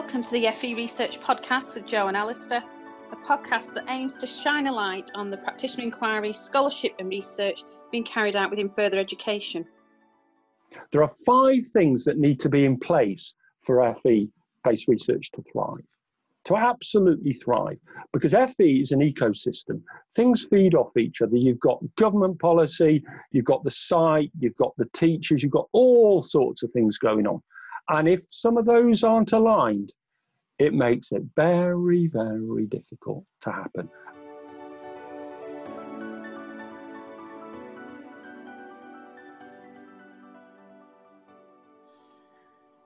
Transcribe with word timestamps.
Welcome 0.00 0.22
to 0.22 0.30
the 0.30 0.48
FE 0.52 0.74
Research 0.76 1.18
Podcast 1.18 1.74
with 1.74 1.84
Joe 1.84 2.06
and 2.06 2.16
Alistair, 2.16 2.62
a 3.10 3.16
podcast 3.16 3.74
that 3.74 3.84
aims 3.88 4.16
to 4.18 4.28
shine 4.28 4.68
a 4.68 4.72
light 4.72 5.10
on 5.16 5.28
the 5.28 5.36
practitioner 5.36 5.82
inquiry, 5.82 6.32
scholarship, 6.32 6.94
and 7.00 7.08
research 7.08 7.64
being 7.90 8.04
carried 8.04 8.36
out 8.36 8.48
within 8.48 8.70
further 8.70 8.96
education. 8.96 9.66
There 10.92 11.02
are 11.02 11.10
five 11.26 11.66
things 11.72 12.04
that 12.04 12.16
need 12.16 12.38
to 12.40 12.48
be 12.48 12.64
in 12.64 12.78
place 12.78 13.34
for 13.64 13.92
FE 14.04 14.28
based 14.62 14.86
research 14.86 15.32
to 15.32 15.42
thrive, 15.52 15.84
to 16.44 16.56
absolutely 16.56 17.32
thrive, 17.32 17.80
because 18.12 18.34
FE 18.54 18.80
is 18.80 18.92
an 18.92 19.00
ecosystem. 19.00 19.82
Things 20.14 20.46
feed 20.48 20.76
off 20.76 20.96
each 20.96 21.22
other. 21.22 21.36
You've 21.36 21.58
got 21.58 21.82
government 21.96 22.38
policy, 22.38 23.02
you've 23.32 23.46
got 23.46 23.64
the 23.64 23.70
site, 23.70 24.30
you've 24.38 24.56
got 24.58 24.74
the 24.78 24.88
teachers, 24.92 25.42
you've 25.42 25.50
got 25.50 25.68
all 25.72 26.22
sorts 26.22 26.62
of 26.62 26.70
things 26.70 26.98
going 26.98 27.26
on. 27.26 27.42
And 27.90 28.06
if 28.06 28.26
some 28.28 28.58
of 28.58 28.66
those 28.66 29.02
aren't 29.02 29.32
aligned, 29.32 29.94
it 30.58 30.74
makes 30.74 31.10
it 31.10 31.22
very, 31.34 32.06
very 32.08 32.66
difficult 32.66 33.24
to 33.42 33.50
happen. 33.50 33.88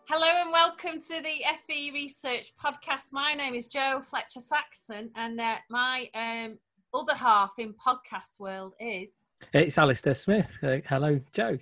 Hello 0.08 0.28
and 0.28 0.52
welcome 0.52 1.00
to 1.00 1.20
the 1.20 1.42
FE 1.66 1.90
Research 1.92 2.52
Podcast. 2.62 3.06
My 3.10 3.34
name 3.34 3.54
is 3.54 3.66
Joe 3.66 4.02
Fletcher 4.06 4.40
Saxon, 4.40 5.10
and 5.16 5.40
uh, 5.40 5.56
my 5.68 6.08
um, 6.14 6.58
other 6.94 7.14
half 7.14 7.52
in 7.58 7.74
podcast 7.74 8.38
world 8.38 8.76
is. 8.78 9.10
It's 9.52 9.78
Alistair 9.78 10.14
Smith. 10.14 10.58
Uh, 10.62 10.76
hello, 10.86 11.18
Joe. 11.32 11.58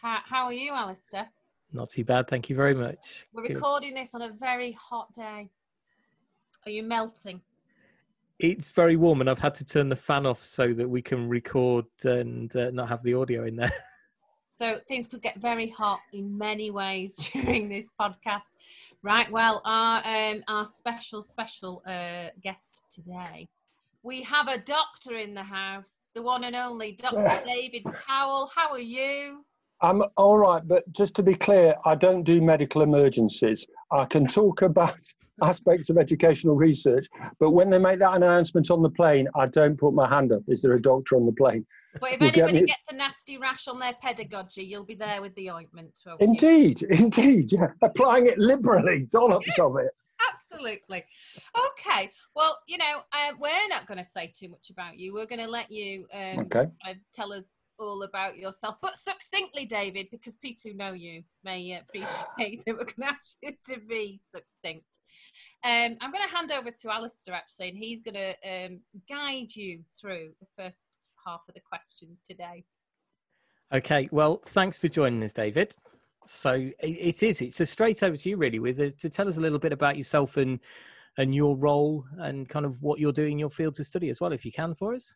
How, 0.00 0.18
how 0.24 0.44
are 0.44 0.52
you, 0.52 0.72
Alistair? 0.72 1.28
Not 1.74 1.90
too 1.90 2.04
bad, 2.04 2.28
thank 2.28 2.48
you 2.48 2.54
very 2.54 2.74
much. 2.74 3.26
We're 3.32 3.42
recording 3.42 3.94
this 3.94 4.14
on 4.14 4.22
a 4.22 4.30
very 4.30 4.72
hot 4.72 5.12
day. 5.12 5.50
Are 6.64 6.70
you 6.70 6.84
melting? 6.84 7.40
It's 8.38 8.70
very 8.70 8.94
warm, 8.94 9.20
and 9.20 9.28
I've 9.28 9.40
had 9.40 9.56
to 9.56 9.64
turn 9.64 9.88
the 9.88 9.96
fan 9.96 10.24
off 10.24 10.44
so 10.44 10.72
that 10.72 10.88
we 10.88 11.02
can 11.02 11.28
record 11.28 11.86
and 12.04 12.54
uh, 12.54 12.70
not 12.70 12.88
have 12.88 13.02
the 13.02 13.14
audio 13.14 13.44
in 13.44 13.56
there. 13.56 13.72
So 14.56 14.78
things 14.86 15.08
could 15.08 15.20
get 15.20 15.40
very 15.40 15.68
hot 15.68 15.98
in 16.12 16.38
many 16.38 16.70
ways 16.70 17.16
during 17.32 17.68
this 17.68 17.88
podcast. 18.00 18.52
Right. 19.02 19.28
Well, 19.28 19.60
our 19.64 20.00
um, 20.06 20.44
our 20.46 20.64
special 20.64 21.22
special 21.22 21.82
uh, 21.84 22.28
guest 22.40 22.82
today, 22.88 23.48
we 24.04 24.22
have 24.22 24.46
a 24.46 24.58
doctor 24.58 25.16
in 25.16 25.34
the 25.34 25.42
house, 25.42 26.06
the 26.14 26.22
one 26.22 26.44
and 26.44 26.54
only 26.54 26.92
Dr. 26.92 27.42
David 27.44 27.84
Powell. 28.06 28.48
How 28.54 28.70
are 28.70 28.78
you? 28.78 29.44
I'm 29.80 30.02
all 30.16 30.38
right, 30.38 30.62
but 30.66 30.90
just 30.92 31.14
to 31.16 31.22
be 31.22 31.34
clear, 31.34 31.74
I 31.84 31.94
don't 31.94 32.22
do 32.22 32.40
medical 32.40 32.82
emergencies. 32.82 33.66
I 33.90 34.04
can 34.06 34.26
talk 34.26 34.62
about 34.62 34.96
aspects 35.42 35.90
of 35.90 35.98
educational 35.98 36.54
research, 36.54 37.06
but 37.38 37.50
when 37.50 37.70
they 37.70 37.78
make 37.78 37.98
that 37.98 38.14
announcement 38.14 38.70
on 38.70 38.82
the 38.82 38.90
plane, 38.90 39.28
I 39.34 39.46
don't 39.46 39.78
put 39.78 39.92
my 39.92 40.08
hand 40.08 40.32
up. 40.32 40.42
Is 40.48 40.62
there 40.62 40.72
a 40.72 40.80
doctor 40.80 41.16
on 41.16 41.26
the 41.26 41.32
plane? 41.32 41.66
But 42.00 42.12
if 42.12 42.22
anybody 42.22 42.60
get 42.60 42.66
gets 42.66 42.92
a 42.92 42.94
nasty 42.94 43.38
rash 43.38 43.68
on 43.68 43.78
their 43.78 43.94
pedagogy, 43.94 44.64
you'll 44.64 44.84
be 44.84 44.94
there 44.94 45.20
with 45.20 45.34
the 45.34 45.50
ointment. 45.50 45.98
Indeed, 46.18 46.82
you? 46.82 46.88
indeed, 46.90 47.52
yeah. 47.52 47.68
Applying 47.82 48.26
it 48.26 48.38
liberally, 48.38 49.06
dollops 49.10 49.58
of 49.58 49.76
it. 49.76 49.90
Absolutely. 50.52 51.04
Okay. 51.56 52.10
Well, 52.34 52.58
you 52.66 52.78
know, 52.78 53.02
uh, 53.12 53.32
we're 53.38 53.68
not 53.68 53.86
going 53.86 53.98
to 53.98 54.04
say 54.04 54.32
too 54.34 54.48
much 54.48 54.70
about 54.70 54.98
you. 54.98 55.12
We're 55.12 55.26
going 55.26 55.44
to 55.44 55.50
let 55.50 55.70
you 55.70 56.06
um, 56.12 56.40
okay. 56.40 56.66
uh, 56.88 56.94
tell 57.12 57.32
us 57.32 57.56
all 57.78 58.02
about 58.02 58.36
yourself, 58.36 58.76
but 58.80 58.96
succinctly, 58.96 59.66
David, 59.66 60.08
because 60.10 60.36
people 60.36 60.70
who 60.70 60.76
know 60.76 60.92
you 60.92 61.22
may 61.44 61.78
appreciate 61.78 62.64
that 62.64 62.74
we're 62.76 62.84
going 62.84 62.94
to 63.00 63.06
ask 63.06 63.36
you 63.42 63.52
to 63.70 63.80
be 63.80 64.20
succinct. 64.30 64.86
Um, 65.64 65.96
I'm 66.00 66.12
going 66.12 66.28
to 66.28 66.34
hand 66.34 66.52
over 66.52 66.70
to 66.70 66.92
Alistair 66.92 67.34
actually, 67.34 67.70
and 67.70 67.78
he's 67.78 68.02
going 68.02 68.14
to 68.14 68.34
um, 68.48 68.80
guide 69.08 69.54
you 69.54 69.80
through 70.00 70.30
the 70.40 70.62
first 70.62 70.90
half 71.26 71.40
of 71.48 71.54
the 71.54 71.60
questions 71.60 72.20
today. 72.28 72.64
Okay, 73.72 74.08
well, 74.12 74.42
thanks 74.52 74.78
for 74.78 74.88
joining 74.88 75.24
us, 75.24 75.32
David. 75.32 75.74
So 76.26 76.70
it 76.78 77.22
is. 77.22 77.40
It's 77.40 77.60
a 77.60 77.66
straight 77.66 78.02
over 78.02 78.16
to 78.16 78.28
you, 78.28 78.36
really, 78.36 78.58
with 78.58 78.80
a, 78.80 78.90
to 78.92 79.10
tell 79.10 79.28
us 79.28 79.36
a 79.36 79.40
little 79.40 79.58
bit 79.58 79.72
about 79.72 79.96
yourself 79.96 80.36
and 80.36 80.60
and 81.16 81.34
your 81.34 81.56
role 81.56 82.04
and 82.18 82.48
kind 82.48 82.66
of 82.66 82.82
what 82.82 82.98
you're 82.98 83.12
doing 83.12 83.32
in 83.32 83.38
your 83.38 83.50
field 83.50 83.78
of 83.78 83.86
study 83.86 84.10
as 84.10 84.20
well, 84.20 84.32
if 84.32 84.44
you 84.44 84.50
can, 84.50 84.74
for 84.74 84.94
us. 84.94 85.12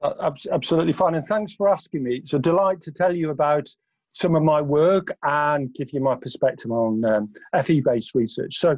Uh, 0.00 0.30
absolutely 0.52 0.92
fine, 0.92 1.16
and 1.16 1.26
thanks 1.26 1.54
for 1.54 1.68
asking 1.68 2.04
me. 2.04 2.16
It's 2.16 2.34
a 2.34 2.38
delight 2.38 2.80
to 2.82 2.92
tell 2.92 3.14
you 3.14 3.30
about 3.30 3.68
some 4.12 4.36
of 4.36 4.42
my 4.42 4.60
work 4.60 5.08
and 5.24 5.72
give 5.74 5.92
you 5.92 6.00
my 6.00 6.14
perspective 6.14 6.70
on 6.70 7.04
um, 7.04 7.32
FE-based 7.62 8.14
research. 8.14 8.58
So, 8.58 8.76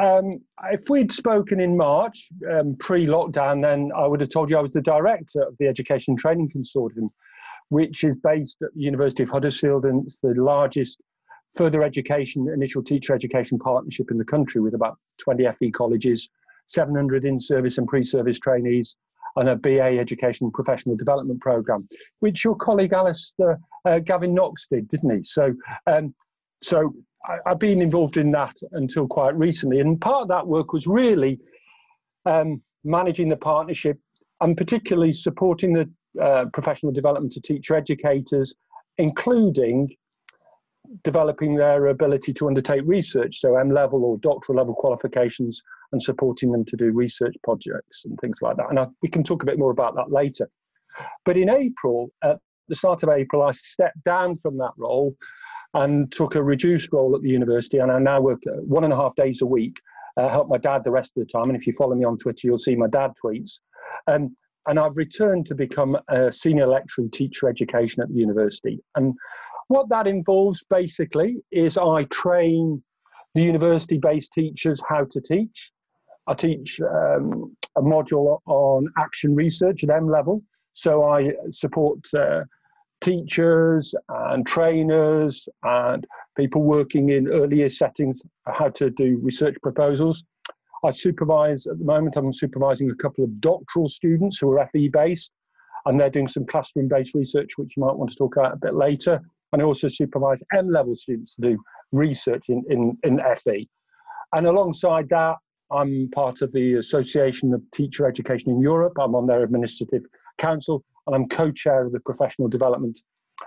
um, 0.00 0.40
if 0.70 0.88
we'd 0.88 1.10
spoken 1.10 1.60
in 1.60 1.76
March, 1.76 2.28
um, 2.50 2.76
pre-lockdown, 2.78 3.62
then 3.62 3.90
I 3.96 4.06
would 4.06 4.20
have 4.20 4.30
told 4.30 4.50
you 4.50 4.56
I 4.56 4.60
was 4.60 4.72
the 4.72 4.80
director 4.80 5.42
of 5.42 5.56
the 5.58 5.66
Education 5.66 6.16
Training 6.16 6.50
Consortium, 6.50 7.10
which 7.68 8.04
is 8.04 8.16
based 8.22 8.62
at 8.62 8.72
the 8.74 8.80
University 8.80 9.24
of 9.24 9.30
Huddersfield, 9.30 9.84
and 9.84 10.04
it's 10.04 10.18
the 10.18 10.34
largest 10.34 11.00
further 11.56 11.82
education, 11.82 12.48
initial 12.48 12.82
teacher 12.82 13.14
education 13.14 13.58
partnership 13.58 14.10
in 14.10 14.18
the 14.18 14.24
country, 14.24 14.60
with 14.60 14.74
about 14.74 14.98
20 15.18 15.46
FE 15.52 15.70
colleges, 15.70 16.28
700 16.66 17.24
in-service 17.24 17.78
and 17.78 17.86
pre-service 17.86 18.38
trainees, 18.38 18.96
and 19.36 19.48
a 19.48 19.56
BA 19.56 19.98
Education 19.98 20.50
Professional 20.50 20.96
Development 20.96 21.40
Programme, 21.40 21.88
which 22.20 22.44
your 22.44 22.56
colleague 22.56 22.92
Alistair 22.92 23.58
uh, 23.84 23.98
Gavin 23.98 24.34
Knox 24.34 24.66
did, 24.68 24.88
didn't 24.88 25.18
he? 25.18 25.24
So, 25.24 25.54
um, 25.86 26.14
so 26.62 26.94
I, 27.26 27.38
have 27.46 27.58
been 27.58 27.82
involved 27.82 28.16
in 28.16 28.30
that 28.32 28.56
until 28.72 29.06
quite 29.06 29.36
recently, 29.36 29.80
and 29.80 30.00
part 30.00 30.22
of 30.22 30.28
that 30.28 30.46
work 30.46 30.72
was 30.72 30.86
really 30.86 31.38
um, 32.26 32.62
managing 32.84 33.28
the 33.28 33.36
partnership 33.36 33.98
and 34.40 34.56
particularly 34.56 35.12
supporting 35.12 35.72
the 35.72 35.90
uh, 36.22 36.46
professional 36.52 36.92
development 36.92 37.36
of 37.36 37.42
teacher 37.42 37.74
educators, 37.74 38.54
including 38.98 39.88
developing 41.02 41.54
their 41.56 41.86
ability 41.86 42.32
to 42.34 42.46
undertake 42.46 42.82
research, 42.84 43.40
so 43.40 43.56
M 43.56 43.70
level 43.70 44.04
or 44.04 44.18
doctoral 44.18 44.58
level 44.58 44.74
qualifications, 44.74 45.62
and 45.92 46.02
supporting 46.02 46.52
them 46.52 46.64
to 46.66 46.76
do 46.76 46.92
research 46.92 47.34
projects 47.42 48.04
and 48.04 48.18
things 48.20 48.38
like 48.42 48.56
that. 48.56 48.70
And 48.70 48.78
I, 48.78 48.86
we 49.02 49.08
can 49.08 49.22
talk 49.22 49.42
a 49.42 49.46
bit 49.46 49.58
more 49.58 49.70
about 49.70 49.94
that 49.96 50.10
later. 50.10 50.48
But 51.24 51.36
in 51.36 51.48
April, 51.48 52.10
at 52.22 52.38
the 52.68 52.74
start 52.74 53.02
of 53.02 53.08
April, 53.08 53.42
I 53.42 53.50
stepped 53.52 54.02
down 54.04 54.36
from 54.36 54.58
that 54.58 54.72
role 54.76 55.14
and 55.74 56.10
took 56.12 56.34
a 56.34 56.42
reduced 56.42 56.92
role 56.92 57.16
at 57.16 57.22
the 57.22 57.28
university. 57.28 57.78
And 57.78 57.90
I 57.90 57.98
now 57.98 58.20
work 58.20 58.42
uh, 58.46 58.60
one 58.62 58.84
and 58.84 58.92
a 58.92 58.96
half 58.96 59.14
days 59.16 59.42
a 59.42 59.46
week, 59.46 59.80
uh, 60.16 60.28
help 60.28 60.48
my 60.48 60.58
dad 60.58 60.82
the 60.84 60.90
rest 60.90 61.12
of 61.16 61.26
the 61.26 61.30
time. 61.30 61.48
And 61.50 61.56
if 61.56 61.66
you 61.66 61.72
follow 61.72 61.96
me 61.96 62.04
on 62.04 62.16
Twitter, 62.16 62.46
you'll 62.46 62.58
see 62.58 62.76
my 62.76 62.86
dad 62.86 63.12
tweets. 63.22 63.58
Um, 64.06 64.36
and 64.66 64.78
I've 64.78 64.96
returned 64.96 65.46
to 65.46 65.54
become 65.54 65.96
a 66.08 66.32
senior 66.32 66.66
lecturer 66.66 67.04
in 67.04 67.10
teacher 67.10 67.48
education 67.48 68.02
at 68.02 68.08
the 68.08 68.14
university. 68.14 68.80
And 68.96 69.14
what 69.68 69.88
that 69.90 70.06
involves 70.06 70.62
basically 70.68 71.42
is 71.50 71.78
I 71.78 72.04
train 72.04 72.82
the 73.34 73.42
university 73.42 73.98
based 73.98 74.32
teachers 74.32 74.82
how 74.88 75.04
to 75.10 75.20
teach. 75.20 75.72
I 76.26 76.34
teach 76.34 76.80
um, 76.80 77.56
a 77.76 77.82
module 77.82 78.38
on 78.46 78.88
action 78.98 79.34
research 79.34 79.84
at 79.84 79.90
M 79.90 80.08
level. 80.08 80.42
So 80.72 81.04
I 81.04 81.32
support 81.50 81.98
uh, 82.14 82.44
teachers 83.00 83.94
and 84.08 84.46
trainers 84.46 85.46
and 85.62 86.06
people 86.36 86.62
working 86.62 87.10
in 87.10 87.28
earlier 87.28 87.68
settings 87.68 88.22
how 88.46 88.70
to 88.70 88.90
do 88.90 89.18
research 89.22 89.56
proposals. 89.62 90.24
I 90.84 90.90
supervise 90.90 91.66
at 91.66 91.78
the 91.78 91.84
moment, 91.84 92.16
I'm 92.16 92.32
supervising 92.32 92.90
a 92.90 92.94
couple 92.94 93.24
of 93.24 93.40
doctoral 93.40 93.88
students 93.88 94.38
who 94.38 94.52
are 94.52 94.68
FE 94.68 94.88
based 94.88 95.32
and 95.86 95.98
they're 95.98 96.10
doing 96.10 96.28
some 96.28 96.46
classroom 96.46 96.88
based 96.88 97.14
research, 97.14 97.52
which 97.56 97.76
you 97.76 97.84
might 97.84 97.96
want 97.96 98.10
to 98.10 98.16
talk 98.16 98.36
about 98.36 98.54
a 98.54 98.58
bit 98.58 98.74
later 98.74 99.20
and 99.52 99.62
I 99.62 99.64
also 99.64 99.88
supervise 99.88 100.42
M 100.52 100.70
level 100.70 100.94
students 100.94 101.36
to 101.36 101.42
do 101.42 101.58
research 101.92 102.44
in, 102.48 102.64
in, 102.68 102.98
in 103.04 103.20
FE. 103.36 103.68
And 104.34 104.46
alongside 104.46 105.08
that, 105.10 105.36
I'm 105.70 106.10
part 106.10 106.42
of 106.42 106.52
the 106.52 106.74
Association 106.74 107.54
of 107.54 107.62
Teacher 107.70 108.06
Education 108.06 108.50
in 108.50 108.60
Europe. 108.60 108.94
I'm 109.00 109.14
on 109.14 109.26
their 109.26 109.44
administrative 109.44 110.02
council 110.38 110.84
and 111.06 111.14
I'm 111.14 111.28
co 111.28 111.52
chair 111.52 111.86
of 111.86 111.92
the 111.92 112.00
Professional 112.00 112.48
Development 112.48 112.98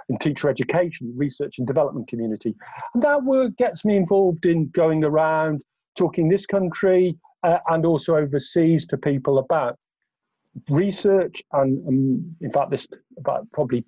in 0.09 0.17
Teacher 0.17 0.49
Education 0.49 1.13
Research 1.15 1.55
and 1.57 1.67
Development 1.67 2.07
Community. 2.07 2.55
And 2.93 3.03
that 3.03 3.23
work 3.23 3.55
gets 3.57 3.83
me 3.83 3.97
involved 3.97 4.45
in 4.45 4.69
going 4.69 5.03
around 5.03 5.63
talking 5.97 6.29
this 6.29 6.45
country 6.45 7.17
uh, 7.43 7.59
and 7.69 7.85
also 7.85 8.15
overseas 8.15 8.85
to 8.87 8.97
people 8.97 9.39
about 9.39 9.77
research 10.69 11.41
and, 11.53 11.87
um, 11.87 12.35
in 12.41 12.51
fact 12.51 12.71
this 12.71 12.87
about 13.17 13.45
probably 13.51 13.85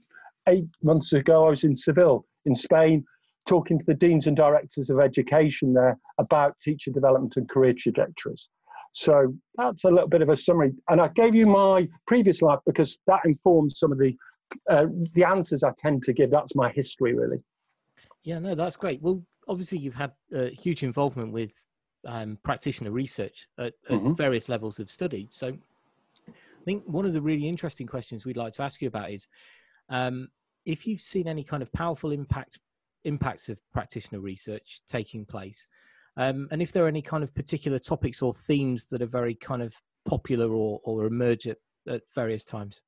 eight 0.47 0.67
months 0.83 1.13
ago, 1.13 1.45
I 1.45 1.49
was 1.49 1.63
in 1.63 1.75
Seville, 1.75 2.25
in 2.45 2.55
Spain, 2.55 3.03
talking 3.47 3.79
to 3.79 3.85
the 3.85 3.93
deans 3.93 4.27
and 4.27 4.35
directors 4.37 4.89
of 4.89 4.99
education 4.99 5.73
there 5.73 5.97
about 6.19 6.59
teacher 6.61 6.91
development 6.91 7.37
and 7.37 7.49
career 7.49 7.73
trajectories. 7.73 8.49
So 8.93 9.33
that's 9.55 9.83
a 9.83 9.89
little 9.89 10.07
bit 10.07 10.21
of 10.21 10.29
a 10.29 10.37
summary. 10.37 10.73
And 10.89 10.99
I 10.99 11.09
gave 11.09 11.35
you 11.35 11.45
my 11.45 11.87
previous 12.07 12.41
life 12.41 12.59
because 12.65 12.99
that 13.07 13.21
informs 13.25 13.79
some 13.79 13.91
of 13.91 13.97
the 13.97 14.15
uh, 14.67 14.87
the 15.13 15.23
answers 15.23 15.63
I 15.63 15.71
tend 15.77 16.01
to 16.03 16.13
give. 16.13 16.31
That's 16.31 16.55
my 16.55 16.71
history, 16.71 17.13
really. 17.13 17.37
Yeah, 18.23 18.39
no, 18.39 18.55
that's 18.55 18.75
great. 18.75 18.99
Well, 18.99 19.23
obviously, 19.47 19.77
you've 19.77 19.93
had 19.93 20.11
uh, 20.35 20.45
huge 20.45 20.81
involvement 20.81 21.31
with 21.31 21.51
um, 22.05 22.37
practitioner 22.43 22.91
research 22.91 23.47
at, 23.57 23.65
at 23.65 23.73
mm-hmm. 23.89 24.13
various 24.13 24.49
levels 24.49 24.79
of 24.79 24.89
study. 24.89 25.27
So 25.31 25.47
I 26.27 26.63
think 26.65 26.83
one 26.85 27.05
of 27.05 27.13
the 27.13 27.21
really 27.21 27.47
interesting 27.47 27.87
questions 27.87 28.25
we'd 28.25 28.37
like 28.37 28.53
to 28.53 28.63
ask 28.63 28.81
you 28.81 28.87
about 28.87 29.11
is 29.11 29.27
um, 29.89 30.29
if 30.65 30.85
you've 30.85 31.01
seen 31.01 31.27
any 31.27 31.43
kind 31.43 31.63
of 31.63 31.71
powerful 31.73 32.11
impact 32.11 32.59
impacts 33.05 33.47
of 33.47 33.57
practitioner 33.71 34.19
research 34.19 34.81
taking 34.89 35.25
place, 35.25 35.67
um, 36.17 36.47
and 36.51 36.61
if 36.61 36.71
there 36.71 36.83
are 36.83 36.87
any 36.87 37.01
kind 37.01 37.23
of 37.23 37.33
particular 37.33 37.79
topics 37.79 38.21
or 38.21 38.33
themes 38.33 38.87
that 38.91 39.01
are 39.01 39.07
very 39.07 39.35
kind 39.35 39.61
of 39.61 39.73
popular 40.05 40.51
or, 40.51 40.81
or 40.83 41.05
emerge 41.05 41.47
at, 41.47 41.57
at 41.87 42.01
various 42.13 42.43
times. 42.43 42.81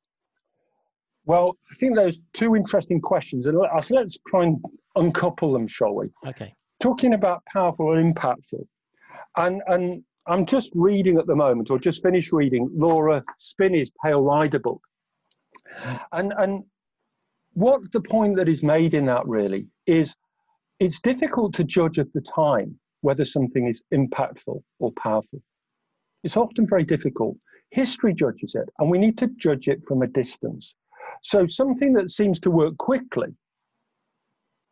Well, 1.25 1.55
I 1.71 1.75
think 1.75 1.95
those 1.95 2.19
two 2.33 2.55
interesting 2.55 2.99
questions, 2.99 3.45
and 3.45 3.57
let's 3.57 4.17
try 4.27 4.43
and 4.43 4.59
uncouple 4.95 5.53
them, 5.53 5.67
shall 5.67 5.93
we? 5.93 6.07
Okay. 6.27 6.53
Talking 6.79 7.13
about 7.13 7.45
powerful 7.45 7.93
and 7.93 8.15
impactful, 8.15 8.65
and 9.37 9.61
and 9.67 10.03
I'm 10.27 10.45
just 10.45 10.71
reading 10.75 11.17
at 11.17 11.27
the 11.27 11.35
moment, 11.35 11.71
or 11.71 11.79
just 11.79 12.03
finished 12.03 12.31
reading 12.31 12.69
Laura 12.73 13.23
Spinney's 13.39 13.91
Pale 14.03 14.21
Rider 14.21 14.59
book, 14.59 14.81
and 16.11 16.33
and 16.37 16.63
what 17.53 17.91
the 17.91 18.01
point 18.01 18.37
that 18.37 18.47
is 18.47 18.63
made 18.63 18.93
in 18.93 19.05
that 19.07 19.27
really 19.27 19.67
is, 19.85 20.15
it's 20.79 21.01
difficult 21.01 21.53
to 21.55 21.63
judge 21.63 21.99
at 21.99 22.11
the 22.13 22.21
time 22.21 22.79
whether 23.01 23.25
something 23.25 23.67
is 23.67 23.83
impactful 23.93 24.61
or 24.79 24.91
powerful. 24.93 25.41
It's 26.23 26.37
often 26.37 26.67
very 26.67 26.85
difficult. 26.85 27.35
History 27.71 28.13
judges 28.13 28.55
it, 28.55 28.69
and 28.79 28.89
we 28.89 28.97
need 28.97 29.17
to 29.17 29.27
judge 29.37 29.67
it 29.67 29.81
from 29.87 30.01
a 30.01 30.07
distance. 30.07 30.75
So 31.23 31.47
something 31.47 31.93
that 31.93 32.09
seems 32.09 32.39
to 32.41 32.51
work 32.51 32.77
quickly, 32.77 33.35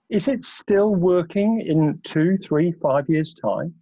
is 0.09 0.27
it 0.27 0.43
still 0.43 0.95
working 0.95 1.61
in 1.61 1.99
two, 2.03 2.37
three, 2.37 2.71
five 2.71 3.09
years' 3.09 3.33
time? 3.33 3.73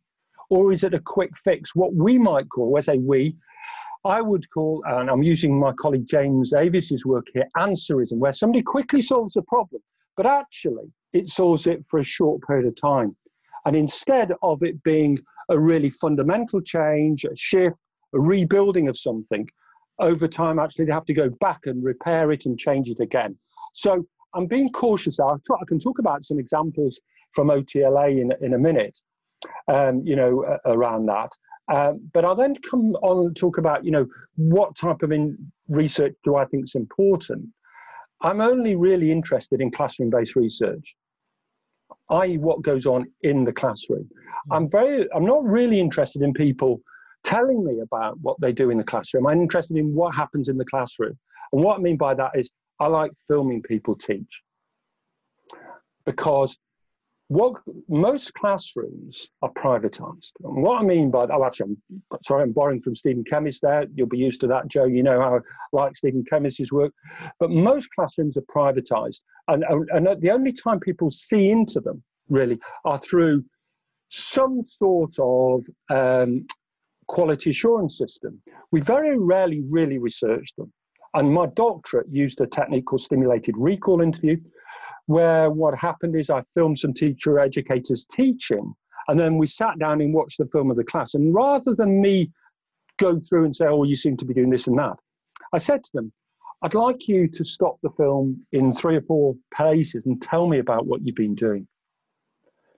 Or 0.49 0.71
is 0.71 0.83
it 0.83 0.93
a 0.93 0.99
quick 0.99 1.37
fix? 1.37 1.75
What 1.75 1.93
we 1.93 2.17
might 2.17 2.49
call, 2.49 2.77
I 2.77 2.79
say 2.79 2.97
we, 2.97 3.35
I 4.05 4.21
would 4.21 4.49
call, 4.51 4.83
and 4.85 5.09
I'm 5.09 5.23
using 5.23 5.59
my 5.59 5.73
colleague 5.73 6.07
James 6.07 6.53
Avis's 6.53 7.05
work 7.05 7.27
here, 7.33 7.47
answerism, 7.57 8.17
where 8.19 8.31
somebody 8.31 8.63
quickly 8.63 9.01
solves 9.01 9.35
a 9.35 9.41
problem, 9.41 9.81
but 10.15 10.25
actually 10.25 10.91
it 11.13 11.27
solves 11.27 11.67
it 11.67 11.83
for 11.87 11.99
a 11.99 12.03
short 12.03 12.41
period 12.47 12.67
of 12.67 12.75
time. 12.75 13.15
And 13.65 13.75
instead 13.75 14.31
of 14.41 14.63
it 14.63 14.81
being 14.83 15.19
a 15.49 15.59
really 15.59 15.89
fundamental 15.89 16.61
change, 16.61 17.25
a 17.25 17.35
shift, 17.35 17.79
a 18.13 18.19
rebuilding 18.19 18.87
of 18.87 18.97
something, 18.97 19.47
over 19.99 20.27
time, 20.27 20.59
actually, 20.59 20.85
they 20.85 20.93
have 20.93 21.05
to 21.05 21.13
go 21.13 21.29
back 21.41 21.65
and 21.65 21.83
repair 21.83 22.31
it 22.31 22.45
and 22.45 22.57
change 22.57 22.87
it 22.87 22.99
again. 22.99 23.35
So 23.73 24.05
I'm 24.35 24.45
being 24.45 24.71
cautious. 24.71 25.19
I 25.19 25.35
can 25.67 25.79
talk 25.79 25.99
about 25.99 26.25
some 26.25 26.39
examples 26.39 26.99
from 27.33 27.49
OTLA 27.49 28.21
in, 28.21 28.31
in 28.41 28.53
a 28.53 28.59
minute, 28.59 28.97
um, 29.67 30.01
you 30.05 30.15
know, 30.15 30.59
around 30.65 31.05
that. 31.07 31.31
Um, 31.73 32.09
but 32.13 32.23
I'll 32.23 32.35
then 32.35 32.55
come 32.55 32.95
on 32.95 33.27
and 33.27 33.35
talk 33.35 33.57
about, 33.57 33.83
you 33.83 33.91
know, 33.91 34.07
what 34.35 34.75
type 34.75 35.03
of 35.03 35.11
research 35.67 36.15
do 36.23 36.35
I 36.35 36.45
think 36.45 36.63
is 36.63 36.75
important. 36.75 37.45
I'm 38.21 38.41
only 38.41 38.75
really 38.75 39.11
interested 39.11 39.61
in 39.61 39.69
classroom-based 39.71 40.35
research 40.35 40.95
i.e., 42.09 42.37
what 42.37 42.61
goes 42.61 42.85
on 42.85 43.05
in 43.21 43.43
the 43.43 43.53
classroom. 43.53 44.09
Hmm. 44.47 44.53
I'm 44.53 44.69
very, 44.69 45.07
I'm 45.13 45.25
not 45.25 45.43
really 45.43 45.79
interested 45.79 46.21
in 46.21 46.33
people 46.33 46.81
telling 47.23 47.63
me 47.63 47.79
about 47.81 48.17
what 48.21 48.39
they 48.39 48.53
do 48.53 48.69
in 48.69 48.77
the 48.77 48.83
classroom. 48.83 49.27
I'm 49.27 49.41
interested 49.41 49.77
in 49.77 49.93
what 49.93 50.15
happens 50.15 50.49
in 50.49 50.57
the 50.57 50.65
classroom. 50.65 51.17
And 51.51 51.63
what 51.63 51.77
I 51.77 51.81
mean 51.81 51.97
by 51.97 52.13
that 52.13 52.31
is 52.35 52.51
I 52.79 52.87
like 52.87 53.11
filming 53.27 53.61
people 53.61 53.95
teach 53.95 54.43
because 56.05 56.57
what 57.29 57.61
most 57.89 58.33
classrooms 58.35 59.29
are 59.41 59.51
privatized. 59.51 60.31
And 60.43 60.63
what 60.63 60.81
I 60.81 60.83
mean 60.83 61.11
by 61.11 61.25
that, 61.25 61.33
oh, 61.33 61.43
actually, 61.43 61.75
I'm 62.11 62.17
sorry, 62.23 62.43
I'm 62.43 62.53
borrowing 62.53 62.79
from 62.79 62.95
Stephen 62.95 63.23
Kemmis 63.25 63.59
there. 63.59 63.85
You'll 63.93 64.07
be 64.07 64.17
used 64.17 64.39
to 64.41 64.47
that, 64.47 64.69
Joe. 64.69 64.85
You 64.85 65.03
know 65.03 65.19
how 65.19 65.35
I 65.35 65.39
like 65.73 65.95
Stephen 65.95 66.23
Kemmis's 66.31 66.71
work. 66.71 66.93
But 67.39 67.51
most 67.51 67.89
classrooms 67.93 68.37
are 68.37 68.43
privatized. 68.43 69.21
And, 69.49 69.65
and 69.89 70.21
the 70.21 70.31
only 70.31 70.53
time 70.53 70.79
people 70.79 71.09
see 71.09 71.49
into 71.49 71.81
them, 71.81 72.01
really, 72.29 72.59
are 72.85 72.97
through 72.97 73.43
some 74.09 74.63
sort 74.65 75.15
of 75.19 75.65
um, 75.89 76.47
quality 77.07 77.49
assurance 77.49 77.97
system. 77.97 78.41
We 78.71 78.79
very 78.79 79.17
rarely 79.17 79.63
really 79.69 79.97
research 79.97 80.53
them. 80.57 80.71
And 81.13 81.33
my 81.33 81.47
doctorate 81.47 82.07
used 82.09 82.39
a 82.41 82.47
technique 82.47 82.85
called 82.85 83.01
stimulated 83.01 83.55
recall 83.57 84.01
interview, 84.01 84.37
where 85.07 85.49
what 85.49 85.77
happened 85.77 86.15
is 86.15 86.29
I 86.29 86.43
filmed 86.53 86.77
some 86.77 86.93
teacher 86.93 87.39
educators 87.39 88.05
teaching, 88.05 88.73
and 89.07 89.19
then 89.19 89.37
we 89.37 89.47
sat 89.47 89.79
down 89.79 90.01
and 90.01 90.13
watched 90.13 90.37
the 90.37 90.45
film 90.45 90.69
of 90.69 90.77
the 90.77 90.83
class. 90.83 91.15
And 91.15 91.33
rather 91.33 91.73
than 91.73 92.01
me 92.01 92.31
go 92.97 93.19
through 93.19 93.45
and 93.45 93.55
say, 93.55 93.65
oh, 93.65 93.83
you 93.83 93.95
seem 93.95 94.17
to 94.17 94.25
be 94.25 94.33
doing 94.33 94.49
this 94.49 94.67
and 94.67 94.77
that, 94.77 94.97
I 95.53 95.57
said 95.57 95.83
to 95.83 95.89
them, 95.93 96.11
I'd 96.61 96.73
like 96.73 97.07
you 97.07 97.27
to 97.27 97.43
stop 97.43 97.77
the 97.83 97.91
film 97.91 98.45
in 98.51 98.73
three 98.73 98.95
or 98.95 99.01
four 99.01 99.35
places 99.53 100.05
and 100.05 100.21
tell 100.21 100.47
me 100.47 100.59
about 100.59 100.87
what 100.87 101.01
you've 101.05 101.15
been 101.15 101.35
doing. 101.35 101.67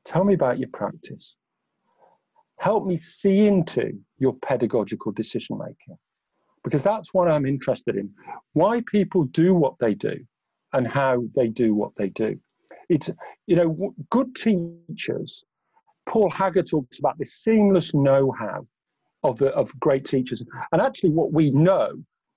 Tell 0.05 0.23
me 0.23 0.33
about 0.33 0.59
your 0.59 0.69
practice. 0.69 1.35
Help 2.59 2.85
me 2.85 2.97
see 2.97 3.47
into 3.47 3.93
your 4.17 4.35
pedagogical 4.41 5.13
decision 5.13 5.57
making, 5.57 5.97
because 6.63 6.83
that's 6.83 7.13
what 7.13 7.29
I'm 7.29 7.45
interested 7.45 7.95
in. 7.95 8.11
Why 8.51 8.81
people 8.91 9.23
do 9.23 9.55
what 9.55 9.75
they 9.79 9.93
do 9.93 10.25
and 10.73 10.87
how 10.87 11.23
they 11.35 11.47
do 11.47 11.73
what 11.73 11.91
they 11.97 12.09
do. 12.09 12.39
It's, 12.89 13.09
you 13.47 13.55
know, 13.55 13.93
good 14.09 14.35
teachers, 14.35 15.43
Paul 16.07 16.29
Haggard 16.31 16.67
talks 16.67 16.99
about 16.99 17.17
this 17.19 17.33
seamless 17.33 17.93
know 17.93 18.31
how 18.31 18.65
of, 19.23 19.37
the, 19.37 19.49
of 19.49 19.77
great 19.79 20.05
teachers. 20.05 20.43
And 20.71 20.81
actually, 20.81 21.11
what 21.11 21.31
we 21.31 21.51
know 21.51 21.91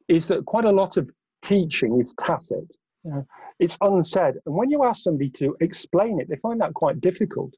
is 0.08 0.26
that 0.28 0.44
quite 0.44 0.64
a 0.64 0.70
lot 0.70 0.96
of 0.96 1.10
teaching 1.42 1.98
is 1.98 2.14
tacit. 2.20 2.68
You 3.04 3.10
know, 3.10 3.26
it's 3.58 3.78
unsaid. 3.80 4.34
And 4.46 4.54
when 4.54 4.70
you 4.70 4.84
ask 4.84 5.02
somebody 5.02 5.30
to 5.30 5.56
explain 5.60 6.20
it, 6.20 6.28
they 6.28 6.36
find 6.36 6.60
that 6.60 6.74
quite 6.74 7.00
difficult. 7.00 7.54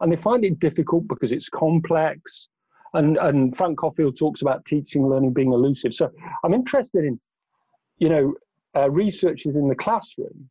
And 0.00 0.10
they 0.10 0.16
find 0.16 0.44
it 0.44 0.58
difficult 0.58 1.06
because 1.06 1.32
it's 1.32 1.48
complex. 1.48 2.48
And, 2.94 3.16
and 3.18 3.56
Frank 3.56 3.78
Coffield 3.78 4.18
talks 4.18 4.42
about 4.42 4.64
teaching, 4.64 5.06
learning, 5.06 5.32
being 5.32 5.52
elusive. 5.52 5.94
So 5.94 6.10
I'm 6.44 6.54
interested 6.54 7.04
in, 7.04 7.20
you 7.98 8.08
know, 8.08 8.34
uh, 8.76 8.90
researchers 8.90 9.54
in 9.54 9.68
the 9.68 9.74
classroom, 9.74 10.48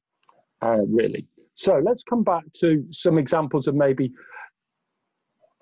uh, 0.61 0.81
really. 0.87 1.27
So 1.55 1.81
let's 1.83 2.03
come 2.03 2.23
back 2.23 2.43
to 2.59 2.85
some 2.91 3.17
examples 3.17 3.67
of 3.67 3.75
maybe 3.75 4.11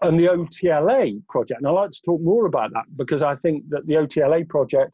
on 0.02 0.16
the 0.16 0.28
OTLA 0.28 1.22
project. 1.28 1.60
And 1.60 1.68
I'd 1.68 1.72
like 1.72 1.92
to 1.92 2.02
talk 2.06 2.22
more 2.22 2.46
about 2.46 2.72
that 2.74 2.86
because 2.96 3.22
I 3.22 3.36
think 3.36 3.68
that 3.70 3.86
the 3.86 3.96
OTLA 3.96 4.48
project 4.48 4.92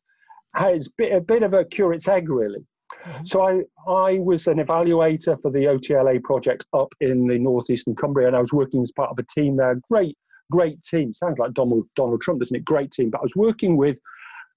has 0.55 0.87
bit, 0.97 1.11
a 1.11 1.21
bit 1.21 1.43
of 1.43 1.53
a 1.53 1.65
curate's 1.65 2.07
egg, 2.07 2.29
really. 2.29 2.65
Mm-hmm. 3.05 3.25
So 3.25 3.41
I, 3.41 3.61
I 3.91 4.19
was 4.19 4.47
an 4.47 4.57
evaluator 4.57 5.39
for 5.41 5.51
the 5.51 5.65
OTLA 5.65 6.23
project 6.23 6.65
up 6.73 6.89
in 7.01 7.27
the 7.27 7.37
northeastern 7.37 7.95
Cumbria, 7.95 8.27
and 8.27 8.35
I 8.35 8.39
was 8.39 8.53
working 8.53 8.81
as 8.81 8.91
part 8.91 9.11
of 9.11 9.19
a 9.19 9.23
team 9.23 9.57
there. 9.57 9.79
Great, 9.91 10.17
great 10.51 10.83
team. 10.83 11.13
Sounds 11.13 11.37
like 11.37 11.53
Donald 11.53 11.85
Donald 11.95 12.21
Trump, 12.21 12.39
doesn't 12.39 12.55
it? 12.55 12.65
Great 12.65 12.91
team. 12.91 13.09
But 13.09 13.19
I 13.19 13.23
was 13.23 13.35
working 13.35 13.77
with 13.77 13.99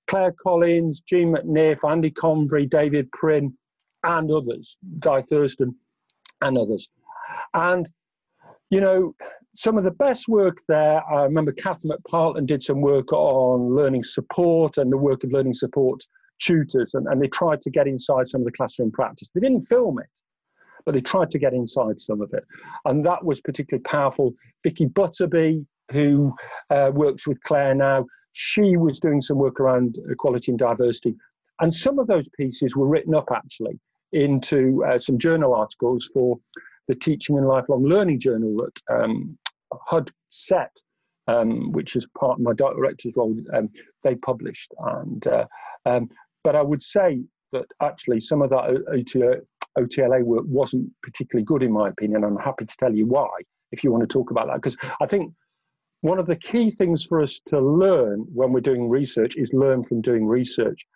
Claire 0.08 0.34
Collins, 0.42 1.00
Jean 1.00 1.34
McNiff, 1.34 1.88
Andy 1.88 2.10
Convery, 2.10 2.66
David 2.66 3.10
Prin, 3.12 3.52
and 4.04 4.30
others, 4.30 4.78
Di 4.98 5.22
Thurston, 5.22 5.74
and 6.40 6.56
others. 6.56 6.88
And, 7.54 7.88
you 8.70 8.80
know, 8.80 9.14
some 9.54 9.76
of 9.76 9.84
the 9.84 9.90
best 9.90 10.28
work 10.28 10.58
there, 10.68 11.02
I 11.10 11.24
remember 11.24 11.52
Catherine 11.52 11.92
McPartland 11.92 12.46
did 12.46 12.62
some 12.62 12.80
work 12.80 13.12
on 13.12 13.74
learning 13.74 14.04
support 14.04 14.78
and 14.78 14.90
the 14.90 14.96
work 14.96 15.24
of 15.24 15.32
learning 15.32 15.54
support 15.54 16.02
tutors, 16.40 16.94
and, 16.94 17.06
and 17.08 17.20
they 17.20 17.28
tried 17.28 17.60
to 17.62 17.70
get 17.70 17.86
inside 17.86 18.28
some 18.28 18.40
of 18.40 18.44
the 18.44 18.52
classroom 18.52 18.92
practice. 18.92 19.28
They 19.34 19.40
didn't 19.40 19.62
film 19.62 19.98
it, 19.98 20.06
but 20.86 20.94
they 20.94 21.00
tried 21.00 21.30
to 21.30 21.38
get 21.38 21.52
inside 21.52 22.00
some 22.00 22.20
of 22.22 22.32
it. 22.32 22.44
And 22.84 23.04
that 23.04 23.24
was 23.24 23.40
particularly 23.40 23.82
powerful. 23.82 24.32
Vicky 24.62 24.86
Butterby, 24.86 25.66
who 25.90 26.34
uh, 26.70 26.92
works 26.94 27.26
with 27.26 27.42
Claire 27.42 27.74
now, 27.74 28.06
she 28.40 28.76
was 28.76 29.00
doing 29.00 29.20
some 29.20 29.36
work 29.36 29.58
around 29.58 29.98
equality 30.08 30.52
and 30.52 30.60
diversity. 30.60 31.16
And 31.60 31.74
some 31.74 31.98
of 31.98 32.06
those 32.06 32.28
pieces 32.36 32.76
were 32.76 32.86
written 32.86 33.12
up 33.12 33.30
actually 33.34 33.80
into 34.12 34.84
uh, 34.84 34.96
some 35.00 35.18
journal 35.18 35.52
articles 35.52 36.08
for 36.14 36.38
the 36.86 36.94
Teaching 36.94 37.36
and 37.36 37.48
Lifelong 37.48 37.82
Learning 37.82 38.20
Journal 38.20 38.56
that 38.64 38.80
um, 38.94 39.36
HUD 39.72 40.12
set, 40.30 40.70
um, 41.26 41.72
which 41.72 41.96
is 41.96 42.06
part 42.16 42.38
of 42.38 42.44
my 42.44 42.52
director's 42.54 43.14
role, 43.16 43.36
um, 43.54 43.70
they 44.04 44.14
published. 44.14 44.72
And 44.78 45.26
uh, 45.26 45.46
um, 45.84 46.08
But 46.44 46.54
I 46.54 46.62
would 46.62 46.82
say 46.82 47.24
that 47.50 47.66
actually 47.82 48.20
some 48.20 48.40
of 48.40 48.50
that 48.50 48.84
OTLA, 48.88 49.40
OTLA 49.76 50.22
work 50.22 50.44
wasn't 50.46 50.88
particularly 51.02 51.44
good 51.44 51.64
in 51.64 51.72
my 51.72 51.88
opinion. 51.88 52.22
I'm 52.22 52.36
happy 52.36 52.66
to 52.66 52.76
tell 52.76 52.94
you 52.94 53.06
why 53.06 53.30
if 53.72 53.82
you 53.82 53.90
want 53.90 54.02
to 54.02 54.06
talk 54.06 54.30
about 54.30 54.46
that. 54.46 54.62
Because 54.62 54.76
I 55.00 55.06
think 55.06 55.34
one 56.00 56.18
of 56.18 56.26
the 56.26 56.36
key 56.36 56.70
things 56.70 57.04
for 57.04 57.20
us 57.20 57.40
to 57.46 57.60
learn 57.60 58.20
when 58.32 58.52
we're 58.52 58.60
doing 58.60 58.88
research 58.88 59.36
is 59.36 59.52
learn 59.52 59.82
from 59.82 60.00
doing 60.00 60.26
research. 60.26 60.86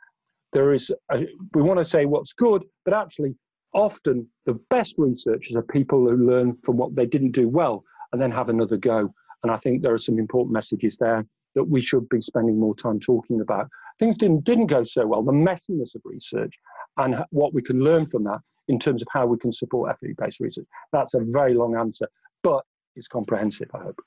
There 0.52 0.73
is, 0.73 0.92
a, 1.11 1.26
we 1.54 1.62
want 1.62 1.78
to 1.78 1.85
say 1.85 2.04
what's 2.04 2.32
good, 2.32 2.64
but 2.85 2.94
actually, 2.94 3.35
often 3.75 4.28
the 4.44 4.54
best 4.71 4.97
researchers 4.99 5.56
are 5.56 5.62
people 5.62 6.09
who 6.09 6.16
learn 6.16 6.56
from 6.62 6.76
what 6.76 6.94
they 6.94 7.06
didn't 7.06 7.32
do 7.32 7.49
well 7.49 7.85
and 8.12 8.21
then 8.21 8.30
have 8.30 8.49
another 8.49 8.76
go. 8.76 9.12
And 9.42 9.50
I 9.50 9.56
think 9.56 9.82
there 9.82 9.94
are 9.94 9.99
some 9.99 10.18
important 10.18 10.52
messages 10.52 10.97
there 10.99 11.26
that 11.54 11.64
we 11.64 11.80
should 11.80 12.09
be 12.09 12.21
spending 12.21 12.59
more 12.59 12.75
time 12.75 13.00
talking 13.00 13.40
about. 13.40 13.68
Things 13.99 14.16
didn't, 14.16 14.44
didn't 14.44 14.66
go 14.66 14.85
so 14.85 15.06
well, 15.06 15.23
the 15.23 15.32
messiness 15.32 15.94
of 15.94 16.02
research 16.04 16.59
and 16.99 17.16
what 17.30 17.54
we 17.54 17.62
can 17.62 17.82
learn 17.82 18.06
from 18.06 18.25
that 18.25 18.40
in 18.68 18.78
terms 18.78 19.02
of 19.02 19.09
how 19.11 19.26
we 19.26 19.38
can 19.38 19.52
support 19.52 19.99
FE-based 20.00 20.40
research. 20.40 20.66
That's 20.92 21.14
a 21.14 21.21
very 21.21 21.54
long 21.54 21.76
answer, 21.76 22.09
but 22.42 22.64
it's 22.94 23.09
comprehensive, 23.09 23.68
I 23.75 23.78
hope. 23.78 24.00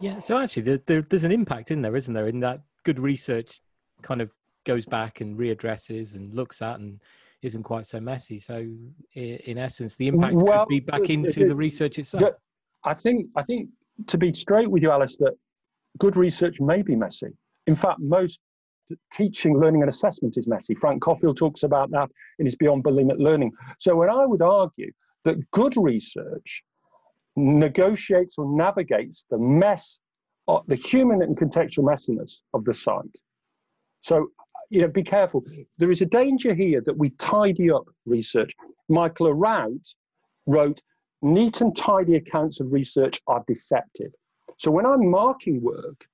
Yeah, 0.00 0.20
so 0.20 0.38
actually 0.38 0.62
there, 0.62 0.80
there, 0.86 1.02
there's 1.02 1.24
an 1.24 1.32
impact 1.32 1.70
in 1.70 1.82
there, 1.82 1.96
isn't 1.96 2.14
there, 2.14 2.28
in 2.28 2.40
that 2.40 2.62
good 2.84 2.98
research 2.98 3.60
kind 4.02 4.20
of 4.20 4.30
goes 4.64 4.86
back 4.86 5.20
and 5.20 5.38
readdresses 5.38 6.14
and 6.14 6.32
looks 6.34 6.62
at 6.62 6.78
and 6.78 7.00
isn't 7.42 7.62
quite 7.62 7.86
so 7.86 8.00
messy. 8.00 8.38
So 8.38 8.66
in 9.14 9.58
essence, 9.58 9.96
the 9.96 10.08
impact 10.08 10.34
well, 10.34 10.64
could 10.64 10.68
be 10.68 10.80
back 10.80 11.08
into 11.10 11.48
the 11.48 11.54
research 11.54 11.98
itself. 11.98 12.34
I 12.84 12.94
think, 12.94 13.26
I 13.36 13.42
think 13.42 13.68
to 14.06 14.18
be 14.18 14.32
straight 14.32 14.70
with 14.70 14.82
you, 14.82 14.90
Alistair, 14.90 15.32
good 15.98 16.16
research 16.16 16.60
may 16.60 16.82
be 16.82 16.94
messy. 16.94 17.28
In 17.66 17.74
fact, 17.74 18.00
most 18.00 18.40
teaching, 19.12 19.58
learning, 19.58 19.82
and 19.82 19.88
assessment 19.88 20.36
is 20.36 20.46
messy. 20.46 20.74
Frank 20.74 21.02
Coffield 21.02 21.36
talks 21.36 21.62
about 21.62 21.90
that 21.90 22.08
in 22.38 22.46
his 22.46 22.56
Beyond 22.56 22.84
Bulimic 22.84 23.18
Learning. 23.18 23.52
So, 23.78 23.96
when 23.96 24.08
I 24.08 24.24
would 24.24 24.42
argue 24.42 24.90
that 25.24 25.50
good 25.50 25.74
research 25.76 26.62
negotiates 27.38 28.38
or 28.38 28.46
navigates 28.46 29.24
the 29.30 29.38
mess, 29.38 29.98
of 30.46 30.64
the 30.66 30.76
human 30.76 31.22
and 31.22 31.36
contextual 31.36 31.84
messiness 31.84 32.42
of 32.54 32.64
the 32.64 32.72
site. 32.72 33.04
So, 34.00 34.28
you 34.70 34.80
know, 34.80 34.88
be 34.88 35.02
careful. 35.02 35.44
There 35.76 35.90
is 35.90 36.00
a 36.00 36.06
danger 36.06 36.54
here 36.54 36.80
that 36.86 36.96
we 36.96 37.10
tidy 37.10 37.70
up 37.70 37.84
research. 38.06 38.52
Michael 38.88 39.26
Eraut 39.26 39.94
wrote, 40.46 40.82
neat 41.20 41.60
and 41.60 41.76
tidy 41.76 42.16
accounts 42.16 42.60
of 42.60 42.72
research 42.72 43.20
are 43.26 43.44
deceptive. 43.46 44.12
So 44.56 44.70
when 44.70 44.86
I'm 44.86 45.10
marking 45.10 45.60
work, 45.62 46.06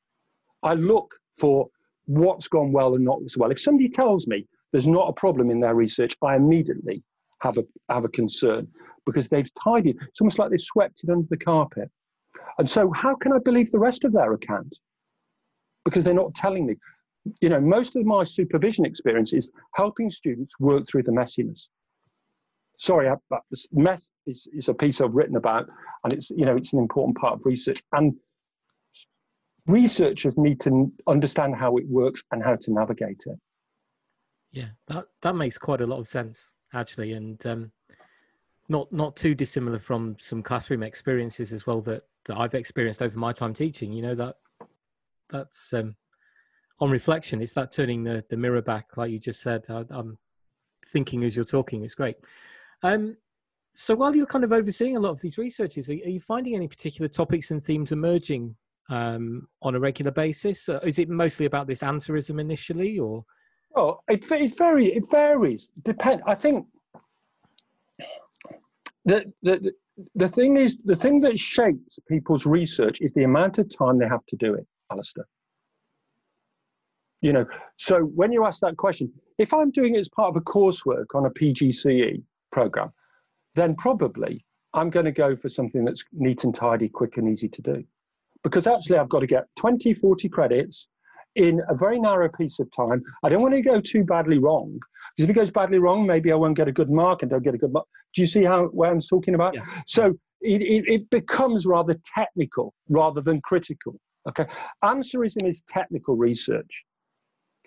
I 0.63 0.75
look 0.75 1.15
for 1.37 1.69
what's 2.07 2.49
gone 2.49 2.73
well 2.73 2.95
and 2.95 3.05
not 3.05 3.21
as 3.25 3.37
well. 3.37 3.51
If 3.51 3.61
somebody 3.61 3.89
tells 3.89 4.27
me 4.27 4.47
there's 4.73 4.89
not 4.89 5.09
a 5.09 5.13
problem 5.13 5.51
in 5.51 5.61
their 5.61 5.75
research, 5.75 6.17
I 6.23 6.37
immediately 6.37 7.03
have 7.41 7.59
a 7.59 7.65
have 7.89 8.05
a 8.05 8.09
concern 8.09 8.69
because 9.07 9.29
they've 9.29 9.51
tidied. 9.63 9.97
It's 10.09 10.21
almost 10.21 10.39
like 10.39 10.51
they've 10.51 10.61
swept 10.61 11.03
it 11.05 11.11
under 11.11 11.27
the 11.29 11.37
carpet. 11.37 11.91
And 12.59 12.69
so, 12.69 12.91
how 12.93 13.15
can 13.15 13.33
I 13.33 13.39
believe 13.39 13.71
the 13.71 13.79
rest 13.79 14.05
of 14.05 14.13
their 14.13 14.33
account? 14.33 14.77
Because 15.85 16.05
they're 16.05 16.15
not 16.15 16.35
telling 16.35 16.67
me. 16.67 16.77
You 17.41 17.49
know, 17.49 17.61
most 17.61 17.97
of 17.97 18.05
my 18.05 18.23
supervision 18.23 18.85
experience 18.85 19.33
is 19.33 19.51
helping 19.75 20.11
students 20.11 20.59
work 20.61 20.87
through 20.89 21.05
the 21.05 21.13
messiness. 21.13 21.69
Sorry, 22.79 23.09
but 23.31 23.41
this 23.51 23.67
mess 23.73 24.11
is, 24.27 24.47
is 24.53 24.69
a 24.69 24.75
piece 24.75 25.01
I've 25.01 25.15
written 25.15 25.37
about, 25.37 25.67
and 26.03 26.13
it's 26.13 26.31
you 26.31 26.45
know 26.45 26.57
it's 26.57 26.73
an 26.73 26.81
important 26.81 27.17
part 27.17 27.35
of 27.35 27.47
research. 27.47 27.83
And 27.93 28.15
researchers 29.67 30.37
need 30.37 30.61
to 30.61 30.93
understand 31.07 31.57
how 31.57 31.77
it 31.77 31.89
works 31.89 32.25
and 32.31 32.43
how 32.43 32.57
to 32.57 32.73
navigate 32.73 33.23
it. 33.27 33.39
Yeah, 34.53 34.69
that 34.89 35.07
that 35.23 35.35
makes 35.35 35.57
quite 35.57 35.81
a 35.81 35.87
lot 35.87 36.01
of 36.01 36.09
sense 36.09 36.55
actually, 36.75 37.13
and 37.13 37.45
um, 37.47 37.73
not 38.69 38.93
not 38.93 39.17
too 39.17 39.35
dissimilar 39.35 39.79
from 39.79 40.17
some 40.19 40.43
classroom 40.43 40.83
experiences 40.83 41.53
as 41.53 41.67
well 41.67 41.81
that 41.83 42.03
that 42.27 42.39
I've 42.39 42.55
experienced 42.55 43.03
over 43.03 43.19
my 43.19 43.33
time 43.33 43.55
teaching. 43.55 43.93
You 43.93 44.03
know 44.03 44.15
that 44.15 44.37
that's 45.31 45.73
um, 45.75 45.97
on 46.81 46.91
reflection, 46.91 47.43
it's 47.43 47.53
that 47.55 47.73
turning 47.73 48.05
the 48.05 48.25
the 48.31 48.37
mirror 48.37 48.63
back, 48.63 48.97
like 48.97 49.11
you 49.11 49.19
just 49.19 49.43
said. 49.43 49.65
I, 49.69 49.85
am 49.91 50.19
thinking 50.93 51.25
as 51.25 51.37
you're 51.37 51.45
talking. 51.45 51.85
It's 51.85 51.95
great. 51.95 52.17
Um, 52.83 53.17
so 53.75 53.95
while 53.95 54.15
you're 54.15 54.27
kind 54.27 54.45
of 54.45 54.53
overseeing 54.53 54.97
a 54.97 55.01
lot 55.01 55.11
of 55.11 55.21
these 55.21 55.39
researches, 55.39 55.89
are, 55.89 55.93
are 55.93 56.11
you 56.11 56.21
finding 56.21 56.55
any 56.55 56.69
particular 56.69 57.09
topics 57.09 57.51
and 57.51 57.65
themes 57.65 57.93
emerging 57.93 58.55
um, 58.91 59.49
on 59.63 59.75
a 59.75 59.81
regular 59.81 60.13
basis? 60.13 60.69
Uh, 60.69 60.81
is 60.85 60.99
it 60.99 61.09
mostly 61.09 61.47
about 61.47 61.67
this 61.67 61.81
answerism 61.81 62.41
initially, 62.41 62.99
or? 62.99 63.25
Well, 63.71 64.05
it, 64.09 64.31
it 64.31 64.57
varies. 64.57 64.97
It 64.97 65.11
varies. 65.11 65.71
Depend. 65.83 66.23
I 66.27 66.35
think 66.35 66.67
the, 69.05 69.33
the 69.43 69.73
the 70.17 70.29
thing 70.29 70.57
is 70.57 70.79
the 70.85 70.97
thing 70.97 71.21
that 71.21 71.39
shapes 71.39 71.99
people's 72.09 72.47
research 72.47 73.01
is 73.01 73.13
the 73.13 73.25
amount 73.25 73.59
of 73.59 73.69
time 73.77 73.99
they 73.99 74.09
have 74.09 74.27
to 74.27 74.37
do 74.37 74.55
it, 74.55 74.67
Alistair. 74.91 75.27
You 77.21 77.33
know, 77.33 77.47
so 77.79 78.01
when 78.01 78.33
you 78.33 78.45
ask 78.45 78.61
that 78.61 78.77
question, 78.77 79.13
if 79.39 79.55
I'm 79.55 79.71
doing 79.71 79.95
it 79.95 79.99
as 79.99 80.09
part 80.09 80.29
of 80.29 80.37
a 80.37 80.41
coursework 80.41 81.07
on 81.15 81.27
a 81.27 81.31
PGCE 81.31 82.23
program, 82.53 82.93
then 83.55 83.77
probably 83.77 84.45
I'm 84.75 84.91
going 84.91 85.07
to 85.07 85.13
go 85.13 85.37
for 85.37 85.49
something 85.49 85.85
that's 85.85 86.05
neat 86.13 86.45
and 86.45 86.55
tidy, 86.55 86.89
quick 86.89 87.17
and 87.17 87.29
easy 87.29 87.49
to 87.49 87.63
do 87.63 87.85
because 88.45 88.67
actually 88.67 88.99
I've 88.99 89.09
got 89.09 89.21
to 89.21 89.27
get 89.27 89.45
20, 89.57 89.95
40 89.95 90.29
credits 90.29 90.87
in 91.35 91.61
a 91.69 91.75
very 91.75 91.99
narrow 91.99 92.29
piece 92.29 92.61
of 92.61 92.71
time. 92.71 93.03
I 93.25 93.29
don't 93.29 93.43
want 93.43 93.55
to 93.55 93.63
go 93.63 93.81
too 93.81 94.05
badly 94.05 94.39
wrong. 94.39 94.79
Because 95.17 95.25
if 95.25 95.31
it 95.31 95.33
goes 95.33 95.51
badly 95.51 95.79
wrong, 95.79 96.07
maybe 96.07 96.31
I 96.31 96.37
won't 96.37 96.57
get 96.57 96.69
a 96.69 96.73
good 96.73 96.91
mark 96.91 97.23
and 97.23 97.31
don't 97.31 97.43
get 97.43 97.55
a 97.55 97.59
good 97.59 97.73
mark. 97.73 97.87
Do 98.15 98.21
you 98.23 98.27
see 98.27 98.45
how 98.45 98.67
where 98.67 98.91
I'm 98.91 99.01
talking 99.01 99.35
about? 99.35 99.55
Yeah. 99.55 99.65
So 99.87 100.15
it, 100.41 100.63
it, 100.63 100.85
it, 100.87 101.11
becomes 101.11 101.67
rather 101.67 101.97
technical 102.15 102.75
rather 102.89 103.21
than 103.21 103.41
critical. 103.41 103.99
Okay, 104.29 104.47
answerism 104.85 105.49
is 105.49 105.63
technical 105.69 106.17
research. 106.17 106.85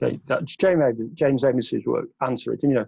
Okay, 0.01 0.19
that's 0.27 0.55
James 0.55 0.95
James 1.13 1.43
Avis's 1.43 1.85
work. 1.85 2.05
Answer 2.21 2.53
it, 2.53 2.59
you 2.63 2.69
know, 2.69 2.85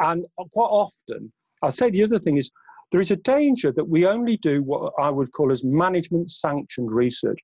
and 0.00 0.24
quite 0.52 0.64
often 0.64 1.32
I'll 1.62 1.72
say 1.72 1.90
the 1.90 2.04
other 2.04 2.18
thing 2.18 2.38
is 2.38 2.50
there 2.90 3.00
is 3.00 3.10
a 3.10 3.16
danger 3.16 3.72
that 3.72 3.84
we 3.84 4.06
only 4.06 4.36
do 4.38 4.62
what 4.62 4.92
I 4.98 5.10
would 5.10 5.32
call 5.32 5.52
as 5.52 5.62
management 5.64 6.30
sanctioned 6.30 6.92
research. 6.92 7.38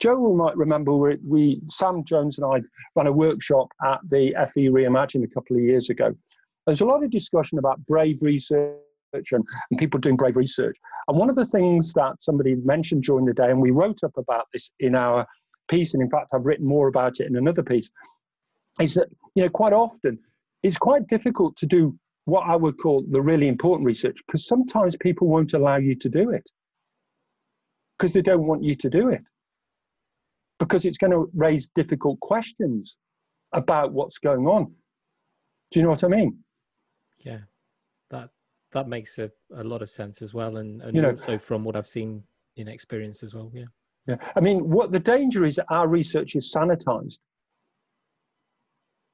Joe 0.00 0.34
might 0.34 0.56
remember 0.56 0.94
we, 0.94 1.16
we, 1.26 1.62
Sam 1.68 2.04
Jones 2.04 2.38
and 2.38 2.46
I 2.46 2.60
ran 2.96 3.06
a 3.06 3.12
workshop 3.12 3.68
at 3.84 4.00
the 4.10 4.34
FE 4.52 4.68
Reimagine 4.68 5.24
a 5.24 5.28
couple 5.28 5.56
of 5.56 5.62
years 5.62 5.90
ago. 5.90 6.14
There's 6.66 6.80
a 6.80 6.86
lot 6.86 7.02
of 7.02 7.10
discussion 7.10 7.58
about 7.58 7.84
brave 7.86 8.18
research 8.20 8.76
and, 9.14 9.44
and 9.70 9.78
people 9.78 10.00
doing 10.00 10.16
brave 10.16 10.36
research. 10.36 10.76
And 11.08 11.18
one 11.18 11.30
of 11.30 11.36
the 11.36 11.44
things 11.44 11.92
that 11.94 12.14
somebody 12.20 12.56
mentioned 12.56 13.04
during 13.04 13.24
the 13.26 13.32
day, 13.32 13.50
and 13.50 13.60
we 13.60 13.70
wrote 13.70 14.04
up 14.04 14.16
about 14.16 14.46
this 14.52 14.70
in 14.80 14.94
our 14.94 15.26
piece, 15.68 15.94
and 15.94 16.02
in 16.02 16.10
fact 16.10 16.30
I've 16.34 16.46
written 16.46 16.66
more 16.66 16.88
about 16.88 17.20
it 17.20 17.26
in 17.26 17.36
another 17.36 17.62
piece, 17.62 17.90
is 18.80 18.94
that 18.94 19.08
you 19.34 19.42
know 19.42 19.48
quite 19.48 19.72
often 19.72 20.18
it's 20.62 20.78
quite 20.78 21.06
difficult 21.08 21.56
to 21.56 21.66
do 21.66 21.98
what 22.24 22.42
I 22.42 22.54
would 22.54 22.78
call 22.78 23.04
the 23.10 23.20
really 23.20 23.48
important 23.48 23.86
research 23.86 24.16
because 24.26 24.46
sometimes 24.46 24.96
people 25.00 25.26
won't 25.26 25.54
allow 25.54 25.76
you 25.76 25.96
to 25.96 26.08
do 26.08 26.30
it 26.30 26.48
because 27.98 28.12
they 28.12 28.22
don't 28.22 28.46
want 28.46 28.62
you 28.62 28.76
to 28.76 28.88
do 28.88 29.08
it 29.08 29.22
because 30.58 30.84
it's 30.84 30.98
going 30.98 31.10
to 31.10 31.28
raise 31.34 31.68
difficult 31.74 32.20
questions 32.20 32.96
about 33.52 33.92
what's 33.92 34.18
going 34.18 34.46
on. 34.46 34.72
Do 35.70 35.80
you 35.80 35.82
know 35.82 35.90
what 35.90 36.04
I 36.04 36.08
mean? 36.08 36.38
Yeah, 37.18 37.40
that 38.10 38.30
that 38.72 38.88
makes 38.88 39.18
a, 39.18 39.30
a 39.56 39.64
lot 39.64 39.82
of 39.82 39.90
sense 39.90 40.22
as 40.22 40.34
well, 40.34 40.56
and, 40.58 40.82
and 40.82 40.94
you 40.94 41.02
know, 41.02 41.10
also 41.10 41.38
from 41.38 41.64
what 41.64 41.76
I've 41.76 41.86
seen 41.86 42.22
in 42.56 42.68
experience 42.68 43.22
as 43.22 43.34
well. 43.34 43.50
Yeah. 43.54 43.64
Yeah. 44.06 44.16
I 44.34 44.40
mean, 44.40 44.68
what 44.68 44.90
the 44.90 44.98
danger 44.98 45.44
is 45.44 45.56
that 45.56 45.66
our 45.70 45.86
research 45.86 46.34
is 46.34 46.52
sanitized. 46.52 47.20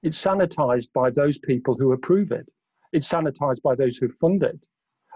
It's 0.02 0.22
sanitized 0.22 0.88
by 0.94 1.10
those 1.10 1.38
people 1.38 1.74
who 1.74 1.92
approve 1.92 2.32
it 2.32 2.48
it's 2.92 3.08
sanitized 3.08 3.62
by 3.62 3.74
those 3.74 3.96
who 3.96 4.08
fund 4.20 4.42
it. 4.42 4.58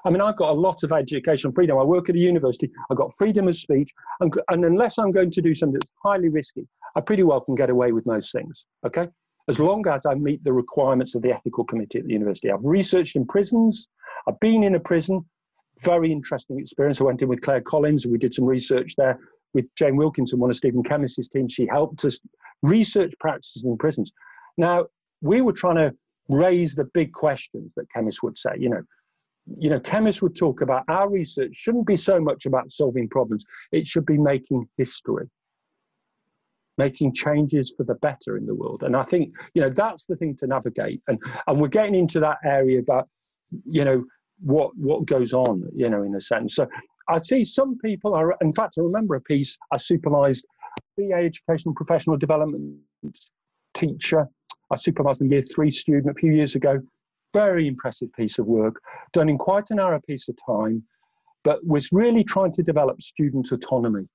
I 0.04 0.10
mean, 0.10 0.20
I've 0.20 0.36
got 0.36 0.50
a 0.50 0.60
lot 0.60 0.82
of 0.82 0.90
educational 0.90 1.52
freedom. 1.52 1.78
I 1.78 1.84
work 1.84 2.08
at 2.08 2.16
a 2.16 2.18
university. 2.18 2.70
I've 2.90 2.96
got 2.96 3.14
freedom 3.16 3.46
of 3.46 3.56
speech. 3.56 3.90
And, 4.20 4.34
and, 4.48 4.64
unless 4.64 4.98
I'm 4.98 5.12
going 5.12 5.30
to 5.30 5.40
do 5.40 5.54
something 5.54 5.74
that's 5.74 5.92
highly 6.02 6.28
risky, 6.28 6.66
I 6.96 7.00
pretty 7.00 7.22
well 7.22 7.40
can 7.40 7.54
get 7.54 7.70
away 7.70 7.92
with 7.92 8.04
most 8.04 8.32
things. 8.32 8.66
Okay? 8.84 9.08
As 9.48 9.60
long 9.60 9.86
as 9.86 10.04
I 10.04 10.14
meet 10.14 10.42
the 10.42 10.52
requirements 10.52 11.14
of 11.14 11.22
the 11.22 11.32
ethical 11.32 11.64
committee 11.64 12.00
at 12.00 12.06
the 12.06 12.12
university. 12.12 12.50
I've 12.50 12.64
researched 12.64 13.14
in 13.14 13.26
prisons. 13.26 13.88
I've 14.28 14.40
been 14.40 14.62
in 14.62 14.74
a 14.74 14.80
prison. 14.80 15.24
Very 15.80 16.12
interesting 16.12 16.60
experience. 16.60 17.00
I 17.00 17.04
went 17.04 17.22
in 17.22 17.28
with 17.28 17.40
Claire 17.40 17.62
Collins 17.62 18.06
we 18.06 18.18
did 18.18 18.34
some 18.34 18.44
research 18.44 18.94
there 18.96 19.18
with 19.54 19.66
Jane 19.76 19.96
Wilkinson, 19.96 20.38
one 20.38 20.50
of 20.50 20.56
Stephen 20.56 20.82
Kemmis's 20.82 21.28
team. 21.28 21.48
She 21.48 21.66
helped 21.66 22.04
us 22.04 22.18
research 22.62 23.12
practices 23.20 23.64
in 23.64 23.76
prisons. 23.76 24.12
Now, 24.56 24.86
we 25.20 25.40
were 25.40 25.52
trying 25.52 25.76
to 25.76 25.94
raise 26.28 26.74
the 26.74 26.84
big 26.94 27.12
questions 27.12 27.72
that 27.76 27.86
Kemmis 27.94 28.22
would 28.22 28.38
say. 28.38 28.50
You 28.58 28.70
know, 28.70 28.82
you 29.58 29.70
know, 29.70 29.80
Kemmis 29.80 30.22
would 30.22 30.36
talk 30.36 30.60
about 30.60 30.84
our 30.88 31.10
research 31.10 31.50
shouldn't 31.54 31.86
be 31.86 31.96
so 31.96 32.20
much 32.20 32.46
about 32.46 32.70
solving 32.70 33.08
problems; 33.08 33.44
it 33.72 33.86
should 33.86 34.06
be 34.06 34.18
making 34.18 34.68
history, 34.76 35.28
making 36.78 37.14
changes 37.14 37.72
for 37.76 37.84
the 37.84 37.96
better 37.96 38.36
in 38.36 38.46
the 38.46 38.54
world. 38.54 38.82
And 38.84 38.96
I 38.96 39.02
think 39.02 39.34
you 39.54 39.62
know 39.62 39.70
that's 39.70 40.06
the 40.06 40.16
thing 40.16 40.36
to 40.36 40.46
navigate. 40.46 41.02
And 41.08 41.18
and 41.46 41.60
we're 41.60 41.68
getting 41.68 41.94
into 41.94 42.20
that 42.20 42.38
area 42.44 42.78
about 42.78 43.08
you 43.64 43.84
know 43.84 44.04
what 44.40 44.76
what 44.76 45.06
goes 45.06 45.32
on. 45.32 45.68
You 45.74 45.90
know, 45.90 46.02
in 46.02 46.14
a 46.14 46.20
sense. 46.20 46.56
So 46.56 46.66
I'd 47.08 47.24
see 47.24 47.44
some 47.44 47.78
people 47.78 48.14
are. 48.14 48.34
In 48.40 48.52
fact, 48.52 48.74
I 48.78 48.82
remember 48.82 49.14
a 49.14 49.20
piece 49.20 49.56
I 49.72 49.76
supervised, 49.76 50.46
BA 50.96 51.14
Educational 51.14 51.74
Professional 51.74 52.16
Development 52.16 52.78
teacher 53.74 54.28
I 54.72 54.76
supervised 54.76 55.20
a 55.20 55.26
year 55.26 55.42
three 55.42 55.70
student 55.70 56.10
a 56.10 56.14
few 56.14 56.32
years 56.32 56.54
ago. 56.54 56.80
Very 57.34 57.68
impressive 57.68 58.12
piece 58.14 58.38
of 58.38 58.46
work, 58.46 58.80
done 59.12 59.28
in 59.28 59.38
quite 59.38 59.70
a 59.70 59.74
narrow 59.74 60.00
piece 60.00 60.28
of 60.28 60.36
time, 60.44 60.82
but 61.44 61.64
was 61.66 61.92
really 61.92 62.24
trying 62.24 62.52
to 62.52 62.62
develop 62.62 63.00
student 63.02 63.52
autonomy. 63.52 64.08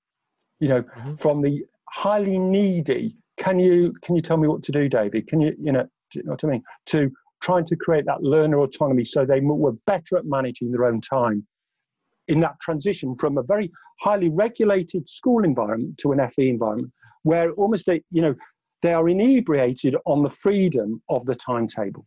You 0.60 0.70
know, 0.70 0.82
mm-hmm. 0.82 1.15
from 1.15 1.41
the 1.41 1.63
highly 1.89 2.38
needy, 2.38 3.15
can 3.38 3.60
you 3.60 3.94
can 4.01 4.15
you 4.15 4.22
tell 4.22 4.38
me 4.38 4.48
what 4.48 4.63
to 4.63 4.72
do, 4.72 4.89
David? 4.89 5.27
Can 5.27 5.39
you 5.41 5.56
you 5.60 5.72
know, 5.72 5.84
do 6.12 6.20
you 6.20 6.24
know 6.24 6.32
what 6.32 6.44
I 6.44 6.48
mean? 6.48 6.63
To 6.88 7.12
trying 7.41 7.65
to 7.65 7.75
create 7.75 8.06
that 8.06 8.22
learner 8.22 8.60
autonomy 8.60 9.03
so 9.03 9.25
they 9.25 9.39
were 9.39 9.74
better 9.86 10.17
at 10.17 10.25
managing 10.25 10.72
their 10.72 10.86
own 10.86 11.01
time 11.01 11.46
in 12.27 12.39
that 12.41 12.60
transition 12.62 13.15
from 13.15 13.38
a 13.38 13.44
very 13.44 13.72
highly 14.00 14.29
regulated 14.29 15.08
school 15.08 15.44
environment 15.44 15.98
to 15.98 16.12
an 16.12 16.29
FE 16.29 16.50
environment 16.50 16.91
where 17.24 17.51
almost 17.53 17.86
they, 17.86 18.01
you 18.12 18.22
know 18.22 18.36
they 18.82 18.94
are 18.94 19.10
inebriated 19.10 19.96
on 20.06 20.24
the 20.24 20.29
freedom 20.29 21.01
of 21.10 21.25
the 21.25 21.36
timetable. 21.36 22.06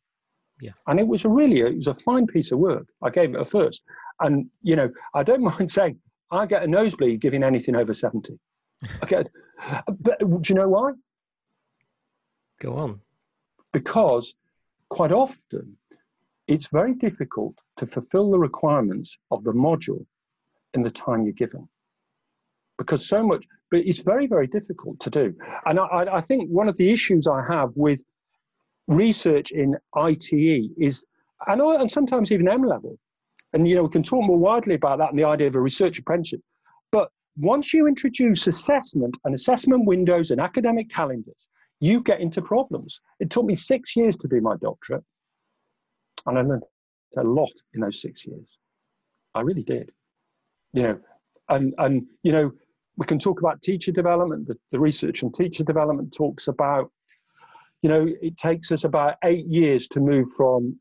Yeah. 0.61 0.73
And 0.87 1.01
it 1.01 1.07
was 1.07 1.25
a 1.25 1.29
really 1.29 1.61
it 1.61 1.77
was 1.77 1.87
a 1.87 1.95
fine 1.95 2.27
piece 2.27 2.53
of 2.53 2.59
work. 2.59 2.87
I 3.03 3.11
gave 3.11 3.35
it 3.35 3.41
a 3.41 3.45
first. 3.45 3.83
And 4.21 4.47
you 4.63 4.77
know, 4.77 4.91
I 5.15 5.23
don't 5.23 5.43
mind 5.59 5.71
saying 5.71 5.99
I 6.31 6.47
get 6.47 6.63
a 6.63 6.67
nosebleed 6.67 7.21
giving 7.21 7.43
anything 7.43 7.75
over 7.75 7.95
70. 7.95 8.39
I 9.03 9.07
get 9.07 9.29
but 10.01 10.19
do 10.21 10.41
you 10.47 10.55
know 10.55 10.69
why? 10.69 10.93
Go 12.61 12.75
on. 12.77 13.01
Because 13.73 14.35
quite 14.91 15.13
often 15.13 15.77
it's 16.47 16.67
very 16.67 16.95
difficult 16.95 17.57
to 17.77 17.87
fulfill 17.87 18.31
the 18.31 18.39
requirements 18.39 19.17
of 19.31 19.45
the 19.45 19.53
module 19.53 20.05
in 20.75 20.83
the 20.83 20.91
time 20.91 21.23
you're 21.23 21.33
given. 21.33 21.69
Because 22.77 23.09
so 23.09 23.23
much 23.23 23.47
but 23.71 23.81
it's 23.87 24.01
very 24.01 24.27
very 24.27 24.47
difficult 24.47 24.99
to 25.01 25.11
do. 25.11 25.35
And 25.67 25.79
I, 25.79 26.07
I 26.19 26.21
think 26.21 26.51
one 26.51 26.69
of 26.69 26.77
the 26.77 26.91
issues 26.91 27.27
i 27.27 27.43
have 27.49 27.71
with 27.75 28.03
research 28.89 29.53
in 29.53 29.77
ite 29.95 30.33
is 30.33 31.05
and, 31.47 31.61
and 31.61 31.91
sometimes 31.91 32.33
even 32.33 32.49
m 32.49 32.63
level. 32.63 32.99
And 33.53 33.69
you 33.69 33.77
know 33.77 33.85
we 33.85 33.91
can 33.91 34.03
talk 34.03 34.25
more 34.25 34.39
widely 34.39 34.75
about 34.75 34.99
that 34.99 35.11
and 35.11 35.19
the 35.19 35.25
idea 35.25 35.47
of 35.47 35.55
a 35.55 35.61
research 35.61 35.99
apprenticeship. 35.99 36.41
But 36.91 37.11
once 37.37 37.73
you 37.73 37.87
introduce 37.87 38.49
assessment 38.49 39.17
and 39.25 39.35
assessment 39.35 39.87
windows 39.87 40.33
and 40.33 40.41
academic 40.41 40.89
calendars 40.91 41.49
you 41.81 42.01
get 42.01 42.21
into 42.21 42.43
problems 42.43 43.01
it 43.19 43.31
took 43.31 43.45
me 43.45 43.57
six 43.57 43.97
years 43.97 44.17
to 44.17 44.29
do 44.29 44.41
my 44.41 44.55
doctorate 44.61 45.05
and 46.27 46.39
I 46.39 46.43
learned 46.43 46.63
a 47.17 47.23
lot 47.23 47.53
in 47.75 47.81
those 47.81 48.01
six 48.01 48.27
years. 48.27 48.49
I 49.35 49.41
really 49.41 49.63
did. 49.63 49.91
You 50.73 50.83
know, 50.83 51.01
and 51.49 51.75
and 51.79 52.07
you 52.23 52.33
know, 52.33 52.53
we 52.97 53.07
can 53.07 53.19
talk 53.19 53.41
about 53.41 53.63
teacher 53.63 53.93
development. 53.93 54.47
The, 54.47 54.57
the 54.73 54.81
research 54.81 55.23
on 55.23 55.33
teacher 55.33 55.65
development 55.65 56.15
talks 56.15 56.49
about, 56.49 56.91
you 57.83 57.89
know, 57.89 58.07
it 58.21 58.37
takes 58.37 58.71
us 58.71 58.85
about 58.85 59.17
eight 59.25 59.47
years 59.47 59.89
to 59.89 60.01
move 60.01 60.29
from, 60.37 60.79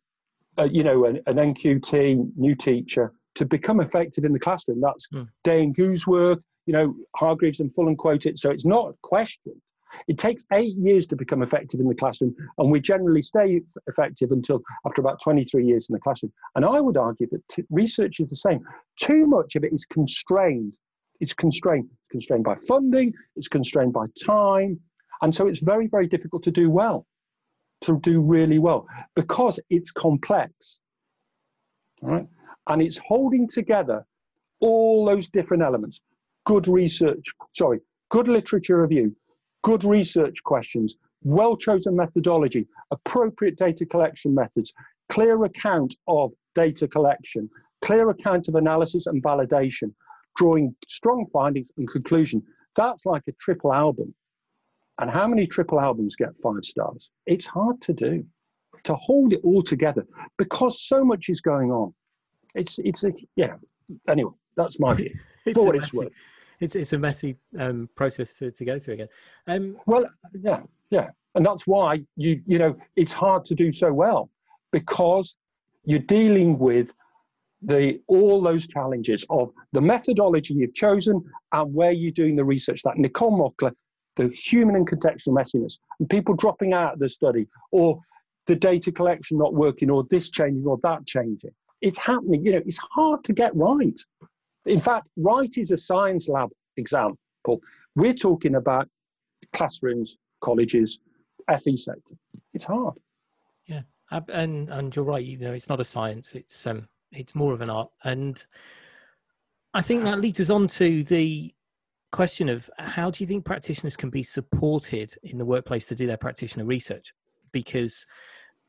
uh, 0.57 0.65
you 0.71 0.83
know, 0.83 1.05
an, 1.05 1.21
an, 1.25 1.37
NQT 1.37 2.31
new 2.35 2.55
teacher 2.55 3.13
to 3.35 3.45
become 3.45 3.79
effective 3.79 4.25
in 4.25 4.33
the 4.33 4.39
classroom. 4.39 4.81
That's 4.81 5.07
mm. 5.13 5.27
And 5.45 5.75
Gu's 5.75 6.05
work. 6.05 6.39
You 6.65 6.73
know, 6.73 6.95
Hargreaves 7.15 7.61
and 7.61 7.73
Fullan 7.73 7.97
quote 7.97 8.27
it. 8.27 8.37
So 8.37 8.51
it's 8.51 8.65
not 8.65 8.93
questioned. 9.01 9.59
It 10.07 10.17
takes 10.17 10.45
eight 10.53 10.75
years 10.77 11.07
to 11.07 11.15
become 11.15 11.41
effective 11.41 11.79
in 11.79 11.87
the 11.87 11.95
classroom, 11.95 12.35
and 12.57 12.71
we 12.71 12.79
generally 12.79 13.21
stay 13.21 13.61
effective 13.87 14.31
until 14.31 14.61
after 14.85 15.01
about 15.01 15.21
23 15.21 15.65
years 15.65 15.89
in 15.89 15.93
the 15.93 15.99
classroom. 15.99 16.31
And 16.55 16.65
I 16.65 16.79
would 16.79 16.97
argue 16.97 17.27
that 17.31 17.47
t- 17.47 17.63
research 17.69 18.19
is 18.19 18.29
the 18.29 18.35
same. 18.35 18.61
Too 18.97 19.25
much 19.25 19.55
of 19.55 19.63
it 19.63 19.73
is 19.73 19.85
constrained. 19.85 20.75
It's 21.19 21.33
constrained. 21.33 21.89
It's 21.91 22.11
constrained 22.11 22.43
by 22.43 22.55
funding, 22.67 23.13
it's 23.35 23.47
constrained 23.47 23.93
by 23.93 24.05
time. 24.25 24.79
And 25.21 25.35
so 25.35 25.47
it's 25.47 25.59
very, 25.59 25.87
very 25.87 26.07
difficult 26.07 26.43
to 26.43 26.51
do 26.51 26.69
well, 26.69 27.05
to 27.81 27.99
do 28.01 28.21
really 28.21 28.57
well, 28.57 28.87
because 29.15 29.59
it's 29.69 29.91
complex. 29.91 30.79
All 32.01 32.09
right? 32.09 32.27
And 32.67 32.81
it's 32.81 32.97
holding 32.97 33.47
together 33.47 34.05
all 34.61 35.05
those 35.05 35.27
different 35.27 35.63
elements 35.63 36.01
good 36.45 36.67
research, 36.67 37.23
sorry, 37.53 37.79
good 38.09 38.27
literature 38.27 38.81
review, 38.81 39.15
good 39.63 39.83
research 39.83 40.41
questions, 40.43 40.97
well 41.23 41.57
chosen 41.57 41.95
methodology, 41.95 42.67
appropriate 42.91 43.57
data 43.57 43.85
collection 43.85 44.33
methods, 44.33 44.73
clear 45.09 45.43
account 45.43 45.95
of 46.07 46.31
data 46.55 46.87
collection, 46.87 47.49
clear 47.81 48.09
account 48.09 48.47
of 48.47 48.55
analysis 48.55 49.07
and 49.07 49.23
validation, 49.23 49.93
drawing 50.35 50.75
strong 50.87 51.25
findings 51.33 51.71
and 51.77 51.89
conclusion. 51.89 52.41
That's 52.75 53.05
like 53.05 53.23
a 53.27 53.31
triple 53.33 53.73
album. 53.73 54.13
And 54.99 55.09
how 55.09 55.27
many 55.27 55.47
triple 55.47 55.79
albums 55.79 56.15
get 56.15 56.37
five 56.37 56.63
stars? 56.63 57.09
It's 57.25 57.45
hard 57.45 57.81
to 57.81 57.93
do, 57.93 58.25
to 58.83 58.95
hold 58.95 59.33
it 59.33 59.41
all 59.43 59.63
together 59.63 60.05
because 60.37 60.81
so 60.81 61.05
much 61.05 61.29
is 61.29 61.41
going 61.41 61.71
on. 61.71 61.93
It's, 62.55 62.79
it's 62.79 63.03
a, 63.03 63.13
yeah. 63.35 63.55
Anyway, 64.09 64.31
that's 64.57 64.79
my 64.79 64.93
view. 64.93 65.13
it's 65.45 65.57
for 65.57 65.65
what 65.65 65.75
it's 65.75 65.93
worth 65.93 66.11
it's 66.59 66.75
it's 66.75 66.93
a 66.93 66.97
messy 66.97 67.37
um, 67.57 67.89
process 67.95 68.33
to, 68.35 68.51
to 68.51 68.65
go 68.65 68.79
through 68.79 68.95
again. 68.95 69.09
Um, 69.47 69.77
well, 69.85 70.05
yeah, 70.41 70.61
yeah, 70.89 71.09
and 71.35 71.45
that's 71.45 71.65
why 71.65 72.01
you 72.15 72.41
you 72.45 72.59
know 72.59 72.77
it's 72.95 73.13
hard 73.13 73.45
to 73.45 73.55
do 73.55 73.71
so 73.71 73.91
well 73.93 74.29
because 74.71 75.35
you're 75.85 75.99
dealing 75.99 76.59
with 76.59 76.93
the 77.61 77.99
all 78.07 78.41
those 78.41 78.67
challenges 78.67 79.25
of 79.29 79.51
the 79.73 79.81
methodology 79.81 80.53
you've 80.53 80.73
chosen 80.73 81.23
and 81.51 81.73
where 81.73 81.91
you're 81.91 82.11
doing 82.11 82.35
the 82.35 82.43
research. 82.43 82.83
That 82.83 82.97
Nicole 82.97 83.37
Mockler, 83.37 83.73
the 84.15 84.29
human 84.29 84.75
and 84.75 84.89
contextual 84.89 85.29
messiness, 85.29 85.79
and 85.99 86.09
people 86.09 86.35
dropping 86.35 86.73
out 86.73 86.93
of 86.93 86.99
the 86.99 87.09
study, 87.09 87.47
or 87.71 87.99
the 88.47 88.55
data 88.55 88.91
collection 88.91 89.37
not 89.37 89.53
working, 89.53 89.89
or 89.89 90.05
this 90.09 90.29
changing, 90.29 90.65
or 90.65 90.79
that 90.83 91.05
changing. 91.05 91.51
It's 91.81 91.97
happening. 91.97 92.43
You 92.45 92.53
know, 92.53 92.61
it's 92.65 92.79
hard 92.91 93.23
to 93.25 93.33
get 93.33 93.55
right. 93.55 93.99
In 94.65 94.79
fact, 94.79 95.09
right 95.17 95.51
is 95.57 95.71
a 95.71 95.77
science 95.77 96.27
lab 96.27 96.49
example. 96.77 97.17
We're 97.95 98.13
talking 98.13 98.55
about 98.55 98.87
classrooms, 99.53 100.17
colleges, 100.41 100.99
FE 101.63 101.75
sector. 101.75 102.15
It's 102.53 102.63
hard. 102.63 102.95
Yeah, 103.65 103.81
and 104.11 104.69
and 104.69 104.95
you're 104.95 105.05
right. 105.05 105.23
You 105.23 105.37
know, 105.37 105.53
it's 105.53 105.69
not 105.69 105.79
a 105.79 105.85
science. 105.85 106.33
It's 106.35 106.67
um, 106.67 106.87
it's 107.11 107.35
more 107.35 107.53
of 107.53 107.61
an 107.61 107.69
art. 107.69 107.89
And 108.03 108.43
I 109.73 109.81
think 109.81 110.03
that 110.03 110.19
leads 110.19 110.39
us 110.39 110.49
on 110.49 110.67
to 110.69 111.03
the 111.03 111.53
question 112.11 112.49
of 112.49 112.69
how 112.79 113.11
do 113.11 113.23
you 113.23 113.27
think 113.27 113.45
practitioners 113.45 113.95
can 113.95 114.09
be 114.09 114.23
supported 114.23 115.15
in 115.23 115.37
the 115.37 115.45
workplace 115.45 115.85
to 115.87 115.95
do 115.95 116.07
their 116.07 116.17
practitioner 116.17 116.65
research? 116.65 117.13
Because 117.51 118.05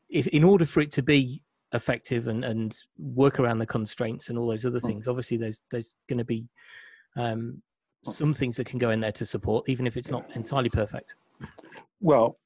if 0.09 0.27
in 0.27 0.43
order 0.43 0.65
for 0.65 0.81
it 0.81 0.91
to 0.93 1.01
be 1.01 1.41
effective 1.73 2.27
and, 2.27 2.43
and 2.43 2.77
work 2.97 3.39
around 3.39 3.59
the 3.59 3.65
constraints 3.65 4.29
and 4.29 4.37
all 4.37 4.47
those 4.47 4.65
other 4.65 4.79
hmm. 4.79 4.87
things. 4.87 5.07
Obviously, 5.07 5.37
there's 5.37 5.61
there's 5.71 5.95
going 6.07 6.19
to 6.19 6.25
be 6.25 6.45
um, 7.15 7.61
some 8.03 8.33
things 8.33 8.57
that 8.57 8.65
can 8.65 8.79
go 8.79 8.91
in 8.91 8.99
there 8.99 9.11
to 9.11 9.25
support, 9.25 9.67
even 9.69 9.85
if 9.87 9.97
it's 9.97 10.09
not 10.09 10.25
entirely 10.35 10.69
perfect. 10.69 11.15
Well, 11.99 12.37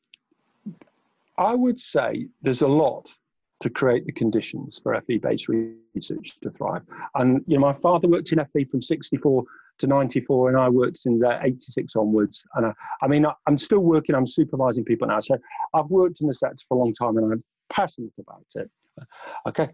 I 1.37 1.53
would 1.53 1.79
say 1.79 2.27
there's 2.41 2.61
a 2.61 2.67
lot 2.67 3.15
to 3.61 3.69
create 3.69 4.05
the 4.05 4.11
conditions 4.11 4.79
for 4.81 4.99
FE-based 5.01 5.47
research 5.47 6.37
to 6.41 6.49
thrive. 6.51 6.83
And 7.15 7.41
you 7.47 7.57
know, 7.57 7.61
my 7.61 7.73
father 7.73 8.07
worked 8.07 8.31
in 8.31 8.45
FE 8.53 8.65
from 8.65 8.81
64 8.81 9.43
to 9.77 9.87
94, 9.87 10.49
and 10.49 10.57
I 10.57 10.69
worked 10.69 10.99
in 11.05 11.19
the 11.19 11.39
86 11.41 11.95
onwards. 11.95 12.45
And 12.55 12.67
I, 12.67 12.73
I 13.01 13.07
mean, 13.07 13.25
I, 13.25 13.33
am 13.47 13.57
still 13.57 13.79
working. 13.79 14.15
I'm 14.15 14.27
supervising 14.27 14.85
people 14.85 15.07
now, 15.07 15.19
so 15.19 15.37
I've 15.73 15.87
worked 15.87 16.21
in 16.21 16.27
the 16.27 16.33
sector 16.33 16.63
for 16.67 16.77
a 16.77 16.79
long 16.79 16.93
time, 16.93 17.17
and 17.17 17.33
I'm 17.33 17.43
passionate 17.69 18.13
about 18.19 18.45
it. 18.55 18.69
Okay. 19.47 19.69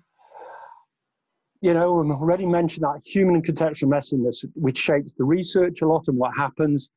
You 1.61 1.75
know, 1.75 2.01
I've 2.01 2.19
already 2.19 2.47
mentioned 2.47 2.83
that 2.83 3.01
human 3.05 3.35
and 3.35 3.45
contextual 3.45 3.87
messiness, 3.87 4.43
which 4.55 4.79
shapes 4.79 5.13
the 5.13 5.23
research 5.23 5.81
a 5.81 5.87
lot 5.87 6.07
and 6.07 6.17
what 6.17 6.31
happens. 6.35 6.89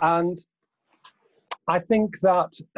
And 0.00 0.38
I 1.66 1.80
think 1.80 2.18
that, 2.20 2.52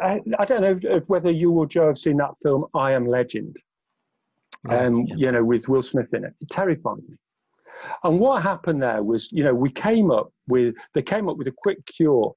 I 0.00 0.20
don't 0.46 0.82
know 0.82 1.00
whether 1.08 1.30
you 1.30 1.50
or 1.50 1.66
Joe 1.66 1.88
have 1.88 1.98
seen 1.98 2.18
that 2.18 2.38
film, 2.40 2.66
I 2.74 2.92
Am 2.92 3.06
Legend, 3.06 3.56
um, 4.68 5.06
yeah. 5.06 5.14
you 5.16 5.32
know, 5.32 5.44
with 5.44 5.68
Will 5.68 5.82
Smith 5.82 6.14
in 6.14 6.24
it. 6.24 6.34
It 6.40 6.48
terrified 6.50 6.98
me. 6.98 7.16
And 8.04 8.20
what 8.20 8.42
happened 8.42 8.80
there 8.80 9.02
was, 9.02 9.32
you 9.32 9.42
know, 9.42 9.54
we 9.54 9.70
came 9.70 10.12
up 10.12 10.32
with, 10.46 10.76
they 10.94 11.02
came 11.02 11.28
up 11.28 11.36
with 11.36 11.48
a 11.48 11.54
quick 11.56 11.84
cure 11.86 12.32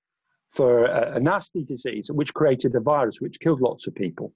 for 0.51 0.85
a, 0.85 1.17
a 1.17 1.19
nasty 1.19 1.63
disease, 1.63 2.09
which 2.11 2.33
created 2.33 2.73
a 2.75 2.79
virus 2.79 3.21
which 3.21 3.39
killed 3.39 3.61
lots 3.61 3.85
of 3.85 3.93
people 3.93 4.33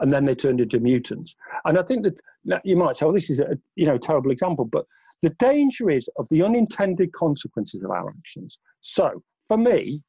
and 0.00 0.12
then 0.12 0.24
they 0.24 0.34
turned 0.34 0.60
into 0.60 0.80
mutants. 0.80 1.34
And 1.64 1.78
I 1.78 1.82
think 1.82 2.04
that 2.04 2.60
you 2.64 2.76
might 2.76 2.96
say, 2.96 3.06
well, 3.06 3.14
this 3.14 3.30
is 3.30 3.40
a 3.40 3.58
you 3.76 3.86
know 3.86 3.98
terrible 3.98 4.30
example, 4.30 4.64
but 4.64 4.86
the 5.22 5.30
danger 5.30 5.90
is 5.90 6.08
of 6.18 6.28
the 6.30 6.42
unintended 6.42 7.12
consequences 7.12 7.82
of 7.82 7.90
our 7.90 8.10
actions. 8.10 8.58
So 8.80 9.22
for 9.48 9.56
me, 9.56 10.02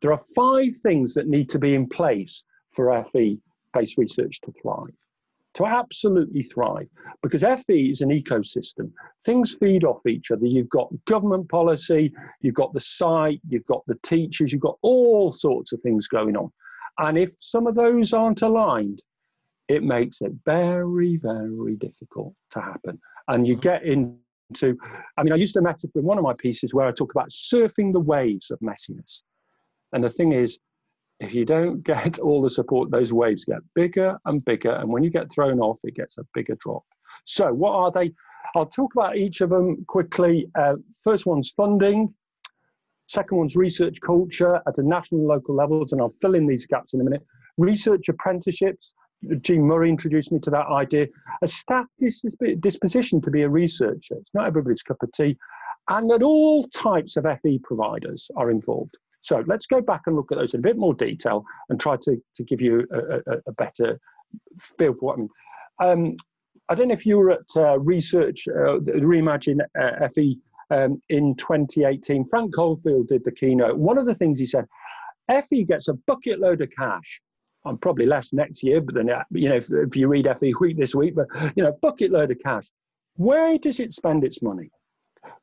there 0.00 0.12
are 0.12 0.20
five 0.36 0.76
things 0.82 1.14
that 1.14 1.28
need 1.28 1.48
to 1.50 1.58
be 1.58 1.74
in 1.74 1.88
place 1.88 2.42
for 2.72 3.04
FE-based 3.12 3.96
research 3.96 4.40
to 4.42 4.52
thrive, 4.60 4.94
to 5.54 5.64
absolutely 5.64 6.42
thrive, 6.42 6.88
because 7.22 7.42
FE 7.42 7.90
is 7.90 8.02
an 8.02 8.10
ecosystem. 8.10 8.90
Things 9.24 9.56
feed 9.58 9.84
off 9.84 10.06
each 10.06 10.30
other. 10.30 10.44
You've 10.44 10.68
got 10.68 10.92
government 11.06 11.48
policy, 11.48 12.12
you've 12.42 12.54
got 12.54 12.74
the 12.74 12.80
site, 12.80 13.40
you've 13.48 13.66
got 13.66 13.82
the 13.86 13.98
teachers, 14.02 14.52
you've 14.52 14.60
got 14.60 14.78
all 14.82 15.32
sorts 15.32 15.72
of 15.72 15.80
things 15.80 16.08
going 16.08 16.36
on. 16.36 16.52
And 16.98 17.16
if 17.16 17.30
some 17.40 17.66
of 17.66 17.74
those 17.74 18.12
aren't 18.12 18.42
aligned, 18.42 19.02
it 19.70 19.84
makes 19.84 20.20
it 20.20 20.32
very, 20.44 21.16
very 21.16 21.76
difficult 21.76 22.34
to 22.50 22.60
happen. 22.60 23.00
And 23.28 23.46
you 23.46 23.54
mm-hmm. 23.54 23.60
get 23.60 23.84
into, 23.84 24.76
I 25.16 25.22
mean, 25.22 25.32
I 25.32 25.36
used 25.36 25.56
a 25.56 25.62
metaphor 25.62 26.00
in 26.00 26.04
one 26.04 26.18
of 26.18 26.24
my 26.24 26.34
pieces 26.34 26.74
where 26.74 26.88
I 26.88 26.90
talk 26.90 27.12
about 27.12 27.30
surfing 27.30 27.92
the 27.92 28.00
waves 28.00 28.50
of 28.50 28.58
messiness. 28.58 29.22
And 29.92 30.02
the 30.02 30.10
thing 30.10 30.32
is, 30.32 30.58
if 31.20 31.32
you 31.32 31.44
don't 31.44 31.82
get 31.84 32.18
all 32.18 32.42
the 32.42 32.50
support, 32.50 32.90
those 32.90 33.12
waves 33.12 33.44
get 33.44 33.60
bigger 33.76 34.18
and 34.24 34.44
bigger. 34.44 34.72
And 34.72 34.88
when 34.88 35.04
you 35.04 35.10
get 35.10 35.32
thrown 35.32 35.60
off, 35.60 35.78
it 35.84 35.94
gets 35.94 36.18
a 36.18 36.26
bigger 36.34 36.56
drop. 36.58 36.82
So, 37.24 37.52
what 37.52 37.72
are 37.72 37.92
they? 37.92 38.12
I'll 38.56 38.66
talk 38.66 38.94
about 38.94 39.16
each 39.16 39.40
of 39.40 39.50
them 39.50 39.84
quickly. 39.86 40.50
Uh, 40.58 40.74
first 41.04 41.26
one's 41.26 41.50
funding. 41.50 42.12
Second 43.06 43.38
one's 43.38 43.54
research 43.54 43.98
culture 44.04 44.60
at 44.66 44.78
a 44.78 44.82
national 44.82 45.20
and 45.20 45.28
local 45.28 45.54
levels, 45.54 45.92
and 45.92 46.00
I'll 46.00 46.08
fill 46.08 46.34
in 46.34 46.48
these 46.48 46.66
gaps 46.66 46.94
in 46.94 47.00
a 47.00 47.04
minute. 47.04 47.22
Research 47.56 48.08
apprenticeships. 48.08 48.94
Jean 49.40 49.62
Murray 49.62 49.90
introduced 49.90 50.32
me 50.32 50.38
to 50.40 50.50
that 50.50 50.66
idea. 50.66 51.06
A 51.42 51.48
staff 51.48 51.86
disposition 52.60 53.20
to 53.22 53.30
be 53.30 53.42
a 53.42 53.48
researcher. 53.48 54.14
It's 54.14 54.34
not 54.34 54.46
everybody's 54.46 54.82
cup 54.82 55.02
of 55.02 55.12
tea. 55.12 55.36
And 55.88 56.10
that 56.10 56.22
all 56.22 56.64
types 56.68 57.16
of 57.16 57.26
FE 57.42 57.58
providers 57.62 58.30
are 58.36 58.50
involved. 58.50 58.96
So 59.22 59.44
let's 59.46 59.66
go 59.66 59.80
back 59.80 60.02
and 60.06 60.16
look 60.16 60.32
at 60.32 60.38
those 60.38 60.54
in 60.54 60.60
a 60.60 60.62
bit 60.62 60.78
more 60.78 60.94
detail 60.94 61.44
and 61.68 61.78
try 61.78 61.96
to, 62.02 62.16
to 62.36 62.44
give 62.44 62.60
you 62.60 62.86
a, 62.92 63.32
a, 63.32 63.36
a 63.48 63.52
better 63.52 63.98
feel 64.58 64.94
for 64.94 65.06
what 65.06 65.14
I 65.14 65.16
mean. 65.16 65.28
Um, 65.80 66.16
I 66.68 66.74
don't 66.74 66.88
know 66.88 66.94
if 66.94 67.04
you 67.04 67.18
were 67.18 67.32
at 67.32 67.56
uh, 67.56 67.78
research, 67.80 68.46
uh, 68.48 68.78
Reimagine 68.78 69.60
uh, 69.78 70.08
FE 70.08 70.38
um, 70.70 71.02
in 71.08 71.34
2018. 71.34 72.24
Frank 72.26 72.54
Coffield 72.54 73.08
did 73.08 73.24
the 73.24 73.32
keynote. 73.32 73.76
One 73.76 73.98
of 73.98 74.06
the 74.06 74.14
things 74.14 74.38
he 74.38 74.46
said, 74.46 74.66
FE 75.28 75.64
gets 75.64 75.88
a 75.88 75.94
bucket 75.94 76.38
load 76.38 76.60
of 76.60 76.70
cash. 76.70 77.20
I'm 77.64 77.78
probably 77.78 78.06
less 78.06 78.32
next 78.32 78.62
year, 78.62 78.80
but 78.80 78.94
then, 78.94 79.10
uh, 79.10 79.22
you 79.30 79.48
know, 79.48 79.56
if, 79.56 79.70
if 79.70 79.94
you 79.96 80.08
read 80.08 80.28
FE 80.38 80.54
Week 80.60 80.78
this 80.78 80.94
week, 80.94 81.14
but, 81.14 81.26
you 81.56 81.62
know, 81.62 81.72
bucket 81.82 82.10
load 82.10 82.30
of 82.30 82.38
cash. 82.38 82.70
Where 83.16 83.58
does 83.58 83.80
it 83.80 83.92
spend 83.92 84.24
its 84.24 84.40
money? 84.40 84.70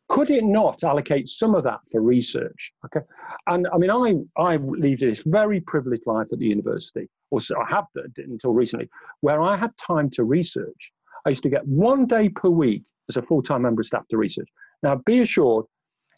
Could 0.10 0.32
it 0.32 0.43
not 0.43 0.84
allocate 0.84 1.27
some 1.27 1.53
of 1.53 1.63
that 1.65 1.82
for 1.91 2.01
research? 2.01 2.73
Okay, 2.86 3.06
and 3.47 3.67
I 3.71 3.77
mean, 3.77 3.91
I 3.91 4.41
I 4.41 4.56
lead 4.56 4.99
this 4.99 5.23
very 5.23 5.60
privileged 5.60 6.08
life 6.08 6.30
at 6.32 6.39
the 6.39 6.47
university, 6.47 7.10
or 7.30 7.41
so 7.41 7.60
I 7.60 7.69
have 7.69 7.86
until 8.17 8.53
recently, 8.53 8.89
where 9.21 9.41
I 9.41 9.56
had 9.58 9.77
time 9.77 10.10
to 10.12 10.23
research. 10.23 10.91
I 11.25 11.30
used 11.30 11.43
to 11.43 11.49
get 11.49 11.67
one 11.67 12.06
day 12.06 12.30
per 12.30 12.49
week 12.49 12.84
as 13.10 13.17
a 13.17 13.21
full-time 13.21 13.63
member 13.63 13.82
of 13.82 13.86
staff 13.86 14.08
to 14.08 14.17
research. 14.17 14.47
Now, 14.82 14.95
be 15.06 15.19
assured, 15.19 15.65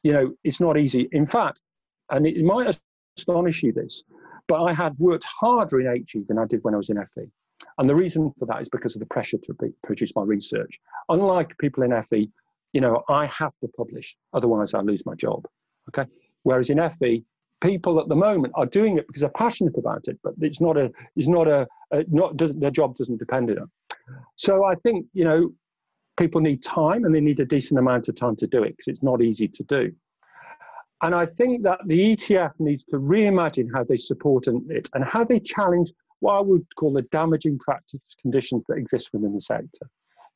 you 0.03 0.13
know, 0.13 0.33
it's 0.43 0.59
not 0.59 0.77
easy. 0.77 1.09
In 1.12 1.25
fact, 1.25 1.62
and 2.12 2.27
it 2.27 2.43
might 2.43 2.79
astonish 3.17 3.63
you 3.63 3.73
this, 3.73 4.03
but 4.49 4.63
I 4.63 4.73
had 4.73 4.97
worked 4.97 5.23
harder 5.23 5.79
in 5.79 6.03
HE 6.12 6.23
than 6.27 6.39
I 6.39 6.45
did 6.45 6.63
when 6.63 6.73
I 6.73 6.77
was 6.77 6.89
in 6.89 6.97
FE. 6.97 7.29
And 7.77 7.88
the 7.88 7.95
reason 7.95 8.33
for 8.39 8.47
that 8.47 8.62
is 8.62 8.67
because 8.67 8.95
of 8.95 8.99
the 8.99 9.05
pressure 9.05 9.38
to 9.38 9.53
be, 9.53 9.69
produce 9.83 10.13
my 10.15 10.23
research. 10.23 10.79
Unlike 11.07 11.57
people 11.59 11.83
in 11.83 12.01
FE, 12.01 12.29
you 12.73 12.81
know, 12.81 13.03
I 13.07 13.27
have 13.27 13.53
to 13.62 13.67
publish, 13.77 14.17
otherwise 14.33 14.73
I 14.73 14.81
lose 14.81 15.05
my 15.05 15.13
job. 15.13 15.45
Okay. 15.89 16.09
Whereas 16.43 16.71
in 16.71 16.79
FE, 16.89 17.23
people 17.62 17.99
at 17.99 18.09
the 18.09 18.15
moment 18.15 18.53
are 18.55 18.65
doing 18.65 18.97
it 18.97 19.05
because 19.05 19.21
they're 19.21 19.29
passionate 19.29 19.77
about 19.77 20.07
it, 20.07 20.17
but 20.23 20.33
it's 20.41 20.59
not 20.59 20.77
a, 20.77 20.91
it's 21.15 21.27
not 21.27 21.47
a, 21.47 21.67
a 21.91 22.03
not 22.07 22.35
doesn't 22.35 22.59
their 22.59 22.71
job 22.71 22.95
doesn't 22.95 23.17
depend 23.17 23.51
on 23.51 23.57
it. 23.57 23.63
So 24.35 24.65
I 24.65 24.75
think 24.75 25.05
you 25.13 25.25
know, 25.25 25.51
people 26.17 26.41
need 26.41 26.63
time 26.63 27.05
and 27.05 27.13
they 27.13 27.21
need 27.21 27.39
a 27.39 27.45
decent 27.45 27.79
amount 27.79 28.07
of 28.07 28.15
time 28.15 28.35
to 28.38 28.47
do 28.47 28.63
it 28.63 28.69
because 28.69 28.88
it's 28.88 29.03
not 29.03 29.21
easy 29.21 29.47
to 29.47 29.63
do. 29.63 29.91
And 31.01 31.15
I 31.15 31.25
think 31.25 31.63
that 31.63 31.79
the 31.85 32.15
ETF 32.15 32.51
needs 32.59 32.83
to 32.85 32.97
reimagine 32.97 33.67
how 33.73 33.83
they 33.83 33.97
support 33.97 34.47
it 34.47 34.89
and 34.93 35.03
how 35.03 35.23
they 35.23 35.39
challenge 35.39 35.91
what 36.19 36.33
I 36.33 36.41
would 36.41 36.65
call 36.75 36.93
the 36.93 37.03
damaging 37.03 37.57
practice 37.59 38.01
conditions 38.21 38.65
that 38.67 38.75
exist 38.75 39.09
within 39.13 39.33
the 39.33 39.41
sector. 39.41 39.89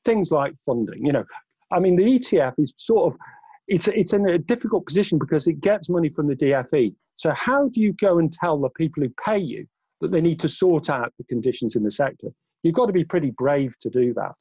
Things 0.05 0.31
like 0.31 0.53
funding, 0.65 1.05
you 1.05 1.11
know, 1.11 1.25
I 1.71 1.79
mean, 1.79 1.95
the 1.95 2.19
ETF 2.19 2.53
is 2.59 2.73
sort 2.77 3.13
of 3.13 3.19
it's 3.67 3.87
it's 3.87 4.13
in 4.13 4.27
a 4.27 4.37
difficult 4.37 4.85
position 4.85 5.17
because 5.17 5.47
it 5.47 5.61
gets 5.61 5.89
money 5.89 6.09
from 6.09 6.27
the 6.27 6.35
DFE. 6.35 6.93
So 7.15 7.31
how 7.31 7.69
do 7.69 7.81
you 7.81 7.93
go 7.93 8.19
and 8.19 8.31
tell 8.31 8.59
the 8.59 8.69
people 8.69 9.03
who 9.03 9.09
pay 9.23 9.37
you 9.37 9.65
that 10.01 10.11
they 10.11 10.21
need 10.21 10.39
to 10.41 10.49
sort 10.49 10.89
out 10.89 11.13
the 11.17 11.23
conditions 11.25 11.75
in 11.75 11.83
the 11.83 11.91
sector? 11.91 12.27
You've 12.61 12.75
got 12.75 12.87
to 12.87 12.93
be 12.93 13.03
pretty 13.03 13.31
brave 13.31 13.77
to 13.79 13.89
do 13.89 14.13
that, 14.13 14.35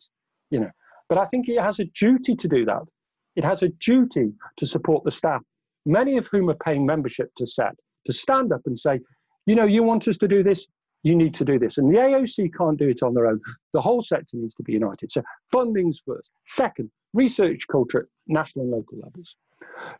you 0.51 0.61
know. 0.61 0.71
But 1.09 1.19
I 1.19 1.27
think 1.27 1.49
it 1.49 1.61
has 1.61 1.81
a 1.81 1.85
duty 1.85 2.37
to 2.37 2.49
do 2.49 2.65
that. 2.65 2.83
It 3.37 3.45
has 3.45 3.63
a 3.63 3.69
duty 3.69 4.33
to 4.57 4.67
support 4.67 5.05
the 5.05 5.11
staff, 5.11 5.43
many 5.85 6.17
of 6.17 6.27
whom 6.29 6.51
are 6.51 6.57
paying 6.65 6.87
membership 6.87 7.31
to 7.37 7.47
SET, 7.47 7.75
to 8.07 8.13
stand 8.13 8.53
up 8.53 8.63
and 8.67 8.79
say, 8.79 9.01
you 9.47 9.55
know, 9.55 9.65
you 9.65 9.83
want 9.83 10.09
us 10.09 10.19
to 10.19 10.29
do 10.29 10.43
this, 10.43 10.67
you 11.03 11.17
need 11.17 11.35
to 11.35 11.45
do 11.45 11.59
this. 11.59 11.79
And 11.79 11.93
the 11.93 11.99
AOC 11.99 12.51
can't 12.57 12.79
do 12.79 12.89
it 12.89 13.03
on 13.03 13.15
their 13.15 13.27
own. 13.27 13.41
The 13.73 13.81
whole 13.81 14.03
sector 14.03 14.37
needs 14.37 14.55
to 14.55 14.63
be 14.63 14.73
united. 14.73 15.11
So 15.11 15.23
funding's 15.51 16.03
first. 16.07 16.31
Second, 16.47 16.91
research 17.13 17.67
culture 17.71 18.01
at 18.01 18.07
national 18.29 18.67
and 18.67 18.73
local 18.73 18.99
levels. 18.99 19.37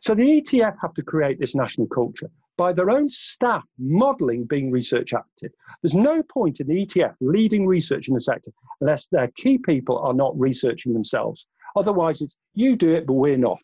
So 0.01 0.15
the 0.15 0.23
ETF 0.23 0.75
have 0.81 0.93
to 0.93 1.03
create 1.03 1.39
this 1.39 1.55
national 1.55 1.87
culture 1.87 2.29
by 2.57 2.73
their 2.73 2.89
own 2.89 3.09
staff 3.09 3.63
modelling 3.79 4.45
being 4.45 4.71
research 4.71 5.13
active. 5.13 5.51
There's 5.81 5.95
no 5.95 6.21
point 6.23 6.59
in 6.59 6.67
the 6.67 6.85
ETF 6.85 7.15
leading 7.19 7.65
research 7.65 8.07
in 8.07 8.13
the 8.13 8.19
sector 8.19 8.51
unless 8.79 9.07
their 9.07 9.29
key 9.35 9.57
people 9.57 9.97
are 9.99 10.13
not 10.13 10.39
researching 10.39 10.93
themselves. 10.93 11.47
Otherwise, 11.75 12.21
it's 12.21 12.35
you 12.53 12.75
do 12.75 12.93
it, 12.93 13.07
but 13.07 13.13
we're 13.13 13.37
not. 13.37 13.61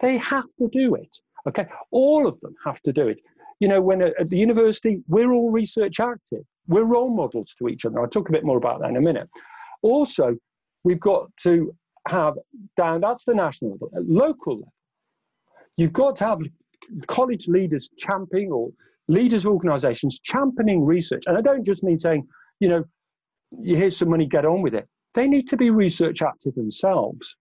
They 0.00 0.16
have 0.18 0.46
to 0.60 0.68
do 0.68 0.94
it. 0.94 1.18
Okay, 1.48 1.66
all 1.90 2.26
of 2.26 2.38
them 2.40 2.54
have 2.64 2.80
to 2.82 2.92
do 2.92 3.08
it. 3.08 3.18
You 3.60 3.68
know, 3.68 3.80
when 3.80 4.02
uh, 4.02 4.10
at 4.20 4.30
the 4.30 4.38
university, 4.38 5.02
we're 5.08 5.32
all 5.32 5.50
research 5.50 5.98
active. 6.00 6.44
We're 6.66 6.84
role 6.84 7.10
models 7.10 7.54
to 7.58 7.68
each 7.68 7.84
other. 7.84 8.00
I'll 8.00 8.08
talk 8.08 8.28
a 8.28 8.32
bit 8.32 8.44
more 8.44 8.58
about 8.58 8.80
that 8.80 8.90
in 8.90 8.96
a 8.96 9.00
minute. 9.00 9.28
Also, 9.82 10.36
we've 10.84 11.00
got 11.00 11.28
to 11.38 11.74
have 12.06 12.34
down, 12.76 13.00
that's 13.00 13.24
the 13.24 13.34
national 13.34 13.72
level, 13.72 13.90
at 13.96 14.06
local 14.06 14.54
level, 14.54 14.72
you've 15.76 15.92
got 15.92 16.16
to 16.16 16.24
have 16.24 16.40
college 17.06 17.48
leaders 17.48 17.88
championing 17.98 18.50
or 18.52 18.70
leaders 19.08 19.46
organizations 19.46 20.20
championing 20.22 20.84
research. 20.84 21.24
And 21.26 21.36
I 21.36 21.40
don't 21.40 21.64
just 21.64 21.82
mean 21.82 21.98
saying, 21.98 22.26
you 22.60 22.68
know, 22.68 22.84
you 23.60 23.76
here's 23.76 23.96
some 23.96 24.10
money, 24.10 24.26
get 24.26 24.44
on 24.44 24.62
with 24.62 24.74
it. 24.74 24.88
They 25.14 25.26
need 25.26 25.48
to 25.48 25.56
be 25.56 25.70
research 25.70 26.22
active 26.22 26.54
themselves. 26.54 27.36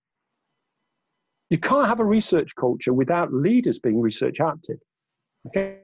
You 1.50 1.58
can't 1.58 1.88
have 1.88 2.00
a 2.00 2.06
research 2.06 2.54
culture 2.56 2.94
without 2.94 3.34
leaders 3.34 3.80
being 3.80 4.02
research 4.02 4.40
active. 4.40 4.78
Okay. 5.48 5.80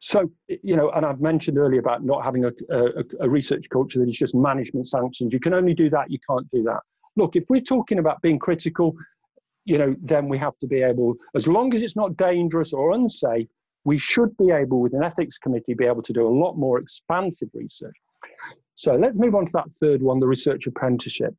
So, 0.00 0.30
you 0.48 0.76
know, 0.76 0.90
and 0.90 1.04
I've 1.04 1.20
mentioned 1.20 1.58
earlier 1.58 1.80
about 1.80 2.04
not 2.04 2.24
having 2.24 2.46
a, 2.46 2.52
a, 2.70 3.04
a, 3.20 3.28
research 3.28 3.66
culture 3.70 3.98
that 3.98 4.08
is 4.08 4.16
just 4.16 4.34
management 4.34 4.86
sanctions. 4.86 5.34
You 5.34 5.40
can 5.40 5.52
only 5.52 5.74
do 5.74 5.90
that, 5.90 6.10
you 6.10 6.18
can't 6.28 6.50
do 6.50 6.62
that. 6.62 6.80
Look, 7.16 7.36
if 7.36 7.44
we're 7.50 7.60
talking 7.60 7.98
about 7.98 8.22
being 8.22 8.38
critical, 8.38 8.94
you 9.66 9.76
know, 9.76 9.94
then 10.00 10.28
we 10.28 10.38
have 10.38 10.58
to 10.60 10.66
be 10.66 10.82
able, 10.82 11.16
as 11.34 11.46
long 11.46 11.74
as 11.74 11.82
it's 11.82 11.96
not 11.96 12.16
dangerous 12.16 12.72
or 12.72 12.92
unsafe, 12.92 13.48
we 13.84 13.98
should 13.98 14.34
be 14.38 14.50
able, 14.50 14.80
with 14.80 14.94
an 14.94 15.02
ethics 15.02 15.36
committee, 15.36 15.74
be 15.74 15.86
able 15.86 16.02
to 16.02 16.12
do 16.14 16.26
a 16.26 16.28
lot 16.28 16.56
more 16.56 16.78
expansive 16.78 17.50
research. 17.52 17.96
So 18.74 18.94
let's 18.94 19.18
move 19.18 19.34
on 19.34 19.46
to 19.46 19.52
that 19.52 19.68
third 19.80 20.00
one, 20.00 20.18
the 20.18 20.26
research 20.26 20.66
apprenticeship. 20.66 21.34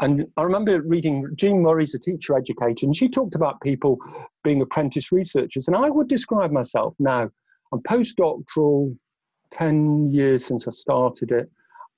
And 0.00 0.26
I 0.36 0.42
remember 0.42 0.80
reading 0.82 1.28
Jean 1.34 1.62
Murray's 1.62 1.94
a 1.94 1.98
teacher 1.98 2.36
educator, 2.36 2.86
and 2.86 2.94
she 2.94 3.08
talked 3.08 3.34
about 3.34 3.60
people 3.60 3.98
being 4.44 4.62
apprentice 4.62 5.10
researchers. 5.10 5.66
And 5.66 5.76
I 5.76 5.90
would 5.90 6.08
describe 6.08 6.52
myself 6.52 6.94
now, 6.98 7.30
I'm 7.72 7.80
postdoctoral, 7.80 8.96
10 9.52 10.10
years 10.10 10.44
since 10.44 10.68
I 10.68 10.72
started 10.72 11.32
it. 11.32 11.50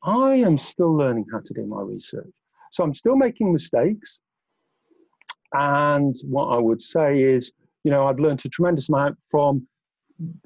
I 0.02 0.34
am 0.36 0.56
still 0.56 0.96
learning 0.96 1.26
how 1.32 1.40
to 1.40 1.54
do 1.54 1.66
my 1.66 1.82
research. 1.82 2.30
So 2.70 2.84
I'm 2.84 2.94
still 2.94 3.16
making 3.16 3.52
mistakes. 3.52 4.20
And 5.52 6.16
what 6.24 6.46
I 6.46 6.58
would 6.58 6.80
say 6.80 7.22
is, 7.22 7.52
you 7.84 7.90
know, 7.90 8.06
I've 8.06 8.20
learned 8.20 8.42
a 8.44 8.48
tremendous 8.48 8.88
amount 8.88 9.18
from 9.28 9.66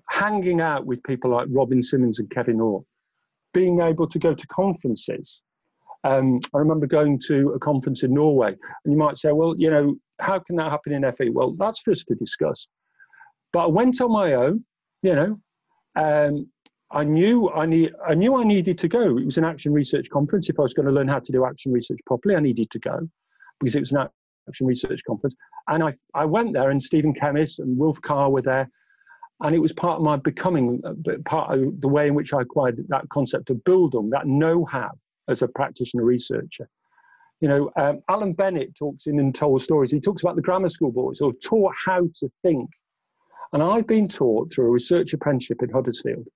hanging 0.09 0.61
out 0.61 0.87
with 0.87 1.03
people 1.03 1.31
like 1.31 1.47
Robin 1.51 1.83
Simmons 1.83 2.21
and 2.21 2.31
Kevin 2.31 2.61
Orr, 2.61 2.85
being 3.53 3.81
able 3.81 4.09
to 4.09 4.19
go 4.19 4.35
to 4.35 4.47
conferences 4.47 5.43
um, 6.05 6.39
I 6.55 6.59
remember 6.59 6.87
going 6.87 7.19
to 7.27 7.51
a 7.51 7.59
conference 7.59 8.03
in 8.03 8.13
Norway, 8.13 8.49
and 8.85 8.93
you 8.93 8.97
might 8.97 9.17
say, 9.17 9.33
well, 9.33 9.55
you 9.57 9.71
know, 9.71 9.97
how 10.21 10.39
can 10.39 10.57
that 10.57 10.71
happen 10.71 10.93
in 10.93 11.11
FE? 11.13 11.31
Well, 11.31 11.55
that's 11.59 11.81
for 11.81 11.91
us 11.91 12.05
to 12.05 12.15
discuss. 12.15 12.69
But 13.53 13.65
I 13.65 13.67
went 13.69 14.01
on 14.01 14.13
my 14.13 14.35
own, 14.35 14.65
you 15.03 15.15
know, 15.15 15.41
um, 15.97 16.47
I 16.91 17.05
knew 17.05 17.51
I 17.51 17.67
need 17.67 17.93
I 18.07 18.15
knew 18.15 18.37
I 18.37 18.45
needed 18.45 18.79
to 18.79 18.89
go. 18.89 19.17
It 19.17 19.25
was 19.25 19.39
an 19.39 19.45
action 19.45 19.73
research 19.73 20.09
conference. 20.11 20.49
If 20.49 20.59
I 20.59 20.63
was 20.63 20.75
going 20.75 20.87
to 20.87 20.93
learn 20.93 21.09
how 21.09 21.21
to 21.21 21.33
do 21.33 21.45
action 21.45 21.73
research 21.73 22.01
properly, 22.07 22.37
I 22.37 22.41
needed 22.41 22.71
to 22.71 22.79
go 22.79 23.01
because 23.59 23.75
it 23.75 23.81
was 23.81 23.93
an 23.93 24.07
action 24.49 24.67
research 24.67 25.01
conference. 25.07 25.35
And 25.69 25.83
I 25.83 25.95
I 26.15 26.27
went 26.27 26.53
there, 26.53 26.71
and 26.71 26.83
Stephen 26.83 27.15
Kemmis 27.15 27.59
and 27.59 27.79
Wilf 27.79 28.01
Carr 28.03 28.31
were 28.31 28.43
there, 28.43 28.69
and 29.41 29.55
it 29.55 29.59
was 29.59 29.73
part 29.73 29.97
of 29.97 30.03
my 30.03 30.17
becoming, 30.17 30.83
uh, 30.85 31.13
part 31.25 31.59
of 31.59 31.81
the 31.81 31.89
way 31.89 32.09
in 32.09 32.15
which 32.15 32.35
I 32.35 32.43
acquired 32.43 32.85
that 32.89 33.09
concept 33.09 33.51
of 33.51 33.57
Bildung, 33.65 34.11
that 34.11 34.27
know-how 34.27 34.91
as 35.29 35.43
a 35.43 35.49
practitioner 35.49 36.05
researcher. 36.05 36.69
You 37.41 37.49
know, 37.49 37.71
um, 37.77 38.01
Alan 38.09 38.33
Bennett 38.33 38.75
talks 38.75 39.07
in 39.07 39.19
Untold 39.19 39.63
Stories, 39.63 39.91
he 39.91 40.01
talks 40.01 40.23
about 40.23 40.37
the 40.37 40.43
grammar 40.43 40.69
school 40.69 40.93
boys 40.93 41.19
who 41.19 41.31
are 41.31 41.41
taught 41.43 41.75
how 41.85 42.09
to 42.21 42.31
think. 42.43 42.71
And 43.53 43.63
I've 43.63 43.87
been 43.87 44.09
taught 44.09 44.53
through 44.53 44.67
a 44.67 44.71
research 44.71 45.13
apprenticeship 45.13 45.63
in 45.63 45.71
Huddersfield 45.71 46.27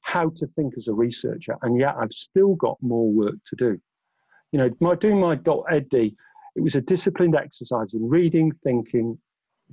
how 0.00 0.30
to 0.36 0.46
think 0.56 0.74
as 0.76 0.88
a 0.88 0.94
researcher, 0.94 1.56
and 1.62 1.78
yet 1.78 1.94
I've 1.98 2.12
still 2.12 2.54
got 2.54 2.78
more 2.80 3.10
work 3.10 3.36
to 3.46 3.56
do. 3.56 3.80
You 4.52 4.58
know, 4.58 4.70
my, 4.80 4.94
doing 4.94 5.20
my 5.20 5.38
.ed 5.70 5.86
It 5.92 6.14
was 6.56 6.76
a 6.76 6.80
disciplined 6.80 7.36
exercise 7.36 7.92
in 7.92 8.08
reading, 8.08 8.52
thinking, 8.64 9.18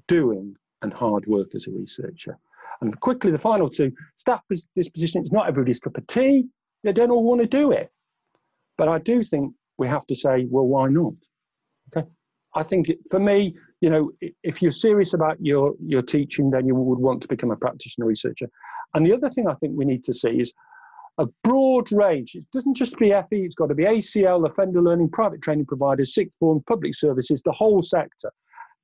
doing, 0.07 0.55
and 0.81 0.93
hard 0.93 1.25
work 1.25 1.55
as 1.55 1.67
a 1.67 1.71
researcher. 1.71 2.37
And 2.81 2.99
quickly, 2.99 3.31
the 3.31 3.39
final 3.39 3.69
two 3.69 3.91
staff 4.17 4.41
disposition 4.75 5.23
is 5.23 5.31
not 5.31 5.47
everybody's 5.47 5.79
cup 5.79 5.97
of 5.97 6.05
tea. 6.07 6.47
They 6.83 6.91
don't 6.91 7.11
all 7.11 7.23
want 7.23 7.41
to 7.41 7.47
do 7.47 7.71
it. 7.71 7.89
But 8.77 8.87
I 8.87 8.99
do 8.99 9.23
think 9.23 9.53
we 9.77 9.87
have 9.87 10.05
to 10.07 10.15
say, 10.15 10.45
well, 10.49 10.67
why 10.67 10.89
not? 10.89 11.13
Okay. 11.95 12.07
I 12.55 12.63
think 12.63 12.89
it, 12.89 12.99
for 13.09 13.19
me, 13.19 13.55
you 13.81 13.89
know, 13.89 14.11
if 14.43 14.61
you're 14.61 14.71
serious 14.71 15.13
about 15.13 15.37
your, 15.39 15.73
your 15.85 16.01
teaching, 16.01 16.49
then 16.49 16.65
you 16.65 16.75
would 16.75 16.99
want 16.99 17.21
to 17.21 17.27
become 17.27 17.51
a 17.51 17.55
practitioner 17.55 18.07
researcher. 18.07 18.47
And 18.93 19.05
the 19.05 19.13
other 19.13 19.29
thing 19.29 19.47
I 19.47 19.55
think 19.55 19.73
we 19.75 19.85
need 19.85 20.03
to 20.05 20.13
see 20.13 20.39
is 20.39 20.53
a 21.17 21.25
broad 21.43 21.91
range. 21.91 22.35
It 22.35 22.45
doesn't 22.53 22.75
just 22.75 22.97
be 22.97 23.11
FE, 23.11 23.25
it's 23.31 23.55
got 23.55 23.67
to 23.67 23.75
be 23.75 23.83
ACL, 23.83 24.47
offender 24.47 24.81
learning, 24.81 25.09
private 25.09 25.41
training 25.41 25.65
providers, 25.65 26.13
sixth 26.13 26.37
form, 26.39 26.63
public 26.67 26.95
services, 26.95 27.41
the 27.41 27.51
whole 27.51 27.81
sector. 27.81 28.31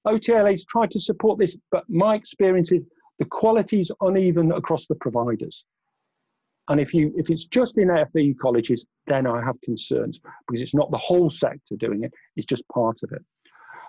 OTLA's 0.08 0.66
tried 0.66 0.92
to 0.92 1.00
support 1.00 1.40
this, 1.40 1.56
but 1.72 1.84
my 1.90 2.16
experience 2.16 2.72
is 2.72 2.82
the 3.20 3.26
quality 3.26 3.82
is 3.82 3.92
uneven 4.02 4.52
across 4.52 4.88
the 4.88 4.96
providers. 4.96 5.66
And 6.70 6.80
if 6.80 6.94
you 6.94 7.14
if 7.18 7.30
it's 7.30 7.46
just 7.46 7.78
in 7.78 7.90
FE 8.14 8.34
colleges, 8.36 8.86
then 9.08 9.28
I 9.28 9.44
have 9.44 9.60
concerns 9.62 10.20
because 10.48 10.62
it's 10.62 10.76
not 10.76 10.92
the 10.92 10.98
whole 10.98 11.30
sector 11.30 11.76
doing 11.78 12.04
it; 12.04 12.14
it's 12.36 12.46
just 12.46 12.68
part 12.70 13.04
of 13.04 13.12
it. 13.12 13.24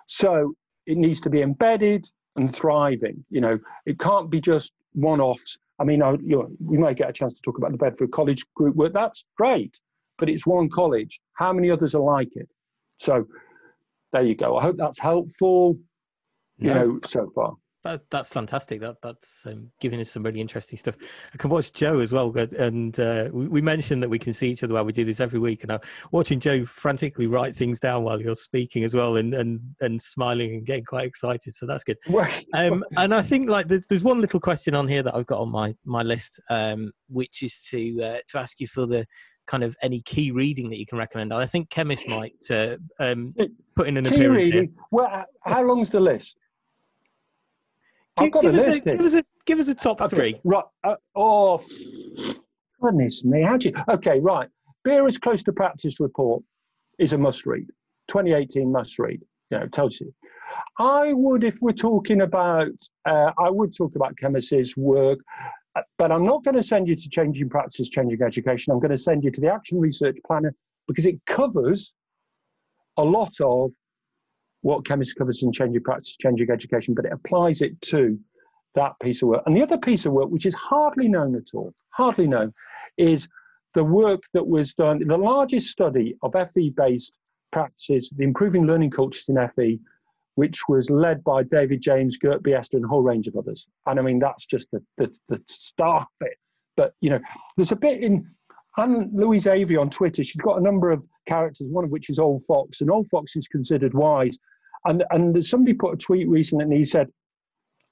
So 0.06 0.54
it 0.86 0.96
needs 0.96 1.20
to 1.22 1.30
be 1.30 1.42
embedded 1.42 2.06
and 2.36 2.54
thriving. 2.54 3.24
You 3.30 3.40
know, 3.40 3.58
it 3.86 3.98
can't 3.98 4.30
be 4.30 4.40
just 4.40 4.72
one-offs. 4.94 5.58
I 5.78 5.84
mean, 5.84 6.02
I, 6.02 6.12
you 6.12 6.36
know, 6.36 6.48
we 6.64 6.78
might 6.78 6.96
get 6.96 7.10
a 7.10 7.12
chance 7.12 7.34
to 7.34 7.42
talk 7.42 7.58
about 7.58 7.72
the 7.72 7.78
Bedford 7.78 8.10
College 8.10 8.44
group 8.54 8.74
work. 8.76 8.92
That's 8.92 9.24
great, 9.36 9.78
but 10.18 10.28
it's 10.28 10.46
one 10.46 10.68
college. 10.68 11.20
How 11.34 11.52
many 11.52 11.70
others 11.70 11.94
are 11.94 12.02
like 12.02 12.34
it? 12.36 12.48
So 12.98 13.26
there 14.12 14.22
you 14.22 14.34
go. 14.34 14.56
I 14.56 14.62
hope 14.62 14.76
that's 14.76 14.98
helpful. 14.98 15.78
You 16.58 16.68
no. 16.68 16.86
know, 16.86 17.00
so 17.04 17.30
far. 17.34 17.54
That, 17.84 18.02
that's 18.10 18.28
fantastic. 18.28 18.80
That 18.80 18.96
that's 19.02 19.44
um, 19.44 19.70
giving 19.80 20.00
us 20.00 20.10
some 20.10 20.22
really 20.22 20.40
interesting 20.40 20.78
stuff. 20.78 20.94
I 21.34 21.36
can 21.36 21.50
watch 21.50 21.72
Joe 21.72 21.98
as 21.98 22.12
well, 22.12 22.32
and 22.36 22.98
uh, 23.00 23.28
we, 23.32 23.48
we, 23.48 23.60
mentioned 23.60 24.02
that 24.04 24.08
we 24.08 24.20
can 24.20 24.32
see 24.32 24.50
each 24.50 24.62
other 24.62 24.74
while 24.74 24.84
we 24.84 24.92
do 24.92 25.04
this 25.04 25.18
every 25.18 25.40
week. 25.40 25.64
And 25.64 25.72
I'm 25.72 25.80
watching 26.12 26.38
Joe 26.38 26.64
frantically 26.64 27.26
write 27.26 27.56
things 27.56 27.80
down 27.80 28.04
while 28.04 28.20
you're 28.20 28.36
speaking 28.36 28.84
as 28.84 28.94
well, 28.94 29.16
and 29.16 29.34
and 29.34 29.60
and 29.80 30.00
smiling 30.00 30.54
and 30.54 30.66
getting 30.66 30.84
quite 30.84 31.08
excited. 31.08 31.54
So 31.54 31.66
that's 31.66 31.84
good. 31.84 31.98
Um, 32.54 32.84
and 32.96 33.14
I 33.14 33.22
think 33.22 33.48
like 33.48 33.68
the, 33.68 33.82
there's 33.88 34.04
one 34.04 34.20
little 34.20 34.38
question 34.38 34.74
on 34.74 34.86
here 34.86 35.02
that 35.02 35.14
I've 35.14 35.26
got 35.26 35.40
on 35.40 35.50
my 35.50 35.74
my 35.84 36.02
list, 36.02 36.40
um, 36.50 36.92
which 37.08 37.42
is 37.42 37.66
to 37.70 38.02
uh, 38.02 38.18
to 38.28 38.38
ask 38.38 38.60
you 38.60 38.66
for 38.66 38.86
the 38.86 39.06
kind 39.46 39.64
of 39.64 39.74
any 39.82 40.00
key 40.02 40.30
reading 40.30 40.70
that 40.70 40.78
you 40.78 40.86
can 40.86 40.98
recommend. 40.98 41.32
I 41.32 41.46
think 41.46 41.70
Kemmis 41.70 42.06
might 42.06 42.34
uh, 42.50 42.76
um, 43.00 43.34
put 43.74 43.88
in 43.88 43.96
an 43.96 44.04
key 44.04 44.16
appearance 44.16 44.44
reading. 44.44 44.60
Here. 44.62 44.84
Well, 44.90 45.24
how 45.44 45.62
long's 45.64 45.90
the 45.90 46.00
list? 46.00 46.36
I've 48.16 48.30
got 48.30 48.42
give 48.42 48.54
a 48.54 48.56
list. 48.56 48.86
A, 48.86 48.96
give 48.96 49.00
us 49.00 49.14
a 49.14 49.24
give 49.46 49.58
us 49.58 49.68
a 49.68 49.74
top 49.74 50.00
okay, 50.00 50.16
three. 50.16 50.40
Right. 50.44 50.64
Uh, 50.84 50.96
oh, 51.14 51.62
goodness 52.80 53.24
me! 53.24 53.42
How 53.42 53.56
do 53.56 53.70
you? 53.70 53.74
Okay, 53.88 54.20
right. 54.20 54.48
BERA's 54.84 55.18
close 55.18 55.42
to 55.44 55.52
practice 55.52 56.00
report 56.00 56.42
is 56.98 57.12
a 57.12 57.18
must 57.18 57.46
read. 57.46 57.66
2018 58.08 58.70
must 58.70 58.98
read. 58.98 59.22
You 59.50 59.60
know, 59.60 59.66
tells 59.68 60.00
you. 60.00 60.12
I 60.78 61.12
would, 61.12 61.44
if 61.44 61.58
we're 61.60 61.72
talking 61.72 62.22
about, 62.22 62.72
uh, 63.06 63.30
I 63.38 63.50
would 63.50 63.74
talk 63.74 63.94
about 63.96 64.16
Kemmis's 64.16 64.76
work, 64.76 65.18
uh, 65.76 65.82
but 65.98 66.10
I'm 66.10 66.24
not 66.24 66.44
going 66.44 66.54
to 66.54 66.62
send 66.62 66.88
you 66.88 66.96
to 66.96 67.08
Changing 67.08 67.48
Practice, 67.48 67.88
Changing 67.88 68.20
Education. 68.22 68.72
I'm 68.72 68.80
going 68.80 68.90
to 68.90 68.96
send 68.96 69.24
you 69.24 69.30
to 69.30 69.40
the 69.40 69.52
Action 69.52 69.78
Research 69.78 70.16
Planner 70.26 70.54
because 70.88 71.06
it 71.06 71.16
covers 71.26 71.92
a 72.96 73.04
lot 73.04 73.32
of 73.40 73.70
what 74.62 74.86
chemistry 74.86 75.18
covers 75.18 75.42
in 75.42 75.52
changing 75.52 75.82
practice, 75.82 76.16
changing 76.16 76.50
education, 76.50 76.94
but 76.94 77.04
it 77.04 77.12
applies 77.12 77.60
it 77.60 77.80
to 77.82 78.18
that 78.74 78.92
piece 79.00 79.22
of 79.22 79.28
work. 79.28 79.42
And 79.46 79.56
the 79.56 79.62
other 79.62 79.78
piece 79.78 80.06
of 80.06 80.12
work, 80.12 80.30
which 80.30 80.46
is 80.46 80.54
hardly 80.54 81.08
known 81.08 81.36
at 81.36 81.54
all, 81.54 81.74
hardly 81.90 82.26
known, 82.26 82.54
is 82.96 83.28
the 83.74 83.84
work 83.84 84.22
that 84.32 84.46
was 84.46 84.74
done, 84.74 85.06
the 85.06 85.16
largest 85.16 85.68
study 85.70 86.16
of 86.22 86.34
FE 86.52 86.70
based 86.70 87.18
practices, 87.52 88.10
the 88.16 88.24
improving 88.24 88.66
learning 88.66 88.90
cultures 88.90 89.28
in 89.28 89.48
FE, 89.48 89.78
which 90.36 90.60
was 90.68 90.90
led 90.90 91.22
by 91.24 91.42
David 91.42 91.82
James, 91.82 92.16
Gert 92.16 92.42
Biesta, 92.42 92.74
and 92.74 92.84
a 92.84 92.88
whole 92.88 93.02
range 93.02 93.26
of 93.28 93.36
others. 93.36 93.68
And 93.86 93.98
I 93.98 94.02
mean, 94.02 94.18
that's 94.18 94.46
just 94.46 94.70
the, 94.70 94.82
the, 94.96 95.12
the 95.28 95.42
start 95.48 96.08
bit. 96.20 96.36
But, 96.76 96.94
you 97.00 97.10
know, 97.10 97.20
there's 97.56 97.72
a 97.72 97.76
bit 97.76 98.02
in 98.02 98.26
Anne 98.78 99.10
Louise 99.12 99.46
Avery 99.46 99.76
on 99.76 99.90
Twitter, 99.90 100.24
she's 100.24 100.40
got 100.40 100.58
a 100.58 100.62
number 100.62 100.90
of 100.90 101.06
characters, 101.26 101.68
one 101.70 101.84
of 101.84 101.90
which 101.90 102.08
is 102.08 102.18
Old 102.18 102.42
Fox, 102.44 102.80
and 102.80 102.90
Old 102.90 103.08
Fox 103.08 103.36
is 103.36 103.46
considered 103.48 103.94
wise. 103.94 104.38
And 104.84 105.04
and 105.10 105.44
somebody 105.44 105.74
put 105.74 105.94
a 105.94 105.96
tweet 105.96 106.28
recently, 106.28 106.64
and 106.64 106.72
he 106.72 106.84
said, 106.84 107.08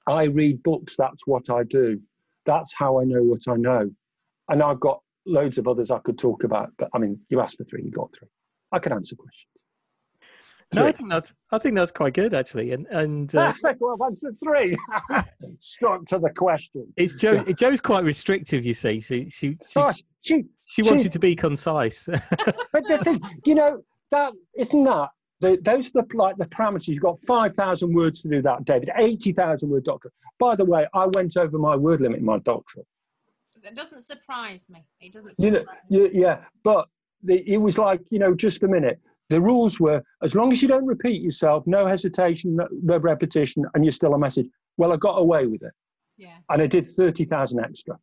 "I 0.07 0.25
read 0.25 0.61
books. 0.63 0.95
That's 0.97 1.25
what 1.25 1.49
I 1.49 1.63
do. 1.63 2.01
That's 2.45 2.73
how 2.75 2.99
I 2.99 3.05
know 3.05 3.23
what 3.23 3.47
I 3.47 3.55
know." 3.55 3.89
And 4.49 4.61
I've 4.61 4.79
got 4.79 5.01
loads 5.25 5.57
of 5.57 5.67
others 5.67 5.91
I 5.91 5.99
could 5.99 6.17
talk 6.17 6.43
about, 6.43 6.71
but 6.77 6.89
I 6.93 6.97
mean, 6.97 7.19
you 7.29 7.39
asked 7.39 7.57
for 7.57 7.63
three, 7.65 7.83
you 7.83 7.91
got 7.91 8.13
three. 8.13 8.27
I 8.71 8.79
can 8.79 8.91
answer 8.91 9.15
questions. 9.15 9.47
No, 10.73 10.87
I 10.87 10.93
think 10.93 11.09
that's 11.09 11.33
I 11.51 11.57
think 11.57 11.75
that's 11.75 11.91
quite 11.91 12.13
good 12.13 12.33
actually, 12.33 12.71
and 12.71 12.87
and 12.87 13.33
uh, 13.35 13.53
well, 13.79 13.97
I've 14.01 14.07
answered 14.07 14.37
three. 14.41 14.77
Stuck 15.63 16.05
to 16.07 16.17
the 16.17 16.31
question. 16.31 16.91
It's 16.97 17.13
Joe. 17.13 17.43
Yeah. 17.45 17.53
Joe's 17.53 17.79
quite 17.79 18.03
restrictive, 18.03 18.65
you 18.65 18.73
see. 18.73 18.99
She 18.99 19.29
she 19.29 19.57
she, 19.67 19.73
Gosh, 19.75 20.03
she, 20.21 20.33
she, 20.33 20.45
she 20.65 20.81
wants 20.81 21.03
you 21.03 21.09
to 21.11 21.19
be 21.19 21.35
concise. 21.35 22.05
but 22.07 22.83
the 22.87 22.99
thing, 23.03 23.21
you 23.45 23.53
know, 23.53 23.83
that 24.09 24.33
isn't 24.57 24.83
that 24.83 25.09
the, 25.39 25.59
those 25.61 25.89
are 25.89 26.01
the 26.01 26.17
like 26.17 26.37
the 26.37 26.45
parameters. 26.45 26.87
You've 26.87 27.03
got 27.03 27.19
five 27.21 27.53
thousand 27.53 27.93
words 27.93 28.21
to 28.21 28.29
do 28.29 28.41
that, 28.41 28.65
David. 28.65 28.89
Eighty 28.97 29.33
thousand 29.33 29.69
word 29.69 29.83
doctorate. 29.83 30.13
By 30.39 30.55
the 30.55 30.65
way, 30.65 30.87
I 30.93 31.07
went 31.13 31.37
over 31.37 31.57
my 31.57 31.75
word 31.75 32.01
limit 32.01 32.19
in 32.19 32.25
my 32.25 32.39
doctorate. 32.39 32.87
It 33.63 33.75
doesn't 33.75 34.01
surprise 34.01 34.65
me. 34.69 34.83
It 34.99 35.13
doesn't. 35.13 35.35
You 35.37 35.51
know, 35.51 35.65
yeah, 35.89 36.39
but 36.63 36.87
the, 37.23 37.47
it 37.47 37.57
was 37.57 37.77
like 37.77 38.01
you 38.09 38.17
know, 38.19 38.33
just 38.33 38.63
a 38.63 38.67
minute. 38.67 38.99
The 39.29 39.39
rules 39.39 39.79
were 39.79 40.03
as 40.23 40.35
long 40.35 40.51
as 40.51 40.61
you 40.61 40.67
don't 40.67 40.85
repeat 40.85 41.21
yourself, 41.21 41.65
no 41.65 41.87
hesitation, 41.87 42.55
no, 42.55 42.67
no 42.83 42.97
repetition, 42.97 43.63
and 43.73 43.85
you're 43.85 43.91
still 43.91 44.13
a 44.13 44.19
message. 44.19 44.47
Well, 44.81 44.93
I 44.93 44.97
got 44.97 45.19
away 45.19 45.45
with 45.45 45.61
it. 45.61 45.73
Yeah. 46.17 46.37
And 46.49 46.59
I 46.59 46.65
did 46.65 46.87
thirty 46.87 47.23
thousand 47.23 47.59
extra. 47.59 47.99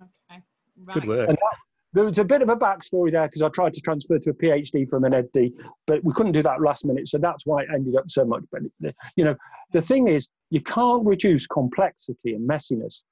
Okay. 0.00 0.40
Right. 0.76 0.94
Good 0.94 1.08
work. 1.08 1.28
And 1.28 1.36
that, 1.36 1.56
there 1.94 2.04
was 2.04 2.16
a 2.16 2.24
bit 2.24 2.42
of 2.42 2.48
a 2.48 2.54
backstory 2.54 3.10
there 3.10 3.26
because 3.26 3.42
I 3.42 3.48
tried 3.48 3.74
to 3.74 3.80
transfer 3.80 4.20
to 4.20 4.30
a 4.30 4.32
PhD 4.32 4.88
from 4.88 5.02
an 5.02 5.14
EdD, 5.14 5.52
but 5.88 6.04
we 6.04 6.12
couldn't 6.14 6.30
do 6.30 6.42
that 6.44 6.62
last 6.62 6.84
minute, 6.84 7.08
so 7.08 7.18
that's 7.18 7.44
why 7.44 7.62
it 7.62 7.68
ended 7.74 7.96
up 7.96 8.04
so 8.08 8.24
much. 8.24 8.44
But 8.52 8.62
you 9.16 9.24
know, 9.24 9.34
the 9.72 9.82
thing 9.82 10.06
is, 10.06 10.28
you 10.50 10.60
can't 10.60 11.04
reduce 11.04 11.48
complexity 11.48 12.34
and 12.34 12.48
messiness 12.48 13.02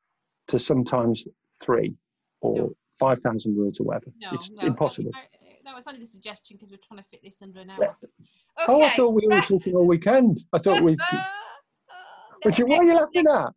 to 0.46 0.60
sometimes 0.60 1.24
three 1.60 1.96
or 2.42 2.56
no. 2.56 2.72
five 3.00 3.18
thousand 3.18 3.56
words 3.56 3.80
or 3.80 3.84
whatever. 3.86 4.12
No, 4.20 4.28
it's 4.34 4.52
no, 4.52 4.68
impossible. 4.68 5.10
That 5.64 5.74
was 5.74 5.88
only 5.88 5.98
the 5.98 6.06
suggestion 6.06 6.56
because 6.56 6.70
we're 6.70 6.78
trying 6.86 7.00
to 7.00 7.06
fit 7.10 7.24
this 7.24 7.42
under 7.42 7.58
an 7.58 7.70
hour. 7.70 7.78
Yeah. 7.80 8.08
Okay. 8.62 8.72
Oh, 8.72 8.82
I 8.82 8.90
thought 8.90 9.14
we 9.14 9.26
were 9.26 9.40
talking 9.40 9.74
all 9.74 9.88
weekend. 9.88 10.44
I 10.52 10.60
thought 10.60 10.80
we. 10.82 10.96
Which, 12.42 12.58
what 12.58 12.80
are 12.80 12.84
you 12.84 12.94
laughing 12.94 13.26
at? 13.26 13.52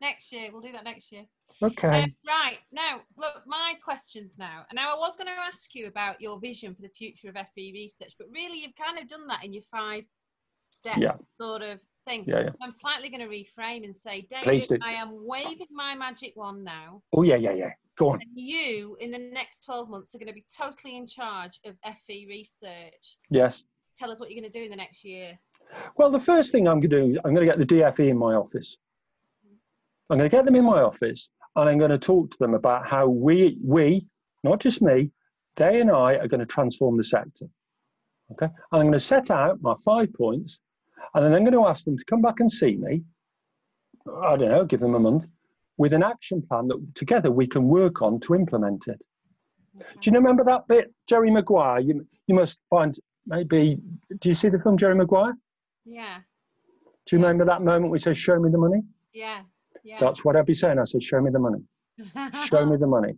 Next 0.00 0.32
year, 0.32 0.50
we'll 0.52 0.62
do 0.62 0.72
that 0.72 0.84
next 0.84 1.10
year. 1.10 1.24
Okay. 1.62 2.02
Um, 2.02 2.14
right 2.26 2.58
now, 2.70 3.00
look, 3.16 3.42
my 3.46 3.74
questions 3.82 4.36
now. 4.38 4.66
And 4.68 4.76
now, 4.76 4.94
I 4.94 4.98
was 4.98 5.16
going 5.16 5.26
to 5.26 5.32
ask 5.32 5.74
you 5.74 5.86
about 5.86 6.20
your 6.20 6.38
vision 6.38 6.74
for 6.74 6.82
the 6.82 6.88
future 6.88 7.30
of 7.30 7.34
FE 7.34 7.72
research, 7.72 8.14
but 8.18 8.28
really, 8.30 8.60
you've 8.60 8.76
kind 8.76 8.98
of 8.98 9.08
done 9.08 9.26
that 9.28 9.44
in 9.44 9.54
your 9.54 9.62
five 9.70 10.04
step 10.70 10.98
yeah. 10.98 11.12
sort 11.40 11.62
of 11.62 11.80
thing. 12.06 12.24
Yeah, 12.26 12.40
yeah. 12.40 12.50
I'm 12.62 12.72
slightly 12.72 13.08
going 13.08 13.20
to 13.20 13.28
reframe 13.28 13.84
and 13.84 13.94
say, 13.94 14.26
David, 14.28 14.80
I 14.82 14.92
am 14.92 15.10
waving 15.12 15.66
my 15.70 15.94
magic 15.94 16.34
wand 16.36 16.64
now. 16.64 17.02
Oh 17.14 17.22
yeah, 17.22 17.36
yeah, 17.36 17.52
yeah. 17.52 17.70
Go 17.96 18.10
on. 18.10 18.20
And 18.20 18.30
you, 18.34 18.96
in 19.00 19.10
the 19.10 19.18
next 19.18 19.64
12 19.64 19.88
months, 19.88 20.14
are 20.14 20.18
going 20.18 20.28
to 20.28 20.34
be 20.34 20.44
totally 20.54 20.96
in 20.96 21.06
charge 21.06 21.58
of 21.64 21.76
FE 22.06 22.26
research. 22.28 23.18
Yes. 23.30 23.64
Tell 23.96 24.10
us 24.10 24.20
what 24.20 24.30
you're 24.30 24.40
going 24.40 24.50
to 24.50 24.58
do 24.58 24.64
in 24.64 24.70
the 24.70 24.76
next 24.76 25.02
year. 25.02 25.38
Well, 25.96 26.10
the 26.10 26.20
first 26.20 26.52
thing 26.52 26.66
I'm 26.66 26.80
going 26.80 26.90
to 26.90 27.14
do, 27.14 27.20
I'm 27.24 27.34
going 27.34 27.46
to 27.46 27.52
get 27.52 27.58
the 27.58 27.74
DFE 27.74 28.08
in 28.08 28.18
my 28.18 28.34
office. 28.34 28.76
I'm 30.08 30.18
going 30.18 30.30
to 30.30 30.36
get 30.36 30.44
them 30.44 30.56
in 30.56 30.64
my 30.64 30.82
office 30.82 31.30
and 31.56 31.68
I'm 31.68 31.78
going 31.78 31.90
to 31.90 31.98
talk 31.98 32.30
to 32.30 32.38
them 32.38 32.54
about 32.54 32.86
how 32.86 33.08
we, 33.08 33.58
we, 33.64 34.06
not 34.44 34.60
just 34.60 34.82
me, 34.82 35.10
they 35.56 35.80
and 35.80 35.90
I 35.90 36.14
are 36.14 36.28
going 36.28 36.40
to 36.40 36.46
transform 36.46 36.96
the 36.96 37.02
sector. 37.02 37.46
Okay, 38.32 38.46
and 38.46 38.54
I'm 38.72 38.82
going 38.82 38.92
to 38.92 39.00
set 39.00 39.30
out 39.30 39.62
my 39.62 39.74
five 39.84 40.12
points, 40.12 40.60
and 41.14 41.24
then 41.24 41.32
I'm 41.32 41.44
going 41.44 41.52
to 41.52 41.68
ask 41.68 41.84
them 41.84 41.96
to 41.96 42.04
come 42.04 42.20
back 42.20 42.40
and 42.40 42.50
see 42.50 42.76
me. 42.76 43.02
I 44.22 44.36
don't 44.36 44.50
know, 44.50 44.64
give 44.64 44.80
them 44.80 44.94
a 44.94 45.00
month 45.00 45.28
with 45.78 45.92
an 45.92 46.02
action 46.02 46.42
plan 46.42 46.68
that 46.68 46.94
together 46.94 47.30
we 47.30 47.46
can 47.46 47.68
work 47.68 48.02
on 48.02 48.20
to 48.20 48.34
implement 48.34 48.88
it. 48.88 49.00
Okay. 49.76 49.86
Do 50.00 50.10
you 50.10 50.16
remember 50.16 50.44
that 50.44 50.66
bit, 50.68 50.92
Jerry 51.08 51.30
Maguire? 51.30 51.80
You, 51.80 52.06
you 52.26 52.34
must 52.34 52.58
find 52.68 52.94
maybe. 53.26 53.78
Do 54.18 54.28
you 54.28 54.34
see 54.34 54.48
the 54.48 54.58
film 54.58 54.76
Jerry 54.76 54.94
Maguire? 54.94 55.34
Yeah. 55.86 56.18
Do 57.06 57.16
you 57.16 57.22
yeah. 57.22 57.28
remember 57.28 57.46
that 57.46 57.62
moment 57.62 57.90
we 57.90 57.98
said, 57.98 58.16
"Show 58.16 58.38
me 58.38 58.50
the 58.50 58.58
money"? 58.58 58.82
Yeah. 59.14 59.42
Yeah. 59.86 59.96
That's 60.00 60.24
what 60.24 60.34
I'd 60.34 60.46
be 60.46 60.54
saying. 60.54 60.80
I 60.80 60.84
said, 60.84 61.00
show 61.00 61.20
me 61.20 61.30
the 61.30 61.38
money. 61.38 61.62
show 62.46 62.66
me 62.66 62.76
the 62.76 62.88
money. 62.88 63.14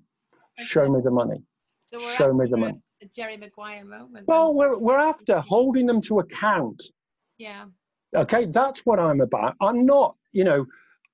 Show 0.58 0.88
me 0.88 1.00
the 1.02 1.10
money. 1.10 1.40
So 1.80 2.00
show 2.16 2.32
me 2.34 2.46
the 2.50 2.56
money. 2.56 2.80
The 3.00 3.06
Jerry 3.14 3.36
Maguire 3.36 3.84
moment. 3.84 4.26
Well, 4.26 4.52
we're, 4.52 4.76
we're 4.76 4.98
after 4.98 5.38
holding 5.40 5.86
them 5.86 6.00
to 6.02 6.18
account 6.18 6.82
Yeah. 7.38 7.66
Okay, 8.14 8.46
that's 8.46 8.80
what 8.84 8.98
I'm 8.98 9.20
about. 9.20 9.54
I'm 9.60 9.86
not, 9.86 10.16
you 10.32 10.42
know, 10.42 10.66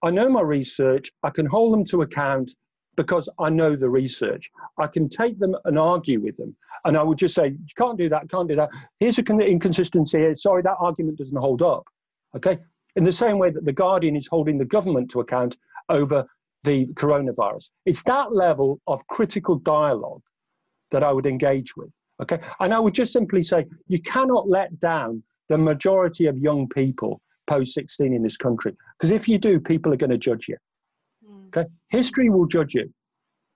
I 0.02 0.10
know 0.10 0.30
my 0.30 0.40
research. 0.40 1.12
I 1.22 1.28
can 1.28 1.44
hold 1.44 1.74
them 1.74 1.84
to 1.86 2.02
account 2.02 2.52
because 2.96 3.28
I 3.38 3.50
know 3.50 3.76
the 3.76 3.88
research. 3.88 4.50
I 4.78 4.86
can 4.86 5.08
take 5.08 5.38
them 5.38 5.56
and 5.64 5.78
argue 5.78 6.20
with 6.20 6.36
them. 6.36 6.54
And 6.84 6.96
I 6.96 7.02
would 7.02 7.18
just 7.18 7.34
say, 7.34 7.48
you 7.48 7.74
can't 7.76 7.98
do 7.98 8.08
that, 8.08 8.28
can't 8.30 8.48
do 8.48 8.56
that. 8.56 8.70
Here's 9.00 9.18
an 9.18 9.40
inconsistency 9.40 10.18
here. 10.18 10.36
Sorry, 10.36 10.62
that 10.62 10.76
argument 10.78 11.18
doesn't 11.18 11.36
hold 11.36 11.62
up. 11.62 11.84
Okay? 12.36 12.58
In 12.96 13.04
the 13.04 13.12
same 13.12 13.38
way 13.38 13.50
that 13.50 13.64
The 13.64 13.72
Guardian 13.72 14.16
is 14.16 14.26
holding 14.26 14.58
the 14.58 14.64
government 14.64 15.10
to 15.12 15.20
account 15.20 15.56
over 15.88 16.26
the 16.62 16.86
coronavirus. 16.94 17.70
It's 17.86 18.02
that 18.04 18.34
level 18.34 18.80
of 18.86 19.06
critical 19.08 19.56
dialogue 19.56 20.22
that 20.90 21.02
I 21.02 21.12
would 21.12 21.26
engage 21.26 21.76
with. 21.76 21.90
Okay? 22.22 22.38
And 22.60 22.72
I 22.72 22.78
would 22.78 22.94
just 22.94 23.12
simply 23.12 23.42
say, 23.42 23.66
you 23.88 24.00
cannot 24.00 24.48
let 24.48 24.78
down 24.78 25.22
the 25.48 25.58
majority 25.58 26.26
of 26.26 26.38
young 26.38 26.68
people 26.68 27.20
post 27.46 27.74
16 27.74 28.14
in 28.14 28.22
this 28.22 28.36
country. 28.36 28.74
Because 28.98 29.10
if 29.10 29.28
you 29.28 29.38
do, 29.38 29.60
people 29.60 29.92
are 29.92 29.96
going 29.96 30.10
to 30.10 30.18
judge 30.18 30.48
you. 30.48 30.56
Okay, 31.56 31.68
history 31.88 32.30
will 32.30 32.46
judge 32.46 32.74
you. 32.74 32.92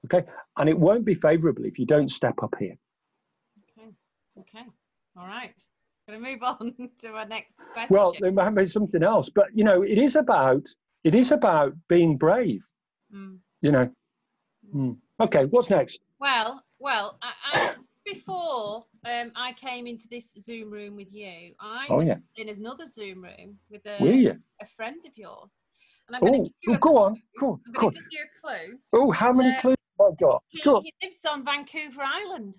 Okay, 0.07 0.27
and 0.57 0.69
it 0.69 0.79
won't 0.79 1.05
be 1.05 1.15
favourably 1.15 1.69
if 1.69 1.79
you 1.79 1.87
don't 1.87 2.11
step 2.11 2.35
up 2.43 2.55
here. 2.59 2.77
Okay, 3.79 3.91
okay, 4.39 4.67
all 5.17 5.27
right. 5.27 5.55
Going 6.09 6.25
to 6.25 6.31
move 6.31 6.43
on 6.43 6.75
to 7.03 7.09
our 7.09 7.27
next 7.27 7.57
question. 7.73 7.95
Well, 7.95 8.15
there 8.19 8.33
might 8.33 8.51
be 8.51 8.67
something 8.67 9.03
else, 9.03 9.29
but 9.29 9.47
you 9.55 9.65
know, 9.65 9.83
it 9.83 9.99
is 9.99 10.17
about 10.17 10.67
it 11.05 11.15
is 11.15 11.33
about 11.33 11.75
being 11.89 12.17
brave. 12.17 12.63
Mm. 13.15 13.39
You 13.61 13.73
know. 13.73 13.91
Mm. 14.75 14.97
Okay, 15.21 15.45
what's 15.47 15.71
next? 15.71 16.01
Well, 16.21 16.63
well, 16.79 17.19
I, 17.23 17.33
I, 17.53 17.75
before 18.07 18.85
um, 19.05 19.33
I 19.35 19.53
came 19.53 19.87
into 19.87 20.07
this 20.11 20.33
Zoom 20.39 20.71
room 20.71 20.97
with 20.97 21.13
you, 21.13 21.55
I 21.61 21.87
oh, 21.91 21.97
was 21.97 22.09
yeah. 22.09 22.17
in 22.37 22.49
another 22.49 22.87
Zoom 22.87 23.23
room 23.23 23.59
with 23.71 23.85
a, 23.87 24.37
a 24.61 24.67
friend 24.67 25.05
of 25.07 25.17
yours. 25.17 25.61
And 26.09 26.17
I'm 26.17 26.21
going 26.23 26.33
to 26.33 26.39
give 26.39 26.53
you 26.63 26.75
oh, 26.75 26.79
go 26.79 26.99
on, 26.99 27.23
on, 27.43 27.61
go 27.75 27.87
on. 27.87 27.93
give 27.93 28.03
you 28.11 28.25
a 28.25 28.41
clue. 28.41 28.79
Oh, 28.95 29.11
how 29.11 29.33
many 29.33 29.55
uh, 29.55 29.61
clues 29.61 29.77
have 30.01 30.07
I 30.07 30.15
got? 30.19 30.43
He, 30.49 30.61
he, 30.61 30.95
lives 31.03 31.19
on 31.31 31.45
Vancouver 31.45 32.03
Island. 32.03 32.57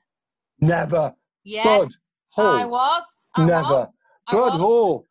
Never. 0.62 1.14
Yes. 1.44 1.66
Budd 1.66 1.92
Hall. 2.30 2.56
I 2.56 2.66
was. 2.66 3.04
I 3.36 3.46
Never. 3.46 3.62
Was. 3.62 3.90
Budd 4.32 4.60
Hall. 4.60 5.06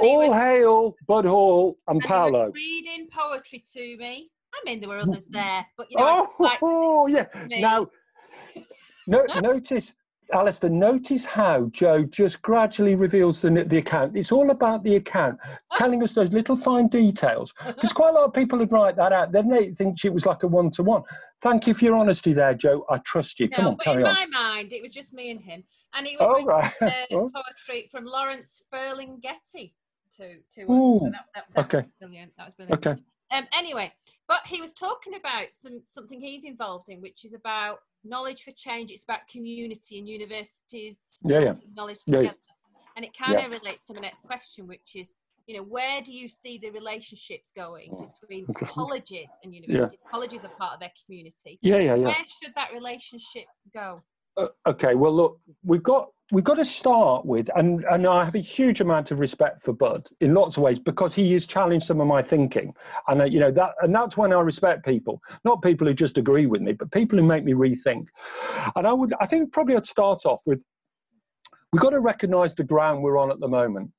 All 0.00 0.28
was, 0.28 0.36
hail 0.36 0.94
Budd 1.06 1.26
Hall 1.26 1.76
and, 1.88 2.00
and 2.00 2.08
Paolo. 2.08 2.50
reading 2.54 3.08
poetry 3.12 3.62
to 3.74 3.96
me. 3.98 4.30
I 4.54 4.60
mean, 4.64 4.80
there 4.80 4.88
were 4.88 4.98
others 4.98 5.24
there, 5.30 5.66
but 5.76 5.88
you 5.90 5.98
know. 5.98 6.28
Oh, 6.38 6.42
like 6.42 6.58
oh 6.62 7.06
yeah. 7.08 7.26
Now, 7.48 7.88
no, 9.06 9.24
notice 9.40 9.92
Alistair, 10.32 10.70
notice 10.70 11.24
how 11.24 11.66
Joe 11.66 12.04
just 12.04 12.40
gradually 12.42 12.94
reveals 12.94 13.40
the, 13.40 13.50
the 13.50 13.78
account. 13.78 14.16
It's 14.16 14.32
all 14.32 14.50
about 14.50 14.82
the 14.82 14.96
account, 14.96 15.38
telling 15.74 16.02
us 16.02 16.12
those 16.12 16.32
little 16.32 16.56
fine 16.56 16.88
details. 16.88 17.52
Because 17.66 17.92
quite 17.92 18.10
a 18.10 18.12
lot 18.12 18.24
of 18.24 18.32
people 18.32 18.58
would 18.58 18.72
write 18.72 18.96
that 18.96 19.12
out. 19.12 19.32
Then 19.32 19.48
they 19.48 19.70
think 19.70 20.04
it 20.04 20.12
was 20.12 20.24
like 20.24 20.42
a 20.42 20.46
one 20.46 20.70
to 20.72 20.82
one. 20.82 21.02
Thank 21.40 21.66
you 21.66 21.74
for 21.74 21.84
your 21.84 21.96
honesty 21.96 22.32
there, 22.32 22.54
Joe. 22.54 22.84
I 22.88 22.98
trust 22.98 23.40
you. 23.40 23.48
Come 23.48 23.64
no, 23.64 23.70
on, 23.72 23.76
carry 23.78 24.00
in 24.02 24.06
on. 24.06 24.22
In 24.22 24.30
my 24.30 24.38
mind, 24.38 24.72
it 24.72 24.80
was 24.80 24.92
just 24.92 25.12
me 25.12 25.30
and 25.30 25.40
him. 25.40 25.64
And 25.94 26.06
he 26.06 26.16
was 26.16 26.28
oh, 26.40 26.44
right. 26.44 26.72
uh, 26.80 26.90
oh. 27.12 27.30
poetry 27.34 27.88
from 27.90 28.04
Lawrence 28.04 28.62
Ferlinghetti 28.72 29.72
to, 30.16 30.36
to 30.54 30.62
Ooh, 30.70 31.06
us. 31.06 31.12
That, 31.12 31.24
that, 31.34 31.44
that 31.54 31.64
okay. 31.64 31.88
brilliant. 32.00 32.32
That 32.38 32.46
was 32.46 32.54
brilliant. 32.54 32.86
Okay. 32.86 33.00
Um, 33.32 33.46
anyway, 33.56 33.92
but 34.28 34.40
he 34.46 34.60
was 34.60 34.72
talking 34.72 35.14
about 35.14 35.46
some 35.52 35.82
something 35.86 36.20
he's 36.20 36.44
involved 36.44 36.88
in, 36.88 37.00
which 37.00 37.24
is 37.24 37.32
about 37.32 37.78
knowledge 38.04 38.42
for 38.42 38.52
change. 38.52 38.90
It's 38.90 39.04
about 39.04 39.26
community 39.28 39.98
and 39.98 40.08
universities. 40.08 40.98
Yeah, 41.24 41.40
yeah. 41.40 41.54
Knowledge 41.74 42.04
together, 42.04 42.24
yeah. 42.24 42.32
and 42.96 43.04
it 43.04 43.16
kind 43.16 43.34
of 43.34 43.40
yeah. 43.42 43.58
relates 43.58 43.86
to 43.86 43.94
my 43.94 44.00
next 44.00 44.22
question, 44.22 44.66
which 44.66 44.96
is, 44.96 45.14
you 45.46 45.56
know, 45.56 45.62
where 45.62 46.00
do 46.00 46.12
you 46.12 46.28
see 46.28 46.58
the 46.58 46.70
relationships 46.70 47.52
going 47.54 47.90
between 48.20 48.46
okay. 48.50 48.66
colleges 48.72 49.28
and 49.44 49.54
universities? 49.54 49.98
Yeah. 50.04 50.10
Colleges 50.10 50.44
are 50.44 50.50
part 50.58 50.74
of 50.74 50.80
their 50.80 50.92
community. 51.04 51.58
Yeah, 51.62 51.76
yeah, 51.76 51.94
yeah. 51.94 52.06
Where 52.06 52.26
should 52.42 52.54
that 52.56 52.72
relationship 52.72 53.44
go? 53.72 54.02
Uh, 54.36 54.48
okay, 54.66 54.94
well, 54.94 55.12
look, 55.12 55.40
we've 55.62 55.82
got 55.82 56.08
we've 56.32 56.42
got 56.42 56.54
to 56.54 56.64
start 56.64 57.24
with, 57.24 57.48
and 57.54 57.84
and 57.84 58.06
I 58.06 58.24
have 58.24 58.34
a 58.34 58.40
huge 58.40 58.80
amount 58.80 59.10
of 59.12 59.20
respect 59.20 59.62
for 59.62 59.72
Budd 59.72 60.08
in 60.20 60.34
lots 60.34 60.56
of 60.56 60.62
ways 60.62 60.78
because 60.78 61.14
he 61.14 61.32
has 61.34 61.46
challenged 61.46 61.86
some 61.86 62.00
of 62.00 62.08
my 62.08 62.22
thinking, 62.22 62.74
and 63.06 63.20
uh, 63.20 63.24
you 63.24 63.38
know 63.38 63.52
that, 63.52 63.74
and 63.82 63.94
that's 63.94 64.16
when 64.16 64.32
I 64.32 64.40
respect 64.40 64.84
people, 64.84 65.20
not 65.44 65.62
people 65.62 65.86
who 65.86 65.94
just 65.94 66.18
agree 66.18 66.46
with 66.46 66.62
me, 66.62 66.72
but 66.72 66.90
people 66.90 67.18
who 67.18 67.24
make 67.24 67.44
me 67.44 67.52
rethink. 67.52 68.06
And 68.74 68.86
I 68.86 68.92
would, 68.92 69.12
I 69.20 69.26
think, 69.26 69.52
probably 69.52 69.76
I'd 69.76 69.86
start 69.86 70.24
off 70.24 70.40
with, 70.46 70.64
we've 71.72 71.82
got 71.82 71.90
to 71.90 72.00
recognise 72.00 72.54
the 72.54 72.64
ground 72.64 73.02
we're 73.02 73.18
on 73.18 73.30
at 73.30 73.38
the 73.38 73.48
moment, 73.48 73.90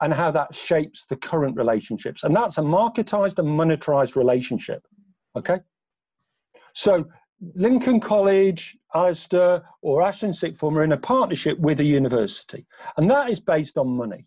and 0.00 0.14
how 0.14 0.30
that 0.30 0.54
shapes 0.54 1.04
the 1.06 1.16
current 1.16 1.56
relationships, 1.56 2.22
and 2.22 2.34
that's 2.34 2.56
a 2.58 2.62
marketized 2.62 3.38
and 3.40 3.48
monetized 3.48 4.14
relationship. 4.14 4.86
Okay, 5.36 5.58
so 6.72 7.04
Lincoln 7.54 8.00
College, 8.00 8.76
ISTA, 8.94 9.62
or 9.82 10.02
Ashton 10.02 10.32
Sixth 10.32 10.60
Form 10.60 10.76
are 10.76 10.84
in 10.84 10.92
a 10.92 10.96
partnership 10.96 11.58
with 11.58 11.80
a 11.80 11.84
university, 11.84 12.66
and 12.96 13.10
that 13.10 13.30
is 13.30 13.40
based 13.40 13.78
on 13.78 13.88
money, 13.88 14.26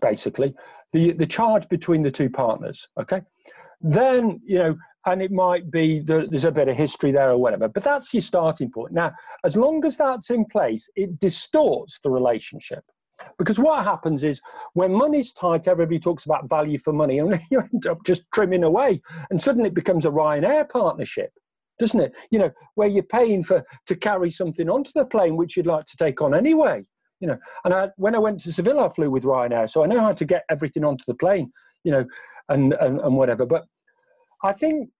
basically 0.00 0.54
the 0.92 1.12
the 1.12 1.26
charge 1.26 1.68
between 1.68 2.02
the 2.02 2.10
two 2.10 2.30
partners. 2.30 2.88
Okay, 2.98 3.22
then 3.80 4.40
you 4.44 4.58
know, 4.58 4.76
and 5.06 5.22
it 5.22 5.32
might 5.32 5.70
be 5.70 6.00
that 6.00 6.30
there's 6.30 6.44
a 6.44 6.52
bit 6.52 6.68
of 6.68 6.76
history 6.76 7.10
there 7.12 7.30
or 7.30 7.38
whatever, 7.38 7.68
but 7.68 7.82
that's 7.82 8.12
your 8.14 8.22
starting 8.22 8.70
point. 8.70 8.92
Now, 8.92 9.12
as 9.44 9.56
long 9.56 9.84
as 9.84 9.96
that's 9.96 10.30
in 10.30 10.44
place, 10.44 10.88
it 10.96 11.18
distorts 11.20 11.98
the 12.02 12.10
relationship. 12.10 12.84
Because 13.38 13.58
what 13.58 13.84
happens 13.84 14.24
is 14.24 14.40
when 14.72 14.92
money's 14.92 15.34
tight, 15.34 15.68
everybody 15.68 15.98
talks 15.98 16.24
about 16.24 16.48
value 16.48 16.78
for 16.78 16.92
money, 16.92 17.18
and 17.20 17.40
you 17.50 17.60
end 17.60 17.86
up 17.86 18.04
just 18.04 18.22
trimming 18.32 18.64
away, 18.64 19.02
and 19.30 19.40
suddenly 19.40 19.68
it 19.68 19.74
becomes 19.74 20.06
a 20.06 20.10
Ryanair 20.10 20.68
partnership 20.68 21.32
doesn't 21.80 21.98
it? 21.98 22.12
You 22.30 22.38
know, 22.38 22.50
where 22.76 22.86
you're 22.86 23.02
paying 23.02 23.42
for 23.42 23.64
to 23.86 23.96
carry 23.96 24.30
something 24.30 24.68
onto 24.70 24.92
the 24.94 25.04
plane 25.04 25.36
which 25.36 25.56
you'd 25.56 25.66
like 25.66 25.86
to 25.86 25.96
take 25.96 26.22
on 26.22 26.34
anyway. 26.34 26.84
You 27.18 27.28
know, 27.28 27.38
and 27.64 27.74
I, 27.74 27.88
when 27.96 28.14
I 28.14 28.18
went 28.18 28.40
to 28.40 28.52
Seville, 28.52 28.80
I 28.80 28.88
flew 28.88 29.10
with 29.10 29.24
Ryanair, 29.24 29.68
so 29.68 29.82
I 29.82 29.86
know 29.86 30.00
how 30.00 30.12
to 30.12 30.24
get 30.24 30.44
everything 30.50 30.84
onto 30.84 31.04
the 31.08 31.14
plane. 31.14 31.50
You 31.82 31.92
know, 31.92 32.04
and 32.48 32.74
and, 32.74 33.00
and 33.00 33.16
whatever. 33.16 33.46
But 33.46 33.64
I 34.44 34.52
think 34.52 34.90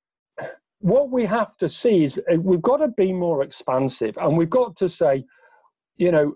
what 0.81 1.11
we 1.11 1.25
have 1.27 1.57
to 1.59 1.69
see 1.69 2.05
is 2.05 2.19
uh, 2.33 2.37
we've 2.41 2.63
got 2.63 2.79
to 2.79 2.89
be 2.89 3.13
more 3.13 3.43
expansive, 3.43 4.17
and 4.17 4.37
we've 4.37 4.51
got 4.51 4.77
to 4.77 4.89
say, 4.89 5.25
you 5.97 6.11
know, 6.11 6.35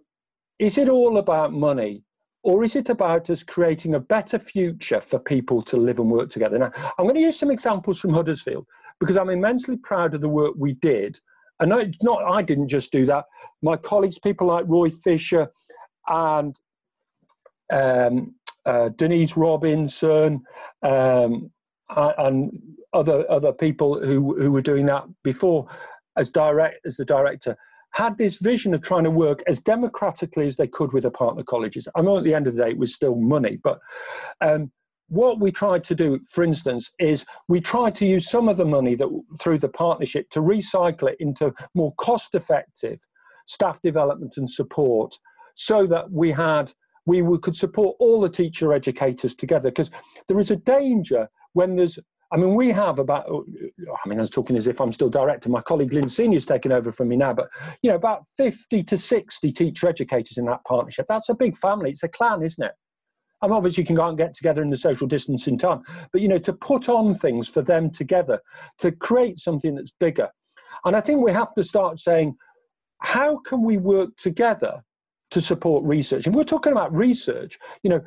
is 0.59 0.78
it 0.78 0.88
all 0.88 1.18
about 1.18 1.52
money? 1.52 2.04
Or 2.46 2.62
is 2.62 2.76
it 2.76 2.90
about 2.90 3.30
us 3.30 3.42
creating 3.42 3.94
a 3.94 4.00
better 4.00 4.38
future 4.38 5.00
for 5.00 5.18
people 5.18 5.62
to 5.62 5.78
live 5.78 5.98
and 5.98 6.11
work 6.11 6.28
together? 6.28 6.59
Now, 6.59 6.72
I'm 6.76 7.07
going 7.07 7.14
to 7.14 7.22
use 7.22 7.38
some 7.38 7.50
examples 7.50 7.98
from 7.98 8.12
Huddersfield 8.12 8.66
because 9.00 9.16
I'm 9.16 9.30
immensely 9.30 9.76
proud 9.76 10.14
of 10.14 10.20
the 10.20 10.28
work 10.28 10.54
we 10.57 10.74
did. 10.74 11.18
And 11.61 11.70
not 12.02 12.24
I 12.24 12.42
didn't 12.42 12.68
just 12.68 12.90
do 12.90 13.07
that. 13.07 13.26
My 13.62 13.76
colleagues, 13.76 14.18
people 14.18 14.48
like 14.48 14.64
Roy 14.66 14.90
Fisher 14.90 15.48
and 16.09 16.59
um, 17.70 18.35
uh, 18.66 18.90
Denise 18.90 19.37
Robinson 19.37 20.42
um, 20.83 21.50
and 21.88 22.62
other 22.92 23.30
other 23.30 23.52
people 23.52 24.04
who 24.04 24.40
who 24.40 24.50
were 24.50 24.62
doing 24.62 24.87
that 24.87 25.04
before 25.22 25.68
as 26.16 26.30
direct 26.30 26.85
as 26.87 26.96
the 26.96 27.04
director 27.04 27.57
had 27.92 28.18
this 28.18 28.38
vision 28.38 28.74
of 28.74 28.83
trying 28.83 29.04
to 29.04 29.11
work 29.11 29.42
as 29.46 29.61
democratically 29.61 30.48
as 30.48 30.57
they 30.57 30.66
could 30.66 30.92
with 30.92 31.04
the 31.04 31.11
partner 31.11 31.44
colleges. 31.44 31.87
I 31.94 32.02
know 32.02 32.18
at 32.18 32.24
the 32.24 32.35
end 32.35 32.48
of 32.48 32.57
the 32.57 32.64
day 32.64 32.70
it 32.70 32.78
was 32.78 32.92
still 32.92 33.14
money, 33.14 33.59
but 33.62 33.78
um, 34.40 34.72
what 35.08 35.38
we 35.38 35.52
tried 35.52 35.84
to 35.84 35.94
do, 35.94 36.18
for 36.28 36.42
instance, 36.42 36.90
is 36.98 37.24
we 37.48 37.60
tried 37.60 37.94
to 37.96 38.06
use 38.06 38.29
some 38.29 38.48
of 38.48 38.56
the 38.56 38.64
money 38.64 38.94
that 38.94 39.08
through 39.40 39.58
the 39.58 39.68
partnership 39.68 40.31
to 40.31 40.40
recycle 40.40 41.10
it 41.10 41.16
into 41.20 41.52
more 41.74 41.94
cost-effective 41.96 43.00
staff 43.46 43.81
development 43.83 44.37
and 44.38 44.48
support, 44.48 45.14
so 45.54 45.87
that 45.87 46.10
we 46.10 46.31
had 46.31 46.72
we 47.06 47.22
could 47.38 47.54
support 47.54 47.96
all 48.00 48.20
the 48.20 48.31
teacher 48.31 48.72
educators 48.72 49.35
together. 49.35 49.70
Because 49.70 49.90
there 50.26 50.38
is 50.38 50.50
a 50.50 50.56
danger 50.56 51.29
when 51.52 51.76
there's 51.76 51.98
I 52.33 52.37
mean, 52.37 52.54
we 52.54 52.70
have 52.70 52.98
about, 52.98 53.26
oh, 53.29 53.44
I 54.04 54.08
mean, 54.08 54.18
I 54.18 54.22
was 54.22 54.31
talking 54.31 54.56
as 54.56 54.66
if 54.66 54.81
I'm 54.81 54.90
still 54.90 55.08
director. 55.08 55.48
My 55.48 55.60
colleague 55.60 55.92
Lynn 55.92 56.08
Senior's 56.08 56.44
taken 56.44 56.72
over 56.72 56.90
from 56.90 57.06
me 57.06 57.14
now, 57.14 57.33
but, 57.33 57.48
you 57.81 57.90
know, 57.90 57.96
about 57.96 58.24
50 58.37 58.83
to 58.83 58.98
60 58.98 59.52
teacher 59.52 59.87
educators 59.87 60.37
in 60.37 60.44
that 60.46 60.64
partnership. 60.64 61.06
That's 61.08 61.29
a 61.29 61.35
big 61.35 61.56
family. 61.56 61.90
It's 61.90 62.02
a 62.02 62.08
clan, 62.08 62.42
isn't 62.42 62.64
it? 62.64 62.72
Mean, 63.42 63.52
obviously, 63.52 63.82
you 63.82 63.87
can 63.87 63.96
go 63.96 64.08
and 64.08 64.16
get 64.16 64.35
together 64.35 64.62
in 64.62 64.70
the 64.70 64.76
social 64.76 65.06
distancing 65.06 65.58
time, 65.58 65.82
but 66.12 66.22
you 66.22 66.28
know, 66.28 66.38
to 66.38 66.52
put 66.52 66.88
on 66.88 67.14
things 67.14 67.48
for 67.48 67.62
them 67.62 67.90
together, 67.90 68.40
to 68.78 68.90
create 68.90 69.38
something 69.38 69.74
that's 69.74 69.92
bigger. 70.00 70.30
And 70.85 70.96
I 70.96 71.00
think 71.00 71.20
we 71.20 71.32
have 71.32 71.54
to 71.54 71.64
start 71.64 71.98
saying, 71.98 72.37
how 73.00 73.38
can 73.38 73.62
we 73.62 73.76
work 73.76 74.16
together 74.16 74.82
to 75.30 75.40
support 75.40 75.85
research? 75.85 76.26
And 76.26 76.35
we're 76.35 76.44
talking 76.44 76.72
about 76.72 76.94
research. 76.94 77.58
You 77.82 77.90
know, 77.90 78.00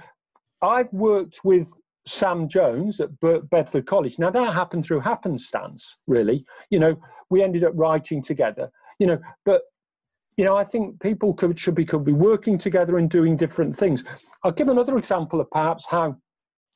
I've 0.62 0.92
worked 0.92 1.42
with 1.44 1.68
Sam 2.08 2.48
Jones 2.48 3.00
at 3.00 3.10
Bedford 3.50 3.86
College. 3.86 4.18
Now 4.18 4.32
that 4.32 4.54
happened 4.54 4.86
through 4.86 5.02
happenstance, 5.02 5.98
really. 6.08 6.46
You 6.72 6.80
know, 6.80 6.96
we 7.30 7.44
ended 7.44 7.64
up 7.64 7.74
writing 7.76 8.24
together. 8.24 8.72
You 8.98 9.08
know, 9.08 9.20
but 9.46 9.62
you 10.38 10.46
know, 10.46 10.56
I 10.56 10.64
think 10.64 11.02
people 11.02 11.34
could 11.34 11.60
should 11.60 11.76
be 11.76 11.84
could 11.84 12.06
be 12.06 12.14
working 12.14 12.58
together 12.58 12.98
and 12.98 13.10
doing 13.10 13.36
different 13.36 13.76
things. 13.76 14.04
I'll 14.44 14.52
give 14.52 14.70
another 14.70 14.98
example 14.98 15.42
of 15.42 15.50
perhaps 15.50 15.86
how 15.86 16.16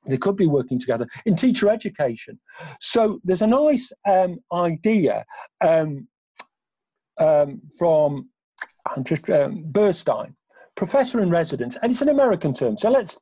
they 0.08 0.18
could 0.18 0.36
be 0.36 0.48
working 0.48 0.80
together 0.80 1.08
in 1.26 1.36
teacher 1.36 1.70
education. 1.70 2.40
So 2.80 3.20
there's 3.24 3.44
a 3.44 3.48
nice 3.48 3.92
um, 4.10 4.40
idea 4.52 5.24
um, 5.66 6.08
um, 7.20 7.62
from 7.78 8.30
I'm 8.88 9.04
just 9.04 9.30
um, 9.30 9.64
Burstein, 9.72 10.34
professor 10.76 11.22
in 11.22 11.30
residence, 11.30 11.78
and 11.82 11.92
it's 11.92 12.02
an 12.02 12.10
American 12.10 12.54
term. 12.54 12.80
So 12.80 12.90
let's 12.90 13.20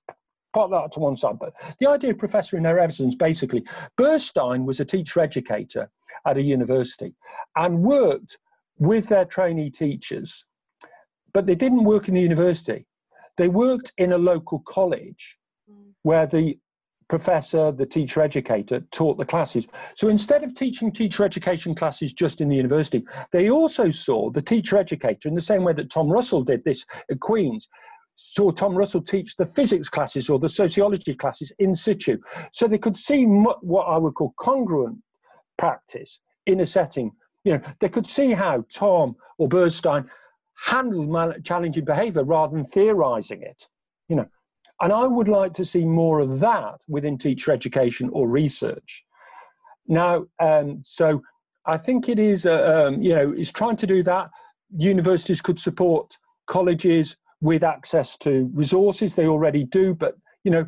put 0.53 0.71
that 0.71 0.93
to 0.93 0.99
one 1.01 1.17
side. 1.17 1.37
But 1.37 1.53
the 1.81 1.89
idea 1.89 2.11
of 2.11 2.17
professor 2.17 2.55
in 2.55 2.63
residence, 2.63 3.15
basically, 3.15 3.65
Burstein 3.99 4.63
was 4.63 4.79
a 4.79 4.85
teacher 4.85 5.19
educator 5.19 5.91
at 6.25 6.37
a 6.37 6.41
university 6.41 7.13
and 7.57 7.81
worked 7.81 8.37
with 8.79 9.07
their 9.07 9.25
trainee 9.25 9.69
teachers, 9.69 10.45
but 11.33 11.45
they 11.45 11.55
didn't 11.55 11.83
work 11.83 12.07
in 12.07 12.15
the 12.15 12.21
university. 12.21 12.85
They 13.37 13.47
worked 13.47 13.93
in 13.97 14.13
a 14.13 14.17
local 14.17 14.59
college 14.59 15.37
where 16.03 16.25
the 16.25 16.57
professor, 17.09 17.71
the 17.71 17.85
teacher 17.85 18.21
educator, 18.21 18.79
taught 18.91 19.17
the 19.17 19.25
classes. 19.25 19.67
So 19.95 20.09
instead 20.09 20.43
of 20.43 20.55
teaching 20.55 20.91
teacher 20.91 21.23
education 21.23 21.75
classes 21.75 22.13
just 22.13 22.39
in 22.39 22.47
the 22.47 22.55
university, 22.55 23.03
they 23.31 23.49
also 23.49 23.89
saw 23.89 24.29
the 24.29 24.41
teacher 24.41 24.77
educator 24.77 25.27
in 25.27 25.35
the 25.35 25.41
same 25.41 25.63
way 25.63 25.73
that 25.73 25.89
Tom 25.89 26.09
Russell 26.09 26.43
did 26.43 26.63
this 26.63 26.85
at 27.11 27.19
Queen's. 27.19 27.67
Saw 28.15 28.51
Tom 28.51 28.75
Russell 28.75 29.01
teach 29.01 29.35
the 29.35 29.45
physics 29.45 29.89
classes 29.89 30.29
or 30.29 30.39
the 30.39 30.49
sociology 30.49 31.15
classes 31.15 31.51
in 31.59 31.73
situ. 31.73 32.17
So 32.51 32.67
they 32.67 32.77
could 32.77 32.97
see 32.97 33.23
what 33.23 33.83
I 33.83 33.97
would 33.97 34.13
call 34.13 34.33
congruent 34.37 34.99
practice 35.57 36.19
in 36.45 36.59
a 36.59 36.65
setting 36.65 37.11
you 37.49 37.57
know, 37.57 37.63
they 37.79 37.89
could 37.89 38.05
see 38.05 38.31
how 38.31 38.63
Tom 38.71 39.15
or 39.39 39.49
Burstein 39.49 40.07
handled 40.55 41.43
challenging 41.43 41.83
behavior 41.83 42.23
rather 42.23 42.55
than 42.55 42.63
theorizing 42.63 43.41
it. 43.41 43.67
You 44.07 44.17
know, 44.17 44.27
and 44.81 44.93
I 44.93 45.07
would 45.07 45.27
like 45.27 45.55
to 45.55 45.65
see 45.65 45.83
more 45.83 46.19
of 46.19 46.39
that 46.41 46.81
within 46.87 47.17
teacher 47.17 47.51
education 47.51 48.11
or 48.13 48.29
research. 48.29 49.03
Now, 49.87 50.27
um, 50.39 50.83
so 50.85 51.23
I 51.65 51.77
think 51.77 52.07
it 52.07 52.19
is, 52.19 52.45
uh, 52.45 52.85
um, 52.87 53.01
you 53.01 53.15
know, 53.15 53.33
is 53.33 53.51
trying 53.51 53.77
to 53.77 53.87
do 53.87 54.03
that. 54.03 54.29
Universities 54.77 55.41
could 55.41 55.59
support 55.59 56.15
colleges 56.45 57.17
with 57.41 57.63
access 57.63 58.15
to 58.17 58.51
resources. 58.53 59.15
They 59.15 59.25
already 59.25 59.63
do, 59.63 59.95
but 59.95 60.15
you 60.43 60.51
know, 60.51 60.67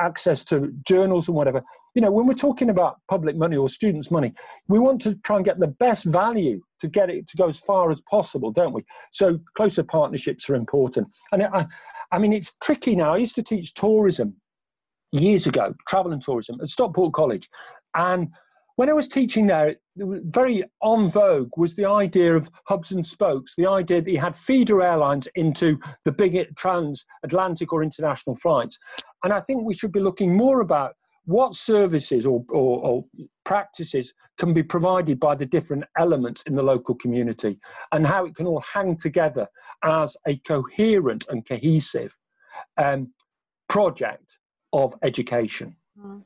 access 0.00 0.44
to 0.44 0.72
journals 0.86 1.28
and 1.28 1.36
whatever. 1.36 1.62
You 1.94 2.02
know, 2.02 2.10
when 2.10 2.26
we're 2.26 2.34
talking 2.34 2.70
about 2.70 2.98
public 3.08 3.36
money 3.36 3.56
or 3.56 3.68
students' 3.68 4.10
money, 4.10 4.32
we 4.68 4.78
want 4.78 5.00
to 5.02 5.14
try 5.16 5.36
and 5.36 5.44
get 5.44 5.58
the 5.58 5.68
best 5.68 6.04
value 6.04 6.60
to 6.80 6.88
get 6.88 7.10
it 7.10 7.28
to 7.28 7.36
go 7.36 7.48
as 7.48 7.58
far 7.58 7.90
as 7.90 8.00
possible, 8.02 8.50
don't 8.50 8.72
we? 8.72 8.84
So 9.12 9.38
closer 9.56 9.82
partnerships 9.82 10.48
are 10.50 10.54
important. 10.54 11.08
And 11.32 11.42
I, 11.44 11.66
I 12.10 12.18
mean, 12.18 12.32
it's 12.32 12.54
tricky 12.62 12.96
now. 12.96 13.14
I 13.14 13.18
used 13.18 13.34
to 13.36 13.42
teach 13.42 13.74
tourism 13.74 14.34
years 15.12 15.46
ago, 15.46 15.74
travel 15.88 16.12
and 16.12 16.22
tourism 16.22 16.58
at 16.60 16.68
Stockport 16.68 17.12
College, 17.12 17.48
and 17.94 18.28
when 18.82 18.90
I 18.90 18.94
was 18.94 19.06
teaching 19.06 19.46
there, 19.46 19.76
very 19.96 20.64
on 20.80 21.06
vogue 21.06 21.52
was 21.56 21.76
the 21.76 21.84
idea 21.84 22.34
of 22.34 22.50
hubs 22.66 22.90
and 22.90 23.06
spokes, 23.06 23.54
the 23.54 23.68
idea 23.68 24.02
that 24.02 24.10
you 24.10 24.18
had 24.18 24.34
feeder 24.34 24.82
airlines 24.82 25.28
into 25.36 25.78
the 26.04 26.10
big 26.10 26.52
transatlantic 26.56 27.72
or 27.72 27.84
international 27.84 28.34
flights. 28.34 28.76
And 29.22 29.32
I 29.32 29.38
think 29.38 29.62
we 29.62 29.72
should 29.72 29.92
be 29.92 30.00
looking 30.00 30.36
more 30.36 30.62
about 30.62 30.96
what 31.26 31.54
services 31.54 32.26
or, 32.26 32.44
or, 32.48 32.84
or, 32.84 33.04
practices 33.44 34.12
can 34.36 34.52
be 34.52 34.64
provided 34.64 35.20
by 35.20 35.36
the 35.36 35.46
different 35.46 35.84
elements 35.96 36.42
in 36.48 36.56
the 36.56 36.62
local 36.64 36.96
community 36.96 37.60
and 37.92 38.04
how 38.04 38.24
it 38.24 38.34
can 38.34 38.48
all 38.48 38.62
hang 38.62 38.96
together 38.96 39.46
as 39.84 40.16
a 40.26 40.36
coherent 40.38 41.24
and 41.28 41.46
cohesive 41.46 42.18
um, 42.78 43.12
project 43.68 44.40
of 44.72 44.92
education. 45.04 45.76
Mm. 45.96 46.24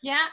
Yeah, 0.00 0.28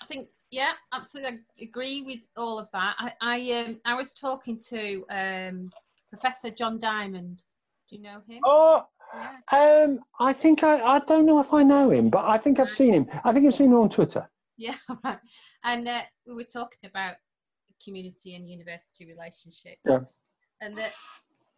I 0.00 0.06
think 0.06 0.28
yeah, 0.54 0.72
absolutely. 0.92 1.40
I 1.58 1.62
agree 1.62 2.02
with 2.02 2.20
all 2.36 2.58
of 2.60 2.68
that. 2.72 2.94
I 2.98 3.12
I, 3.20 3.52
um, 3.60 3.80
I 3.84 3.94
was 3.94 4.14
talking 4.14 4.56
to 4.68 5.04
um, 5.10 5.72
Professor 6.10 6.50
John 6.50 6.78
Diamond. 6.78 7.42
Do 7.90 7.96
you 7.96 8.02
know 8.02 8.20
him? 8.28 8.40
Oh, 8.44 8.86
yeah. 9.52 9.84
um, 9.84 9.98
I 10.20 10.32
think 10.32 10.62
I 10.62 10.80
I 10.80 10.98
don't 11.00 11.26
know 11.26 11.40
if 11.40 11.52
I 11.52 11.64
know 11.64 11.90
him, 11.90 12.08
but 12.08 12.24
I 12.24 12.38
think 12.38 12.60
I've 12.60 12.70
seen 12.70 12.94
him. 12.94 13.06
I 13.24 13.32
think 13.32 13.46
I've 13.46 13.54
seen 13.54 13.72
him 13.72 13.78
on 13.78 13.88
Twitter. 13.88 14.28
Yeah, 14.56 14.76
right. 15.04 15.18
And 15.64 15.88
uh, 15.88 16.02
we 16.26 16.34
were 16.34 16.44
talking 16.44 16.88
about 16.88 17.16
community 17.84 18.36
and 18.36 18.48
university 18.48 19.06
relationship. 19.06 19.78
Yeah. 19.84 20.00
And 20.60 20.76
that 20.78 20.92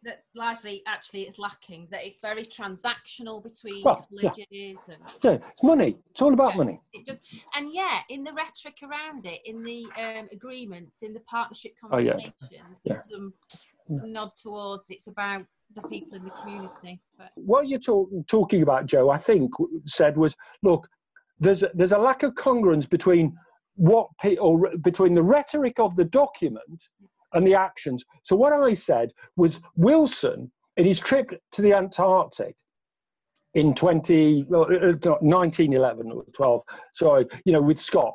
that 0.03 0.23
largely 0.35 0.83
actually 0.87 1.23
it's 1.23 1.39
lacking 1.39 1.87
that 1.91 2.05
it's 2.05 2.19
very 2.19 2.43
transactional 2.43 3.41
between 3.41 3.83
well, 3.83 4.07
colleges 4.09 4.45
yeah. 4.51 4.73
and 4.89 5.01
yeah 5.23 5.37
it's 5.51 5.63
money 5.63 5.97
it's 6.11 6.21
all 6.21 6.33
about 6.33 6.51
yeah, 6.51 6.57
money 6.57 6.81
it 6.93 7.05
just 7.05 7.21
and 7.55 7.73
yeah 7.73 7.99
in 8.09 8.23
the 8.23 8.31
rhetoric 8.33 8.77
around 8.83 9.25
it 9.25 9.39
in 9.45 9.63
the 9.63 9.85
um, 10.01 10.27
agreements 10.31 11.01
in 11.01 11.13
the 11.13 11.19
partnership 11.21 11.73
conversations 11.79 12.33
oh, 12.43 12.47
yeah. 12.51 12.61
there's 12.85 13.09
some 13.09 13.33
nod 13.89 14.31
towards 14.35 14.89
it's 14.89 15.07
about 15.07 15.43
the 15.75 15.81
people 15.83 16.17
in 16.17 16.23
the 16.23 16.31
community 16.41 16.99
but. 17.17 17.29
what 17.35 17.67
you're 17.67 17.79
talk, 17.79 18.09
talking 18.27 18.61
about 18.61 18.85
joe 18.85 19.09
i 19.09 19.17
think 19.17 19.51
said 19.85 20.15
was 20.15 20.35
look 20.63 20.87
there's 21.39 21.63
a, 21.63 21.69
there's 21.73 21.91
a 21.91 21.97
lack 21.97 22.23
of 22.23 22.33
congruence 22.35 22.89
between 22.89 23.35
what 23.75 24.07
or 24.39 24.71
between 24.81 25.13
the 25.13 25.21
rhetoric 25.21 25.79
of 25.79 25.95
the 25.95 26.05
document 26.05 26.89
and 27.33 27.45
the 27.45 27.55
actions. 27.55 28.03
So 28.23 28.35
what 28.35 28.53
I 28.53 28.73
said 28.73 29.11
was 29.35 29.61
Wilson, 29.75 30.51
in 30.77 30.85
his 30.85 30.99
trip 30.99 31.31
to 31.53 31.61
the 31.61 31.73
Antarctic 31.73 32.55
in 33.53 33.73
20, 33.73 34.45
well, 34.49 34.67
1911 34.67 36.07
uh, 36.07 36.09
uh, 36.09 36.17
or 36.17 36.23
12, 36.33 36.61
sorry, 36.93 37.25
you 37.45 37.53
know, 37.53 37.61
with 37.61 37.79
Scott, 37.79 38.13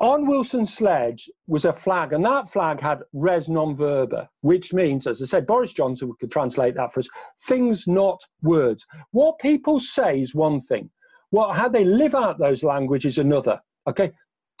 on 0.00 0.26
Wilson's 0.26 0.72
sledge 0.72 1.28
was 1.46 1.66
a 1.66 1.74
flag, 1.74 2.14
and 2.14 2.24
that 2.24 2.48
flag 2.48 2.80
had 2.80 3.02
res 3.12 3.50
non 3.50 3.74
verba, 3.74 4.30
which 4.40 4.72
means, 4.72 5.06
as 5.06 5.20
I 5.20 5.26
said, 5.26 5.46
Boris 5.46 5.74
Johnson 5.74 6.14
could 6.18 6.32
translate 6.32 6.74
that 6.76 6.92
for 6.92 7.00
us 7.00 7.08
things, 7.46 7.86
not 7.86 8.18
words. 8.40 8.86
What 9.10 9.38
people 9.38 9.78
say 9.78 10.20
is 10.20 10.34
one 10.34 10.62
thing, 10.62 10.88
what, 11.28 11.54
how 11.54 11.68
they 11.68 11.84
live 11.84 12.14
out 12.14 12.38
those 12.38 12.64
languages 12.64 13.14
is 13.14 13.18
another. 13.18 13.60
Okay, 13.86 14.10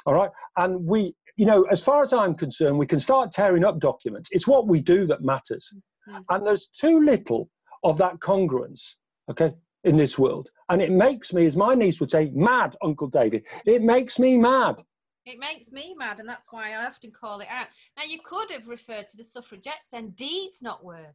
all 0.04 0.12
right, 0.12 0.30
and 0.58 0.84
we 0.84 1.14
you 1.40 1.46
know, 1.46 1.62
as 1.70 1.80
far 1.80 2.02
as 2.02 2.12
I'm 2.12 2.34
concerned, 2.34 2.78
we 2.78 2.84
can 2.84 3.00
start 3.00 3.32
tearing 3.32 3.64
up 3.64 3.80
documents. 3.80 4.28
It's 4.30 4.46
what 4.46 4.68
we 4.68 4.78
do 4.78 5.06
that 5.06 5.22
matters. 5.22 5.72
Mm-hmm. 6.06 6.20
And 6.28 6.46
there's 6.46 6.66
too 6.66 7.00
little 7.00 7.48
of 7.82 7.96
that 7.96 8.18
congruence, 8.18 8.96
okay, 9.30 9.54
in 9.84 9.96
this 9.96 10.18
world. 10.18 10.50
And 10.68 10.82
it 10.82 10.90
makes 10.90 11.32
me, 11.32 11.46
as 11.46 11.56
my 11.56 11.74
niece 11.74 11.98
would 11.98 12.10
say, 12.10 12.30
mad, 12.34 12.76
Uncle 12.82 13.06
David. 13.06 13.44
It 13.64 13.80
makes 13.80 14.18
me 14.18 14.36
mad. 14.36 14.82
It 15.24 15.38
makes 15.38 15.72
me 15.72 15.94
mad, 15.96 16.20
and 16.20 16.28
that's 16.28 16.48
why 16.50 16.74
I 16.74 16.84
often 16.84 17.10
call 17.10 17.40
it 17.40 17.48
out. 17.48 17.68
Now, 17.96 18.04
you 18.04 18.18
could 18.22 18.50
have 18.50 18.68
referred 18.68 19.08
to 19.08 19.16
the 19.16 19.24
suffragettes 19.24 19.88
then, 19.90 20.10
deeds, 20.10 20.60
not 20.60 20.84
words. 20.84 21.06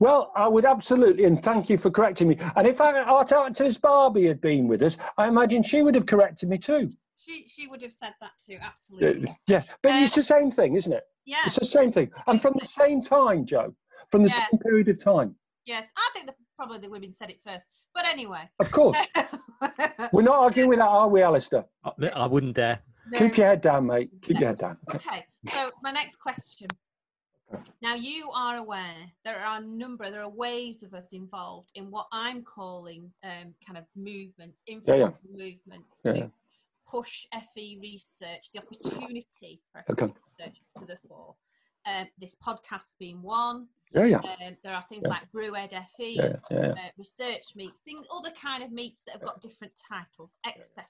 Well, 0.00 0.32
I 0.36 0.48
would 0.48 0.66
absolutely, 0.66 1.24
and 1.24 1.42
thank 1.42 1.70
you 1.70 1.78
for 1.78 1.90
correcting 1.90 2.28
me. 2.28 2.36
And 2.56 2.66
if 2.66 2.82
our 2.82 2.94
artist 2.94 3.80
Barbie 3.80 4.26
had 4.26 4.42
been 4.42 4.68
with 4.68 4.82
us, 4.82 4.98
I 5.16 5.28
imagine 5.28 5.62
she 5.62 5.80
would 5.80 5.94
have 5.94 6.04
corrected 6.04 6.50
me 6.50 6.58
too 6.58 6.90
she 7.16 7.44
she 7.48 7.66
would 7.66 7.82
have 7.82 7.92
said 7.92 8.12
that 8.20 8.32
too 8.44 8.58
absolutely. 8.60 9.36
Yeah 9.46 9.62
but 9.82 9.92
um, 9.92 10.02
it's 10.02 10.14
the 10.14 10.22
same 10.22 10.50
thing 10.50 10.76
isn't 10.76 10.92
it? 10.92 11.04
yeah. 11.24 11.38
It's 11.46 11.56
the 11.56 11.64
same 11.64 11.92
thing. 11.92 12.10
And 12.26 12.40
from 12.40 12.54
the 12.58 12.66
same 12.66 13.02
time 13.02 13.44
joe 13.44 13.74
from 14.10 14.22
the 14.22 14.28
yeah. 14.28 14.46
same 14.50 14.60
period 14.60 14.88
of 14.88 15.02
time. 15.02 15.34
Yes 15.64 15.86
i 15.96 16.10
think 16.12 16.26
the, 16.26 16.34
probably 16.56 16.78
the 16.78 16.90
women 16.90 17.12
said 17.12 17.30
it 17.30 17.40
first. 17.44 17.66
But 17.94 18.06
anyway. 18.06 18.48
Of 18.60 18.70
course. 18.70 18.98
We're 20.12 20.22
not 20.22 20.36
arguing 20.36 20.68
with 20.68 20.78
that 20.78 20.88
are 20.88 21.08
we 21.08 21.22
alistair? 21.22 21.64
I 22.14 22.26
wouldn't 22.26 22.56
dare. 22.56 22.80
No. 23.10 23.18
keep 23.18 23.36
your 23.36 23.46
head 23.46 23.60
down 23.60 23.86
mate. 23.86 24.10
Keep 24.20 24.34
no. 24.34 24.40
your 24.40 24.48
head 24.48 24.58
down. 24.58 24.76
Okay 24.94 25.24
so 25.48 25.70
my 25.82 25.90
next 25.90 26.16
question. 26.16 26.68
Now 27.80 27.94
you 27.94 28.30
are 28.34 28.56
aware 28.56 29.12
there 29.24 29.38
are 29.38 29.58
a 29.58 29.64
number, 29.64 30.10
there 30.10 30.22
are 30.22 30.28
waves 30.28 30.82
of 30.82 30.94
us 30.94 31.12
involved 31.12 31.70
in 31.74 31.90
what 31.90 32.06
I'm 32.12 32.42
calling 32.42 33.12
um, 33.22 33.54
kind 33.64 33.78
of 33.78 33.84
movements, 33.94 34.62
informal 34.66 35.00
yeah, 35.00 35.06
yeah. 35.06 35.44
movements 35.44 36.00
yeah, 36.04 36.12
to 36.12 36.30
push 36.88 37.26
FE 37.32 37.78
research, 37.80 38.50
the 38.52 38.60
opportunity 38.60 39.60
for 39.72 39.82
FE 39.86 39.92
okay. 39.92 40.12
research 40.38 40.60
to 40.78 40.84
the 40.86 40.98
fore. 41.08 41.34
Um, 41.86 42.08
this 42.18 42.34
podcast 42.44 42.96
being 42.98 43.22
one. 43.22 43.68
Yeah, 43.92 44.06
yeah. 44.06 44.16
Um, 44.16 44.56
there 44.64 44.74
are 44.74 44.84
things 44.88 45.02
yeah. 45.04 45.10
like 45.10 45.30
BrewEd 45.32 45.70
FE, 45.70 46.16
yeah, 46.16 46.36
yeah, 46.50 46.60
yeah. 46.60 46.70
Uh, 46.72 46.76
research 46.98 47.44
meets, 47.54 47.80
things, 47.80 48.04
other 48.12 48.30
kind 48.30 48.64
of 48.64 48.72
meets 48.72 49.02
that 49.02 49.12
have 49.12 49.22
got 49.22 49.40
different 49.40 49.72
titles, 49.88 50.32
etc. 50.44 50.84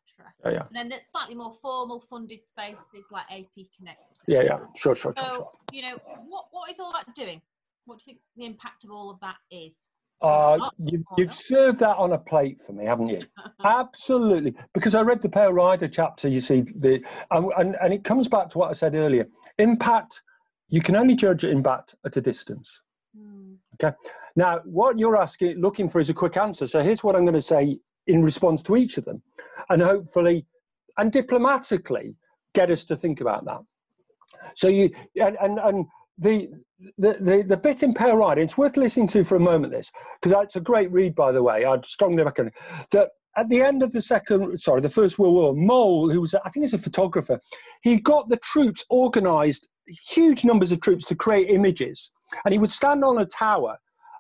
Yeah, 0.44 0.50
yeah. 0.50 0.66
And 0.66 0.74
then 0.74 0.88
there's 0.88 1.06
slightly 1.10 1.34
more 1.34 1.52
formal 1.60 2.00
funded 2.00 2.44
spaces 2.44 3.06
like 3.10 3.24
AP 3.30 3.66
Connect. 3.76 4.00
Yeah, 4.26 4.42
yeah. 4.42 4.58
Sure, 4.74 4.94
sure, 4.94 5.12
so, 5.16 5.22
sure, 5.22 5.34
sure. 5.34 5.50
you 5.72 5.82
know, 5.82 5.98
what 6.26 6.46
what 6.50 6.70
is 6.70 6.80
all 6.80 6.92
that 6.92 7.14
doing? 7.14 7.42
What 7.84 7.98
do 7.98 8.04
you 8.06 8.14
think 8.14 8.20
the 8.36 8.46
impact 8.46 8.84
of 8.84 8.90
all 8.90 9.10
of 9.10 9.20
that 9.20 9.36
is? 9.50 9.74
Uh, 10.22 10.70
you, 10.78 11.04
have 11.18 11.32
served 11.32 11.78
that 11.78 11.96
on 11.98 12.12
a 12.12 12.18
plate 12.18 12.60
for 12.62 12.72
me, 12.72 12.86
haven't 12.86 13.08
you? 13.08 13.22
Absolutely, 13.64 14.54
because 14.72 14.94
I 14.94 15.02
read 15.02 15.20
the 15.20 15.28
Pale 15.28 15.52
Rider 15.52 15.88
chapter. 15.88 16.28
You 16.28 16.40
see, 16.40 16.62
the 16.62 17.04
and, 17.30 17.52
and, 17.58 17.76
and 17.82 17.92
it 17.92 18.02
comes 18.02 18.26
back 18.26 18.48
to 18.50 18.58
what 18.58 18.70
I 18.70 18.72
said 18.72 18.94
earlier. 18.94 19.26
Impact 19.58 20.22
you 20.68 20.80
can 20.80 20.96
only 20.96 21.14
judge 21.14 21.44
in 21.44 21.64
at 21.66 22.16
a 22.16 22.20
distance. 22.20 22.80
Mm. 23.16 23.56
Okay. 23.74 23.94
Now, 24.34 24.60
what 24.64 24.98
you're 24.98 25.16
asking, 25.16 25.60
looking 25.60 25.88
for, 25.88 26.00
is 26.00 26.10
a 26.10 26.14
quick 26.14 26.36
answer. 26.36 26.66
So 26.66 26.82
here's 26.82 27.04
what 27.04 27.16
I'm 27.16 27.24
going 27.24 27.34
to 27.34 27.42
say 27.42 27.78
in 28.06 28.22
response 28.22 28.62
to 28.64 28.76
each 28.76 28.98
of 28.98 29.04
them, 29.04 29.22
and 29.70 29.82
hopefully, 29.82 30.46
and 30.98 31.12
diplomatically, 31.12 32.16
get 32.54 32.70
us 32.70 32.84
to 32.84 32.96
think 32.96 33.20
about 33.20 33.44
that. 33.44 33.60
So 34.54 34.68
you 34.68 34.90
and 35.20 35.36
and, 35.40 35.58
and 35.58 35.86
the, 36.18 36.50
the 36.98 37.16
the 37.20 37.44
the 37.46 37.56
bit 37.56 37.82
in 37.82 37.92
Pale 37.92 38.16
Rider, 38.16 38.40
it's 38.40 38.58
worth 38.58 38.76
listening 38.76 39.08
to 39.08 39.24
for 39.24 39.36
a 39.36 39.40
moment. 39.40 39.72
This 39.72 39.90
because 40.20 40.36
it's 40.44 40.56
a 40.56 40.60
great 40.60 40.90
read, 40.90 41.14
by 41.14 41.32
the 41.32 41.42
way. 41.42 41.64
I'd 41.64 41.84
strongly 41.86 42.22
recommend 42.22 42.54
that 42.92 43.10
at 43.36 43.48
the 43.48 43.62
end 43.62 43.82
of 43.82 43.92
the 43.92 44.00
second, 44.00 44.58
sorry, 44.58 44.80
the 44.80 44.88
First 44.88 45.18
World 45.18 45.34
War, 45.34 45.54
Mole, 45.54 46.08
who 46.08 46.22
was, 46.22 46.34
I 46.34 46.48
think, 46.48 46.64
he's 46.64 46.72
a 46.72 46.78
photographer, 46.78 47.38
he 47.82 48.00
got 48.00 48.28
the 48.28 48.38
troops 48.38 48.82
organised, 48.90 49.68
huge 49.86 50.44
numbers 50.44 50.72
of 50.72 50.80
troops 50.80 51.04
to 51.06 51.14
create 51.14 51.50
images, 51.50 52.10
and 52.44 52.52
he 52.52 52.58
would 52.58 52.72
stand 52.72 53.04
on 53.04 53.18
a 53.18 53.26
tower 53.26 53.76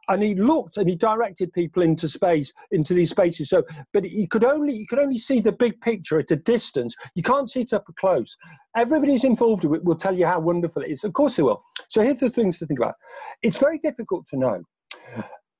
and 0.08 0.22
he 0.22 0.34
looked 0.34 0.76
and 0.76 0.88
he 0.88 0.96
directed 0.96 1.52
people 1.52 1.82
into 1.82 2.08
space 2.08 2.52
into 2.70 2.94
these 2.94 3.10
spaces. 3.10 3.48
So 3.48 3.64
but 3.92 4.04
he 4.04 4.26
could 4.26 4.44
only 4.44 4.74
you 4.74 4.86
could 4.86 4.98
only 4.98 5.18
see 5.18 5.40
the 5.40 5.52
big 5.52 5.80
picture 5.80 6.18
at 6.18 6.30
a 6.30 6.36
distance. 6.36 6.94
You 7.14 7.22
can't 7.22 7.50
see 7.50 7.62
it 7.62 7.72
up 7.72 7.86
close. 7.96 8.36
Everybody's 8.76 9.24
involved 9.24 9.64
with 9.64 9.80
it 9.80 9.84
will 9.84 9.96
tell 9.96 10.14
you 10.14 10.26
how 10.26 10.40
wonderful 10.40 10.82
it 10.82 10.90
is. 10.90 11.04
Of 11.04 11.12
course 11.12 11.36
they 11.36 11.42
will. 11.42 11.62
So 11.88 12.02
here's 12.02 12.20
the 12.20 12.30
things 12.30 12.58
to 12.58 12.66
think 12.66 12.80
about. 12.80 12.94
It's 13.42 13.58
very 13.58 13.78
difficult 13.78 14.26
to 14.28 14.38
know. 14.38 14.62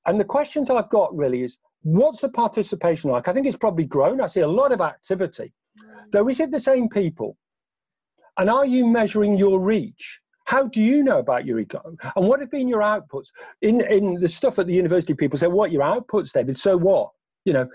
And 0.05 0.19
the 0.19 0.25
questions 0.25 0.69
i've 0.69 0.89
got 0.89 1.15
really 1.15 1.43
is 1.43 1.57
what's 1.83 2.21
the 2.21 2.29
participation 2.29 3.11
like? 3.11 3.27
I 3.27 3.33
think 3.33 3.45
it's 3.45 3.57
probably 3.57 3.85
grown. 3.85 4.21
I 4.21 4.27
see 4.27 4.41
a 4.41 4.47
lot 4.47 4.71
of 4.71 4.81
activity. 4.81 5.53
Though 6.11 6.29
is 6.29 6.39
it 6.39 6.51
the 6.51 6.59
same 6.59 6.89
people. 6.89 7.37
And 8.37 8.49
are 8.49 8.65
you 8.65 8.85
measuring 8.85 9.35
your 9.35 9.59
reach 9.59 10.21
how 10.47 10.65
do 10.65 10.81
you 10.81 11.03
know 11.03 11.19
about 11.19 11.45
your 11.45 11.61
econ? 11.61 11.97
And 12.15 12.25
what 12.25 12.39
have 12.39 12.49
been 12.49 12.69
your 12.69 12.79
outputs? 12.79 13.27
In 13.61 13.81
in 13.81 14.13
the 14.13 14.29
stuff 14.29 14.57
at 14.59 14.65
the 14.65 14.73
university, 14.73 15.13
people 15.13 15.37
say, 15.37 15.47
"What 15.47 15.71
your 15.71 15.83
outputs, 15.83 16.31
David? 16.31 16.57
So 16.57 16.77
what?" 16.77 17.11
You 17.43 17.51
know, 17.51 17.67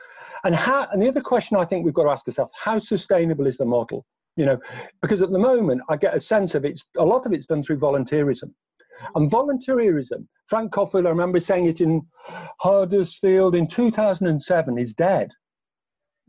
and 0.44 0.54
how? 0.54 0.88
And 0.90 1.00
the 1.00 1.08
other 1.08 1.20
question 1.20 1.58
I 1.58 1.66
think 1.66 1.84
we've 1.84 1.92
got 1.92 2.04
to 2.04 2.10
ask 2.10 2.26
ourselves: 2.26 2.52
How 2.56 2.78
sustainable 2.78 3.46
is 3.46 3.58
the 3.58 3.66
model? 3.66 4.06
You 4.36 4.46
know, 4.46 4.58
because 5.02 5.20
at 5.20 5.30
the 5.30 5.38
moment 5.38 5.82
I 5.90 5.98
get 5.98 6.16
a 6.16 6.20
sense 6.20 6.54
of 6.54 6.64
it's 6.64 6.82
a 6.96 7.04
lot 7.04 7.26
of 7.26 7.34
it's 7.34 7.44
done 7.44 7.62
through 7.62 7.78
volunteerism. 7.78 8.50
And 9.14 9.30
volunteerism, 9.30 10.26
Frank 10.46 10.72
Coffield, 10.72 11.04
I 11.04 11.10
remember 11.10 11.40
saying 11.40 11.66
it 11.66 11.82
in 11.82 12.00
Huddersfield 12.60 13.54
in 13.54 13.66
2007, 13.66 14.78
is 14.78 14.94
dead. 14.94 15.30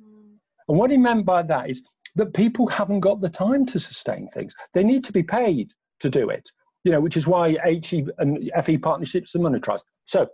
Mm. 0.02 0.40
And 0.68 0.78
what 0.78 0.92
he 0.92 0.98
meant 0.98 1.26
by 1.26 1.44
that 1.44 1.70
is 1.70 1.84
that 2.16 2.34
people 2.34 2.68
haven't 2.68 3.02
got 3.02 3.22
the 3.22 3.30
time 3.30 3.66
to 3.68 3.80
sustain 3.80 4.28
things. 4.28 4.54
They 4.74 4.84
need 4.84 5.04
to 5.06 5.14
be 5.14 5.24
paid 5.24 5.72
to 6.04 6.10
do 6.10 6.30
it, 6.30 6.52
you 6.84 6.92
know, 6.92 7.02
which 7.02 7.18
is 7.18 7.26
why 7.26 7.58
HE 7.66 8.06
and 8.20 8.52
FE 8.64 8.78
partnerships 8.78 9.36
are 9.36 9.40
monetized. 9.40 9.84
So 10.06 10.28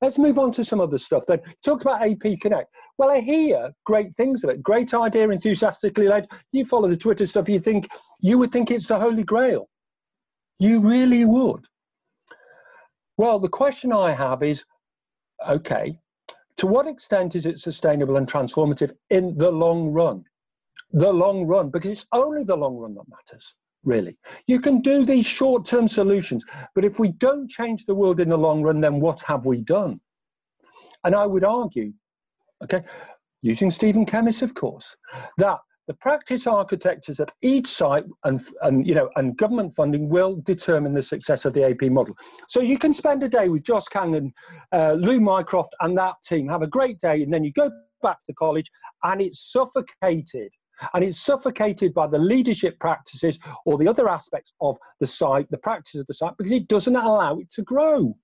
let's 0.00 0.18
move 0.18 0.38
on 0.38 0.52
to 0.52 0.64
some 0.64 0.80
other 0.80 0.98
stuff 0.98 1.24
then. 1.26 1.40
Talk 1.64 1.80
about 1.80 2.06
AP 2.06 2.40
Connect. 2.40 2.68
Well, 2.98 3.10
I 3.10 3.20
hear 3.20 3.72
great 3.84 4.14
things 4.14 4.44
of 4.44 4.50
it. 4.50 4.62
Great 4.62 4.94
idea, 4.94 5.28
enthusiastically 5.30 6.06
led. 6.06 6.28
You 6.52 6.64
follow 6.64 6.88
the 6.88 6.96
Twitter 6.96 7.26
stuff, 7.26 7.48
you 7.48 7.58
think 7.58 7.88
you 8.20 8.38
would 8.38 8.52
think 8.52 8.70
it's 8.70 8.86
the 8.86 8.98
holy 8.98 9.24
grail. 9.24 9.68
You 10.60 10.78
really 10.80 11.24
would. 11.24 11.64
Well, 13.16 13.38
the 13.38 13.48
question 13.48 13.92
I 13.92 14.12
have 14.12 14.42
is 14.42 14.64
okay, 15.48 15.98
to 16.58 16.66
what 16.66 16.86
extent 16.86 17.34
is 17.34 17.46
it 17.46 17.58
sustainable 17.58 18.16
and 18.16 18.28
transformative 18.28 18.92
in 19.10 19.36
the 19.36 19.50
long 19.50 19.88
run? 19.90 20.24
The 20.92 21.12
long 21.12 21.46
run, 21.46 21.70
because 21.70 21.90
it's 21.90 22.06
only 22.12 22.44
the 22.44 22.56
long 22.56 22.76
run 22.76 22.94
that 22.94 23.08
matters 23.08 23.54
really. 23.84 24.16
You 24.46 24.60
can 24.60 24.80
do 24.80 25.04
these 25.04 25.26
short 25.26 25.64
term 25.66 25.88
solutions, 25.88 26.44
but 26.74 26.84
if 26.84 26.98
we 26.98 27.12
don't 27.12 27.48
change 27.48 27.86
the 27.86 27.94
world 27.94 28.20
in 28.20 28.28
the 28.28 28.38
long 28.38 28.62
run, 28.62 28.80
then 28.80 29.00
what 29.00 29.20
have 29.22 29.46
we 29.46 29.60
done? 29.60 30.00
And 31.04 31.14
I 31.14 31.26
would 31.26 31.44
argue, 31.44 31.92
okay, 32.62 32.82
using 33.42 33.70
Stephen 33.70 34.06
Kemmis, 34.06 34.42
of 34.42 34.54
course, 34.54 34.96
that 35.38 35.58
the 35.86 35.94
practice 35.94 36.46
architectures 36.46 37.20
at 37.20 37.30
each 37.42 37.66
site 37.66 38.04
and, 38.24 38.40
and 38.62 38.86
you 38.86 38.94
know 38.94 39.10
and 39.16 39.36
government 39.36 39.74
funding 39.74 40.08
will 40.08 40.36
determine 40.46 40.94
the 40.94 41.02
success 41.02 41.44
of 41.44 41.52
the 41.52 41.64
AP 41.64 41.90
model. 41.90 42.16
So 42.48 42.60
you 42.60 42.78
can 42.78 42.94
spend 42.94 43.22
a 43.22 43.28
day 43.28 43.48
with 43.48 43.64
Josh 43.64 43.84
Kang 43.90 44.16
and 44.16 44.32
uh, 44.72 44.94
Lou 44.94 45.20
Mycroft 45.20 45.74
and 45.80 45.96
that 45.98 46.14
team, 46.24 46.48
have 46.48 46.62
a 46.62 46.66
great 46.66 46.98
day, 47.00 47.22
and 47.22 47.32
then 47.32 47.44
you 47.44 47.52
go 47.52 47.70
back 48.02 48.18
to 48.26 48.34
college 48.34 48.70
and 49.02 49.20
it's 49.20 49.52
suffocated 49.52 50.50
and 50.92 51.04
it's 51.04 51.20
suffocated 51.20 51.94
by 51.94 52.06
the 52.06 52.18
leadership 52.18 52.78
practices 52.78 53.38
or 53.64 53.78
the 53.78 53.88
other 53.88 54.08
aspects 54.08 54.52
of 54.60 54.76
the 55.00 55.06
site, 55.06 55.50
the 55.50 55.58
practice 55.58 56.00
of 56.00 56.06
the 56.06 56.14
site, 56.14 56.36
because 56.38 56.52
it 56.52 56.68
doesn't 56.68 56.96
allow 56.96 57.38
it 57.38 57.50
to 57.52 57.62
grow. 57.62 58.16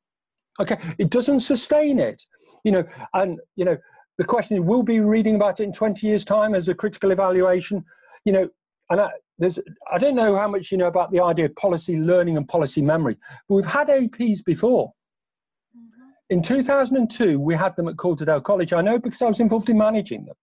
Okay, 0.60 0.78
it 0.98 1.10
doesn't 1.10 1.40
sustain 1.40 1.98
it. 1.98 2.22
You 2.64 2.72
know, 2.72 2.84
and 3.14 3.38
you 3.56 3.64
know, 3.64 3.76
the 4.18 4.24
question 4.24 4.56
is, 4.56 4.62
we'll 4.62 4.82
be 4.82 5.00
reading 5.00 5.36
about 5.36 5.60
it 5.60 5.64
in 5.64 5.72
20 5.72 6.06
years' 6.06 6.24
time 6.24 6.54
as 6.54 6.68
a 6.68 6.74
critical 6.74 7.10
evaluation. 7.10 7.84
You 8.24 8.32
know, 8.32 8.48
and 8.90 9.00
I, 9.00 9.10
there's, 9.38 9.58
I 9.90 9.96
don't 9.96 10.14
know 10.14 10.36
how 10.36 10.48
much 10.48 10.70
you 10.70 10.76
know 10.76 10.88
about 10.88 11.10
the 11.12 11.20
idea 11.20 11.46
of 11.46 11.56
policy 11.56 11.96
learning 11.98 12.36
and 12.36 12.46
policy 12.46 12.82
memory, 12.82 13.16
but 13.48 13.54
we've 13.54 13.64
had 13.64 13.88
APs 13.88 14.44
before. 14.44 14.92
Mm-hmm. 15.74 16.34
In 16.36 16.42
2002, 16.42 17.40
we 17.40 17.54
had 17.54 17.74
them 17.76 17.88
at 17.88 17.96
Calderdale 17.96 18.42
College. 18.42 18.74
I 18.74 18.82
know 18.82 18.98
because 18.98 19.22
I 19.22 19.28
was 19.28 19.40
involved 19.40 19.70
in 19.70 19.78
managing 19.78 20.26
them. 20.26 20.36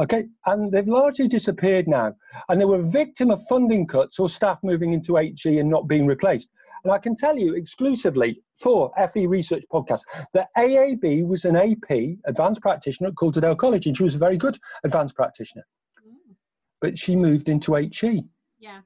Okay, 0.00 0.24
and 0.46 0.72
they've 0.72 0.88
largely 0.88 1.28
disappeared 1.28 1.86
now. 1.86 2.14
And 2.48 2.60
they 2.60 2.64
were 2.64 2.80
a 2.80 2.90
victim 2.90 3.30
of 3.30 3.42
funding 3.46 3.86
cuts 3.86 4.18
or 4.18 4.28
staff 4.28 4.58
moving 4.62 4.92
into 4.92 5.16
HE 5.16 5.58
and 5.58 5.68
not 5.68 5.88
being 5.88 6.06
replaced. 6.06 6.50
And 6.84 6.92
I 6.92 6.98
can 6.98 7.16
tell 7.16 7.36
you 7.36 7.54
exclusively 7.54 8.42
for 8.60 8.92
FE 9.12 9.26
Research 9.26 9.64
Podcast 9.72 10.02
that 10.34 10.48
AAB 10.56 11.26
was 11.26 11.44
an 11.46 11.56
AP, 11.56 12.18
advanced 12.26 12.60
practitioner 12.60 13.08
at 13.08 13.14
Calderdale 13.16 13.56
College, 13.56 13.86
and 13.86 13.96
she 13.96 14.02
was 14.02 14.14
a 14.14 14.18
very 14.18 14.36
good 14.36 14.58
advanced 14.84 15.16
practitioner. 15.16 15.66
Mm. 16.06 16.34
But 16.80 16.98
she 16.98 17.16
moved 17.16 17.48
into 17.48 17.74
HE. 17.74 18.24
Yeah. 18.58 18.80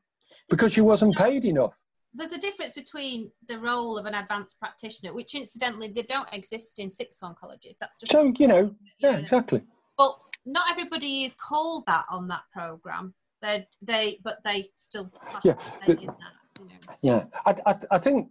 Because 0.48 0.72
she 0.72 0.80
wasn't 0.80 1.16
paid 1.16 1.44
enough. 1.44 1.76
There's 2.14 2.32
a 2.32 2.38
difference 2.38 2.72
between 2.72 3.30
the 3.48 3.58
role 3.58 3.98
of 3.98 4.06
an 4.06 4.14
advanced 4.14 4.58
practitioner, 4.58 5.12
which 5.12 5.34
incidentally 5.34 5.92
they 5.92 6.02
don't 6.02 6.28
exist 6.32 6.78
in 6.78 6.90
six 6.90 7.20
one 7.20 7.34
colleges. 7.38 7.76
That's 7.80 7.96
just 7.96 8.12
so 8.12 8.32
you 8.38 8.48
know, 8.48 8.74
yeah, 8.98 9.16
exactly. 9.16 9.62
But 9.96 10.16
not 10.48 10.70
everybody 10.70 11.24
is 11.24 11.34
called 11.34 11.84
that 11.86 12.04
on 12.10 12.28
that 12.28 12.42
program. 12.52 13.14
They 13.42 13.66
they 13.82 14.18
but 14.24 14.38
they 14.44 14.70
still 14.74 15.10
yeah 15.44 15.54
but, 15.86 15.98
that, 15.98 16.02
you 16.02 16.06
know. 16.08 16.74
yeah. 17.02 17.24
I, 17.46 17.54
I 17.66 17.78
I 17.92 17.98
think 17.98 18.28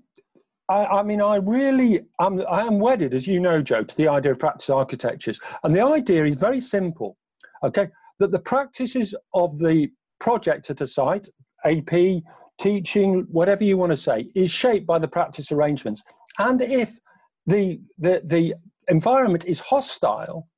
I, 0.70 0.86
I, 0.86 1.04
mean, 1.04 1.22
I 1.22 1.38
really, 1.38 2.02
I'm, 2.20 2.46
I 2.48 2.62
am 2.62 2.80
wedded, 2.80 3.14
as 3.14 3.26
you 3.26 3.40
know, 3.40 3.62
Joe, 3.62 3.84
to 3.84 3.98
the 3.98 4.10
idea 4.10 4.34
of 4.34 4.40
practice 4.40 4.70
architectures. 4.70 5.40
And 5.64 5.74
the 5.74 5.82
idea 5.82 6.26
is 6.26 6.36
very 6.36 6.60
simple, 6.60 7.18
okay? 7.64 7.88
That 8.20 8.32
the 8.32 8.40
practices 8.40 9.16
of 9.34 9.58
the 9.60 9.90
project 10.20 10.70
at 10.70 10.82
a 10.82 10.88
site, 10.88 11.30
AP, 11.64 12.22
teaching, 12.60 13.26
whatever 13.32 13.64
you 13.64 13.78
want 13.78 13.92
to 13.92 13.98
say, 13.98 14.30
is 14.36 14.52
shaped 14.52 14.86
by 14.86 15.00
the 15.00 15.08
practice 15.08 15.54
arrangements. 15.54 16.04
And 16.38 16.62
if 16.62 17.00
the, 17.46 17.80
the, 17.98 18.22
the 18.26 18.56
environment 18.90 19.46
is 19.46 19.62
hostile, 19.62 20.50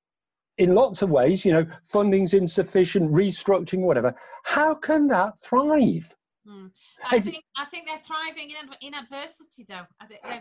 in 0.60 0.76
lots 0.76 1.01
of 1.01 1.10
ways, 1.10 1.43
you 1.45 1.53
know, 1.53 1.66
funding's 1.84 2.34
insufficient, 2.34 3.12
restructuring, 3.12 3.80
whatever. 3.80 4.14
How 4.43 4.76
can 4.76 5.07
that 5.07 5.39
thrive? 5.39 6.14
Hmm. 6.45 6.68
I 7.10 7.20
think 7.20 7.43
I 7.55 7.66
think 7.66 7.88
they're 7.88 8.01
thriving 8.05 8.51
in, 8.51 8.88
in 8.88 8.93
adversity, 8.93 9.66
though. 9.68 9.86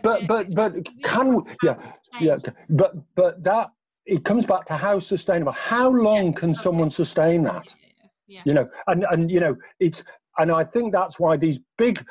But 0.03 0.27
but 0.27 0.53
but 0.53 0.73
can 1.03 1.35
we, 1.35 1.41
yeah 1.63 1.75
yeah 2.19 2.37
but 2.69 2.95
but 3.15 3.43
that 3.43 3.69
it 4.05 4.25
comes 4.25 4.45
back 4.45 4.65
to 4.65 4.75
how 4.75 4.99
sustainable. 4.99 5.51
How 5.51 5.89
long 5.89 6.27
yeah, 6.27 6.39
can 6.39 6.49
okay. 6.49 6.59
someone 6.59 6.89
sustain 6.89 7.43
that? 7.43 7.73
Yeah. 8.27 8.41
You 8.45 8.53
know, 8.53 8.69
and 8.87 9.05
and 9.11 9.31
you 9.31 9.39
know 9.39 9.55
it's 9.79 10.03
and 10.37 10.51
I 10.51 10.63
think 10.63 10.91
that's 10.91 11.19
why 11.19 11.37
these 11.37 11.59
big. 11.77 12.05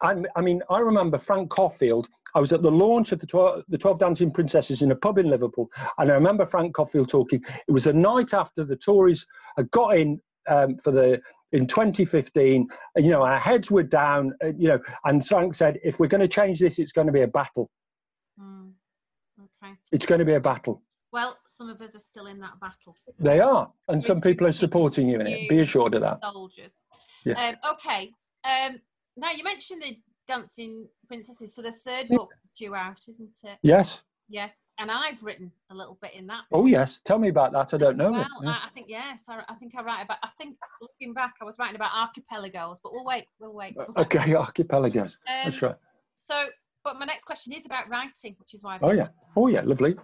I, 0.00 0.14
I 0.36 0.40
mean, 0.42 0.62
I 0.70 0.78
remember 0.78 1.18
Frank 1.18 1.50
Coffield 1.50 2.08
I 2.34 2.40
was 2.40 2.52
at 2.52 2.62
the 2.62 2.70
launch 2.70 3.12
of 3.12 3.20
the 3.20 3.26
12, 3.26 3.64
the 3.68 3.78
12 3.78 3.98
Dancing 3.98 4.30
Princesses 4.30 4.82
in 4.82 4.90
a 4.90 4.96
pub 4.96 5.18
in 5.18 5.28
Liverpool, 5.28 5.70
and 5.98 6.10
I 6.10 6.14
remember 6.14 6.46
Frank 6.46 6.74
Coffield 6.74 7.08
talking. 7.08 7.44
It 7.66 7.72
was 7.72 7.86
a 7.86 7.92
night 7.92 8.34
after 8.34 8.64
the 8.64 8.76
Tories 8.76 9.26
had 9.56 9.70
got 9.70 9.96
in 9.96 10.20
um, 10.48 10.76
for 10.76 10.90
the 10.90 11.20
in 11.52 11.66
2015. 11.66 12.68
And, 12.94 13.04
you 13.04 13.10
know, 13.10 13.22
our 13.22 13.38
heads 13.38 13.70
were 13.70 13.82
down. 13.82 14.34
Uh, 14.42 14.52
you 14.58 14.68
know, 14.68 14.78
and 15.04 15.24
Frank 15.24 15.54
said, 15.54 15.78
"If 15.82 15.98
we're 15.98 16.08
going 16.08 16.20
to 16.20 16.28
change 16.28 16.60
this, 16.60 16.78
it's 16.78 16.92
going 16.92 17.06
to 17.06 17.12
be 17.12 17.22
a 17.22 17.28
battle. 17.28 17.70
Mm, 18.40 18.72
okay, 19.40 19.74
it's 19.92 20.06
going 20.06 20.18
to 20.20 20.24
be 20.24 20.34
a 20.34 20.40
battle." 20.40 20.82
Well, 21.10 21.38
some 21.46 21.70
of 21.70 21.80
us 21.80 21.94
are 21.94 22.00
still 22.00 22.26
in 22.26 22.38
that 22.40 22.60
battle. 22.60 22.94
They 23.18 23.40
are, 23.40 23.72
and 23.88 24.02
some 24.02 24.20
people 24.20 24.46
are 24.46 24.52
supporting 24.52 25.08
you 25.08 25.20
in 25.20 25.26
it. 25.26 25.48
Be 25.48 25.60
assured 25.60 25.94
of 25.94 26.02
that. 26.02 26.20
Soldiers. 26.22 26.74
Yeah. 27.24 27.34
Um, 27.34 27.72
okay. 27.72 28.12
Um, 28.44 28.80
now 29.16 29.30
you 29.32 29.42
mentioned 29.42 29.82
the 29.82 29.96
Dancing 30.28 30.88
Princesses. 31.06 31.54
So 31.54 31.62
the 31.62 31.72
third 31.72 32.08
book 32.08 32.30
is 32.44 32.52
due 32.52 32.74
out, 32.74 33.00
isn't 33.08 33.38
it? 33.42 33.58
Yes. 33.62 34.02
Yes, 34.30 34.60
and 34.78 34.90
I've 34.90 35.22
written 35.22 35.50
a 35.70 35.74
little 35.74 35.96
bit 36.02 36.12
in 36.12 36.26
that. 36.26 36.42
Oh 36.52 36.66
yes, 36.66 37.00
tell 37.02 37.18
me 37.18 37.28
about 37.28 37.52
that. 37.52 37.72
I 37.72 37.78
don't 37.78 37.96
know. 37.96 38.10
Well, 38.10 38.26
yeah. 38.42 38.56
I, 38.62 38.68
think 38.74 38.86
yes. 38.90 39.22
I, 39.26 39.40
I, 39.48 39.54
think 39.54 39.72
I 39.74 39.82
write 39.82 40.04
about. 40.04 40.18
I 40.22 40.28
think 40.36 40.56
looking 40.82 41.14
back, 41.14 41.32
I 41.40 41.46
was 41.46 41.58
writing 41.58 41.76
about 41.76 41.92
archipelagos, 41.94 42.78
but 42.82 42.92
we'll 42.92 43.06
wait. 43.06 43.24
We'll 43.40 43.54
wait. 43.54 43.74
Okay, 43.96 44.34
archipelagos. 44.34 45.18
Um, 45.26 45.34
That's 45.44 45.62
right. 45.62 45.76
So, 46.14 46.44
but 46.84 46.98
my 46.98 47.06
next 47.06 47.24
question 47.24 47.54
is 47.54 47.64
about 47.64 47.88
writing, 47.88 48.36
which 48.38 48.52
is 48.52 48.62
why. 48.62 48.74
I've 48.74 48.82
oh 48.82 48.92
yeah. 48.92 49.08
Oh 49.34 49.46
yeah. 49.46 49.62
Lovely. 49.62 49.96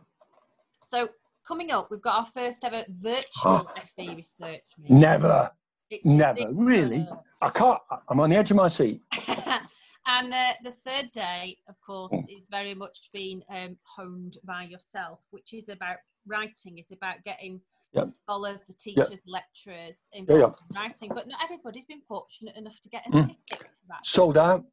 So 0.83 1.11
coming 1.47 1.71
up, 1.71 1.91
we've 1.91 2.01
got 2.01 2.15
our 2.15 2.27
first 2.27 2.65
ever 2.65 2.83
virtual 2.89 3.71
FE 3.99 4.09
research. 4.09 4.63
Meeting. 4.79 5.01
Never. 5.01 5.51
It's 5.91 6.05
Never. 6.07 6.47
Really? 6.51 7.07
I 7.43 7.51
can't. 7.51 7.79
I'm 8.09 8.21
on 8.21 8.31
the 8.31 8.37
edge 8.37 8.51
of 8.51 8.57
my 8.57 8.69
seat. 8.69 9.03
And 10.07 10.33
uh, 10.33 10.53
the 10.63 10.71
third 10.71 11.11
day, 11.13 11.59
of 11.69 11.81
course, 11.81 12.13
mm. 12.13 12.25
is 12.29 12.47
very 12.51 12.75
much 12.75 13.09
being 13.13 13.43
um, 13.49 13.77
honed 13.83 14.39
by 14.45 14.65
yourself, 14.65 15.21
which 15.31 15.55
is 15.55 15.69
about 15.69 15.97
writing. 16.27 16.79
It's 16.79 16.93
about 16.93 17.25
getting 17.25 17.61
yep. 17.93 18.05
the 18.05 18.11
scholars, 18.11 18.61
the 18.67 18.75
teachers, 18.75 19.09
yep. 19.11 19.21
lecturers 19.27 20.01
involved 20.13 20.41
yeah, 20.41 20.47
yeah. 20.47 20.83
in 20.83 20.89
writing. 20.89 21.11
But 21.15 21.29
not 21.29 21.39
everybody's 21.43 21.87
been 21.87 22.03
fortunate 22.07 22.57
enough 22.57 22.79
to 22.83 22.89
get 22.89 23.07
a 23.07 23.11
mm. 23.11 23.27
ticket 23.27 23.65
that. 23.89 24.05
Sold 24.05 24.37
out. 24.37 24.65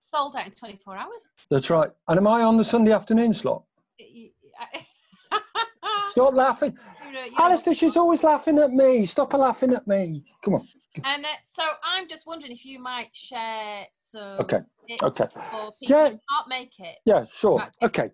Sold 0.00 0.36
out 0.36 0.46
in 0.46 0.52
24 0.52 0.96
hours. 0.96 1.22
That's 1.50 1.70
right. 1.70 1.90
And 2.08 2.18
am 2.18 2.26
I 2.26 2.42
on 2.42 2.56
the 2.56 2.64
Sunday 2.64 2.92
afternoon 2.92 3.32
slot? 3.32 3.64
Stop 6.08 6.34
laughing. 6.34 6.76
Alistair, 7.38 7.74
she's 7.74 7.96
always 7.96 8.24
laughing 8.24 8.58
at 8.58 8.72
me. 8.72 9.06
Stop 9.06 9.32
her 9.32 9.38
laughing 9.38 9.74
at 9.74 9.86
me. 9.86 10.24
Come 10.42 10.54
on. 10.54 10.68
And 11.04 11.24
uh, 11.24 11.28
so 11.42 11.62
I'm 11.82 12.08
just 12.08 12.26
wondering 12.26 12.52
if 12.52 12.64
you 12.64 12.78
might 12.78 13.10
share 13.12 13.86
some. 13.92 14.40
Okay. 14.40 14.60
Okay. 15.02 15.26
yeah. 15.80 16.08
can't 16.08 16.48
make 16.48 16.78
it. 16.78 16.98
Yeah. 17.04 17.24
Sure. 17.32 17.66
Okay. 17.82 18.10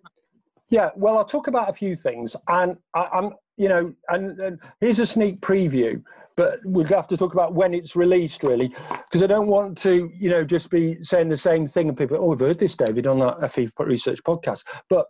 Yeah. 0.69 0.89
Well, 0.95 1.17
I'll 1.17 1.25
talk 1.25 1.47
about 1.47 1.69
a 1.69 1.73
few 1.73 1.95
things, 1.95 2.35
and 2.47 2.77
I, 2.95 3.07
am 3.13 3.31
you 3.57 3.69
know, 3.69 3.93
and, 4.09 4.39
and 4.39 4.59
here's 4.81 4.99
a 4.99 5.05
sneak 5.05 5.39
preview 5.41 6.01
but 6.35 6.59
we'll 6.63 6.85
have 6.87 7.07
to 7.07 7.17
talk 7.17 7.33
about 7.33 7.53
when 7.53 7.73
it's 7.73 7.95
released 7.95 8.43
really 8.43 8.73
because 9.05 9.21
i 9.21 9.27
don't 9.27 9.47
want 9.47 9.77
to 9.77 10.09
you 10.17 10.29
know 10.29 10.43
just 10.43 10.69
be 10.69 11.01
saying 11.01 11.29
the 11.29 11.37
same 11.37 11.67
thing 11.67 11.89
and 11.89 11.97
people 11.97 12.17
oh 12.19 12.33
i've 12.33 12.39
heard 12.39 12.59
this 12.59 12.75
david 12.75 13.07
on 13.07 13.19
that 13.19 13.51
fe 13.51 13.69
research 13.79 14.21
podcast 14.23 14.63
but 14.89 15.05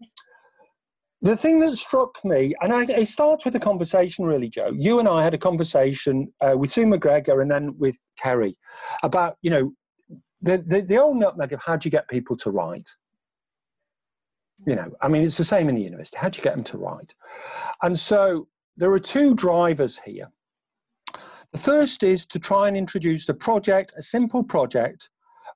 the 1.24 1.38
thing 1.38 1.60
that 1.60 1.72
struck 1.72 2.24
me, 2.26 2.54
and 2.62 2.74
I, 2.74 2.84
it 2.84 3.08
starts 3.08 3.46
with 3.46 3.56
a 3.56 3.60
conversation, 3.60 4.26
really, 4.26 4.50
Joe. 4.50 4.74
You 4.76 5.00
and 5.00 5.08
I 5.08 5.24
had 5.24 5.34
a 5.34 5.38
conversation 5.38 6.32
uh, 6.42 6.58
with 6.58 6.70
Sue 6.70 6.86
McGregor 6.86 7.42
and 7.42 7.50
then 7.50 7.78
with 7.78 7.98
Kerry 8.20 8.58
about, 9.04 9.38
you 9.42 9.50
know, 9.50 9.72
the, 10.42 10.58
the, 10.58 10.82
the 10.82 10.98
old 10.98 11.16
nutmeg 11.16 11.54
of 11.54 11.62
how 11.62 11.78
do 11.78 11.88
you 11.88 11.92
get 11.92 12.10
people 12.10 12.36
to 12.38 12.52
write? 12.52 12.90
You 14.68 14.76
know, 14.76 14.92
I 15.02 15.08
mean, 15.08 15.24
it's 15.24 15.38
the 15.38 15.46
same 15.46 15.70
in 15.70 15.76
the 15.76 15.82
university. 15.82 16.18
How 16.18 16.28
do 16.28 16.38
you 16.38 16.44
get 16.44 16.56
them 16.56 16.64
to 16.66 16.78
write? 16.78 17.16
And 17.82 17.98
so 17.98 18.50
there 18.76 18.92
are 18.92 19.00
two 19.00 19.34
drivers 19.34 19.98
here. 19.98 20.30
The 21.54 21.58
first 21.58 22.04
is 22.04 22.26
to 22.28 22.40
try 22.40 22.68
and 22.68 22.76
introduce 22.76 23.30
a 23.30 23.34
project, 23.34 23.94
a 23.98 24.02
simple 24.02 24.44
project 24.44 25.10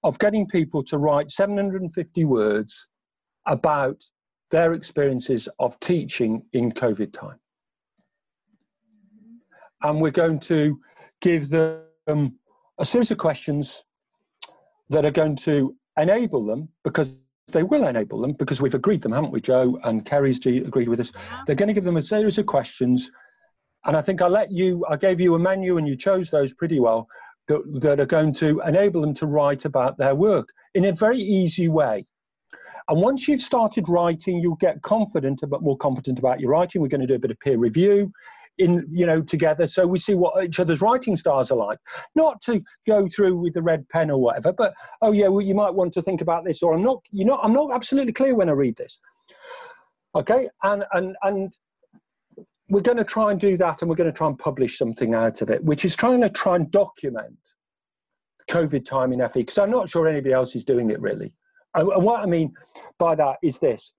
of 0.04 0.18
getting 0.20 0.48
people 0.48 0.82
to 0.86 0.98
write 0.98 1.30
750 1.30 2.24
words 2.24 2.88
about 3.48 4.02
their 4.50 4.74
experiences 4.74 5.50
of 5.60 5.80
teaching 5.80 6.44
in 6.54 6.72
COVID 6.72 7.12
time. 7.12 7.40
And 9.84 10.02
we're 10.02 10.12
going 10.12 10.40
to 10.42 10.80
give 11.22 11.50
them 11.50 12.40
a 12.80 12.86
series 12.86 13.12
of 13.12 13.18
questions 13.18 13.84
that 14.90 15.06
are 15.06 15.12
going 15.12 15.36
to 15.36 15.76
enable 15.98 16.46
them, 16.46 16.70
because 16.84 17.22
they 17.48 17.64
will 17.64 17.88
enable 17.88 18.22
them, 18.22 18.34
because 18.34 18.62
we've 18.62 18.74
agreed 18.74 19.02
them, 19.02 19.12
haven't 19.12 19.32
we, 19.32 19.42
Joe? 19.42 19.80
And 19.84 20.06
Kerry's 20.06 20.46
agreed 20.46 20.90
with 20.90 21.00
us. 21.00 21.12
They're 21.46 21.56
going 21.56 21.68
to 21.68 21.74
give 21.74 21.84
them 21.84 21.98
a 21.98 22.02
series 22.02 22.38
of 22.38 22.46
questions. 22.46 23.12
And 23.86 23.96
I 23.96 24.02
think 24.02 24.22
I 24.22 24.28
let 24.28 24.52
you, 24.52 24.86
I 24.90 24.98
gave 24.98 25.20
you 25.20 25.36
a 25.36 25.40
menu 25.40 25.78
and 25.78 25.88
you 25.88 25.96
chose 25.96 26.30
those 26.30 26.54
pretty 26.54 26.80
well 26.80 27.08
that, 27.48 27.62
that 27.82 28.00
are 28.00 28.06
going 28.06 28.34
to 28.36 28.62
enable 28.66 29.02
them 29.02 29.14
to 29.16 29.28
write 29.28 29.66
about 29.66 29.98
their 29.98 30.16
work 30.16 30.50
in 30.74 30.86
a 30.86 30.92
very 30.92 31.20
easy 31.20 31.68
way. 31.68 32.06
And 32.90 33.02
once 33.02 33.28
you've 33.28 33.42
started 33.42 33.90
writing, 33.90 34.40
you'll 34.40 34.56
get 34.56 34.82
confident, 34.82 35.44
a 35.44 35.48
bit 35.48 35.62
more 35.62 35.78
confident 35.78 36.20
about 36.20 36.40
your 36.40 36.52
writing. 36.52 36.82
We're 36.82 36.88
going 36.88 37.02
to 37.02 37.08
do 37.08 37.16
a 37.16 37.20
bit 37.20 37.32
of 37.32 37.40
peer 37.40 37.58
review 37.58 38.12
in 38.58 38.88
you 38.92 39.06
know 39.06 39.22
together 39.22 39.68
so 39.68 39.86
we 39.86 40.00
see 40.00 40.16
what 40.16 40.44
each 40.44 40.60
other's 40.60 40.82
writing 40.82 41.16
styles 41.16 41.52
are 41.52 41.58
like. 41.58 41.80
Not 42.16 42.42
to 42.44 42.62
go 42.88 43.08
through 43.08 43.38
with 43.38 43.54
the 43.54 43.62
red 43.62 43.88
pen 43.90 44.10
or 44.10 44.20
whatever 44.20 44.52
but 44.52 44.74
oh 45.02 45.12
yeah 45.12 45.28
well 45.28 45.42
you 45.42 45.56
might 45.56 45.74
want 45.74 45.94
to 45.94 46.02
think 46.02 46.22
about 46.22 46.44
this 46.44 46.64
or 46.64 46.74
i'm 46.74 46.84
not 46.84 47.00
you 47.12 47.26
know 47.26 47.38
i'm 47.38 47.54
not 47.54 47.72
absolutely 47.74 48.14
clear 48.14 48.36
when 48.36 48.50
i 48.50 48.54
read 48.54 48.76
this. 48.76 49.00
Okay? 50.16 50.50
And 50.64 50.86
and 50.94 51.16
and 51.24 51.54
we're 52.70 52.82
going 52.82 52.98
to 52.98 53.04
try 53.04 53.32
and 53.32 53.40
do 53.40 53.56
that 53.58 53.82
and 53.82 53.90
we're 53.90 53.96
going 53.96 54.12
to 54.12 54.18
try 54.18 54.28
and 54.28 54.38
publish 54.38 54.78
something 54.78 55.14
out 55.14 55.42
of 55.42 55.50
it 55.50 55.64
which 55.64 55.86
is 55.86 55.96
trying 55.96 56.22
to 56.22 56.30
try 56.30 56.56
and 56.56 56.70
document 56.72 57.38
covid 58.50 58.86
time 58.86 59.14
in 59.14 59.20
fe 59.30 59.42
because 59.42 59.58
i'm 59.58 59.72
not 59.72 59.90
sure 59.90 60.08
anybody 60.08 60.34
else 60.34 60.56
is 60.56 60.64
doing 60.64 60.90
it 60.90 61.00
really 61.00 61.32
and, 61.78 62.04
what 62.04 62.22
I 62.22 62.26
mean 62.26 62.54
by 62.98 63.16
that 63.16 63.38
is 63.42 63.60
this, 63.60 63.94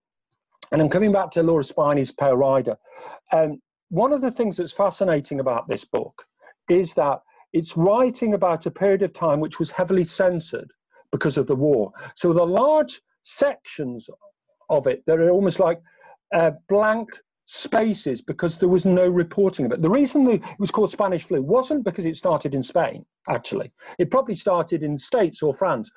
and 0.72 0.82
I'm 0.82 0.88
coming 0.90 1.12
back 1.12 1.30
to 1.32 1.42
Laura 1.42 1.64
Spinney's 1.64 2.12
Pale 2.12 2.36
Rider. 2.36 2.76
Um, 3.32 3.60
one 3.90 4.12
of 4.12 4.20
the 4.20 4.30
things 4.30 4.56
that's 4.56 4.72
fascinating 4.72 5.40
about 5.40 5.68
this 5.68 5.84
book 5.84 6.24
is 6.68 6.92
that 6.94 7.20
it's 7.52 7.76
writing 7.76 8.34
about 8.34 8.66
a 8.66 8.70
period 8.70 9.02
of 9.02 9.12
time 9.12 9.40
which 9.40 9.58
was 9.58 9.70
heavily 9.70 10.04
censored 10.04 10.70
because 11.10 11.38
of 11.38 11.46
the 11.46 11.56
war. 11.56 11.92
So 12.14 12.32
the 12.32 12.46
large 12.46 13.00
sections 13.22 14.10
of 14.68 14.86
it 14.86 15.02
that 15.06 15.18
are 15.18 15.30
almost 15.30 15.58
like 15.58 15.80
uh, 16.34 16.52
blank 16.68 17.08
spaces 17.50 18.20
because 18.20 18.58
there 18.58 18.68
was 18.68 18.84
no 18.84 19.08
reporting 19.08 19.64
of 19.64 19.72
it. 19.72 19.80
The 19.80 19.88
reason 19.88 20.24
the, 20.24 20.34
it 20.34 20.42
was 20.58 20.70
called 20.70 20.90
Spanish 20.90 21.24
flu 21.24 21.40
wasn't 21.40 21.82
because 21.82 22.04
it 22.04 22.18
started 22.18 22.54
in 22.54 22.62
Spain, 22.62 23.06
actually. 23.26 23.72
It 23.98 24.10
probably 24.10 24.34
started 24.34 24.82
in 24.82 24.98
States 24.98 25.42
or 25.42 25.54
France. 25.54 25.90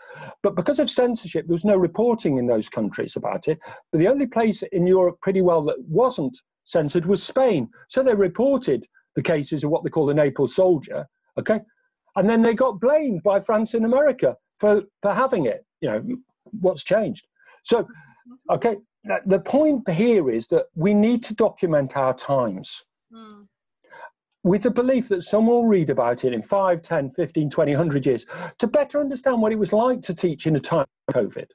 But 0.43 0.55
because 0.55 0.79
of 0.79 0.89
censorship, 0.89 1.45
there 1.45 1.53
was 1.53 1.65
no 1.65 1.75
reporting 1.75 2.37
in 2.37 2.47
those 2.47 2.69
countries 2.69 3.17
about 3.17 3.49
it. 3.49 3.59
But 3.91 3.99
the 3.99 4.07
only 4.07 4.27
place 4.27 4.63
in 4.71 4.87
Europe 4.87 5.19
pretty 5.21 5.41
well 5.41 5.61
that 5.63 5.75
wasn't 5.89 6.39
censored 6.63 7.05
was 7.05 7.21
Spain. 7.21 7.67
So 7.89 8.01
they 8.01 8.15
reported 8.15 8.87
the 9.17 9.21
cases 9.21 9.65
of 9.65 9.71
what 9.71 9.83
they 9.83 9.89
call 9.89 10.05
the 10.05 10.13
Naples 10.13 10.55
soldier, 10.55 11.05
okay? 11.37 11.59
And 12.15 12.29
then 12.29 12.41
they 12.41 12.53
got 12.53 12.79
blamed 12.79 13.23
by 13.23 13.41
France 13.41 13.73
and 13.73 13.83
America 13.83 14.37
for, 14.57 14.83
for 15.01 15.13
having 15.13 15.47
it. 15.47 15.65
You 15.81 15.89
know, 15.89 16.03
what's 16.61 16.85
changed? 16.85 17.27
So, 17.63 17.85
okay, 18.49 18.77
the 19.25 19.39
point 19.39 19.89
here 19.89 20.29
is 20.29 20.47
that 20.47 20.65
we 20.75 20.93
need 20.93 21.23
to 21.23 21.33
document 21.33 21.97
our 21.97 22.13
times 22.13 22.83
mm. 23.11 23.47
with 24.43 24.63
the 24.63 24.71
belief 24.71 25.07
that 25.09 25.23
someone 25.23 25.55
will 25.55 25.67
read 25.67 25.89
about 25.89 26.23
it 26.23 26.33
in 26.33 26.41
5 26.41 26.81
10 26.81 27.09
15 27.09 27.49
20 27.49 27.71
100 27.71 28.05
years 28.05 28.25
to 28.59 28.67
better 28.67 28.99
understand 28.99 29.41
what 29.41 29.51
it 29.51 29.59
was 29.59 29.73
like 29.73 30.01
to 30.03 30.13
teach 30.13 30.45
in 30.47 30.55
a 30.55 30.59
time 30.59 30.85
of 31.07 31.15
covid. 31.15 31.47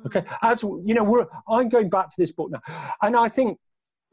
Mm. 0.00 0.06
okay? 0.06 0.24
As 0.42 0.62
you 0.62 0.94
know 0.94 1.04
we're 1.04 1.26
i'm 1.48 1.68
going 1.68 1.88
back 1.88 2.10
to 2.10 2.16
this 2.18 2.32
book 2.32 2.50
now 2.50 2.60
and 3.02 3.16
i 3.16 3.28
think 3.28 3.58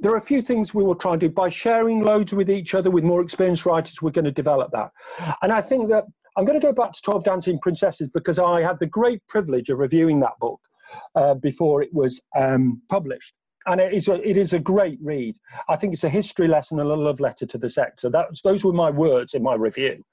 there 0.02 0.14
are 0.14 0.18
a 0.18 0.22
few 0.22 0.42
things 0.42 0.74
we 0.74 0.82
will 0.82 0.96
try 0.96 1.12
and 1.12 1.20
do. 1.20 1.30
By 1.30 1.50
sharing 1.50 2.02
loads 2.02 2.32
with 2.34 2.50
each 2.50 2.74
other 2.74 2.90
with 2.90 3.04
more 3.04 3.22
experienced 3.22 3.66
writers 3.66 4.02
we're 4.02 4.12
going 4.12 4.24
to 4.26 4.32
develop 4.32 4.72
that. 4.72 4.92
And 5.42 5.52
i 5.52 5.62
think 5.62 5.90
that 5.90 6.06
i'm 6.38 6.46
going 6.46 6.60
to 6.60 6.66
go 6.66 6.72
back 6.72 6.94
to 6.94 7.02
12 7.02 7.26
dancing 7.26 7.60
princesses 7.60 8.08
because 8.14 8.40
i 8.40 8.62
had 8.62 8.80
the 8.80 8.88
great 8.88 9.22
privilege 9.28 9.70
of 9.70 9.80
reviewing 9.80 10.22
that 10.22 10.40
book 10.40 10.62
uh, 11.16 11.36
before 11.36 11.82
it 11.82 11.94
was 11.94 12.22
um, 12.36 12.82
published. 12.90 13.34
And 13.66 13.80
it 13.82 13.94
is, 13.94 14.08
a, 14.08 14.28
it 14.28 14.38
is 14.38 14.54
a 14.54 14.60
great 14.60 14.98
read. 15.02 15.36
I 15.68 15.76
think 15.76 15.94
it's 15.94 16.04
a 16.04 16.10
history 16.10 16.48
lesson 16.48 16.80
and 16.80 16.90
a 16.90 16.96
love 16.96 17.20
letter 17.20 17.46
to 17.46 17.58
the 17.58 17.70
sector. 17.70 18.10
That's, 18.10 18.42
those 18.42 18.64
were 18.64 18.74
my 18.74 18.90
words 18.90 19.34
in 19.34 19.44
my 19.44 19.56
review. 19.56 20.04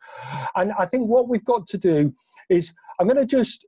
And 0.56 0.72
I 0.78 0.84
think 0.86 1.08
what 1.08 1.28
we've 1.28 1.44
got 1.44 1.66
to 1.68 1.78
do 1.78 2.12
is, 2.50 2.74
I'm 2.98 3.06
going 3.06 3.16
to 3.16 3.26
just 3.26 3.64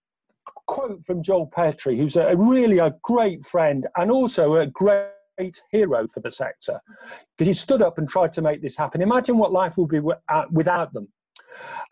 quote 0.67 1.03
from 1.05 1.23
Joel 1.23 1.47
Petrie, 1.47 1.97
who's 1.97 2.17
a, 2.17 2.37
really 2.37 2.79
a 2.79 2.95
great 3.03 3.45
friend 3.45 3.87
and 3.97 4.11
also 4.11 4.57
a 4.57 4.67
great 4.67 5.09
hero 5.71 6.07
for 6.09 6.21
the 6.21 6.31
sector 6.31 6.81
because 7.37 7.47
he 7.47 7.55
stood 7.55 7.83
up 7.83 7.99
and 7.99 8.09
tried 8.09 8.33
to 8.35 8.43
make 8.43 8.61
this 8.61 8.77
happen. 8.77 9.01
Imagine 9.01 9.39
what 9.39 9.53
life 9.53 9.79
would 9.79 9.89
be 9.89 10.01
uh, 10.29 10.45
without 10.51 10.93
them. 10.93 11.09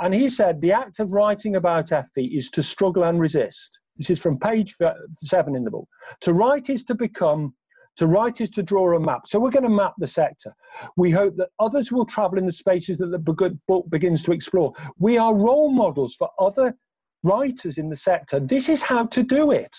And 0.00 0.14
he 0.14 0.28
said, 0.28 0.60
The 0.60 0.72
act 0.72 1.00
of 1.00 1.12
writing 1.12 1.56
about 1.56 1.90
FE 1.90 2.24
is 2.24 2.50
to 2.50 2.62
struggle 2.62 3.04
and 3.04 3.20
resist. 3.20 3.80
This 3.98 4.10
is 4.10 4.20
from 4.20 4.38
page 4.38 4.74
seven 5.22 5.56
in 5.56 5.64
the 5.64 5.70
book. 5.70 5.88
To 6.22 6.32
write 6.32 6.70
is 6.70 6.84
to 6.84 6.94
become, 6.94 7.54
to 7.96 8.06
write 8.06 8.40
is 8.40 8.50
to 8.50 8.62
draw 8.62 8.94
a 8.96 9.00
map. 9.00 9.26
So 9.26 9.40
we're 9.40 9.50
going 9.50 9.62
to 9.62 9.68
map 9.68 9.94
the 9.98 10.06
sector. 10.06 10.54
We 10.96 11.10
hope 11.10 11.36
that 11.36 11.48
others 11.58 11.90
will 11.90 12.06
travel 12.06 12.38
in 12.38 12.46
the 12.46 12.52
spaces 12.52 12.98
that 12.98 13.10
the 13.10 13.58
book 13.66 13.90
begins 13.90 14.22
to 14.24 14.32
explore. 14.32 14.72
We 14.98 15.18
are 15.18 15.34
role 15.34 15.70
models 15.70 16.14
for 16.14 16.30
other 16.38 16.76
writers 17.22 17.78
in 17.78 17.88
the 17.88 17.96
sector. 17.96 18.40
This 18.40 18.68
is 18.68 18.82
how 18.82 19.06
to 19.06 19.22
do 19.22 19.50
it. 19.50 19.74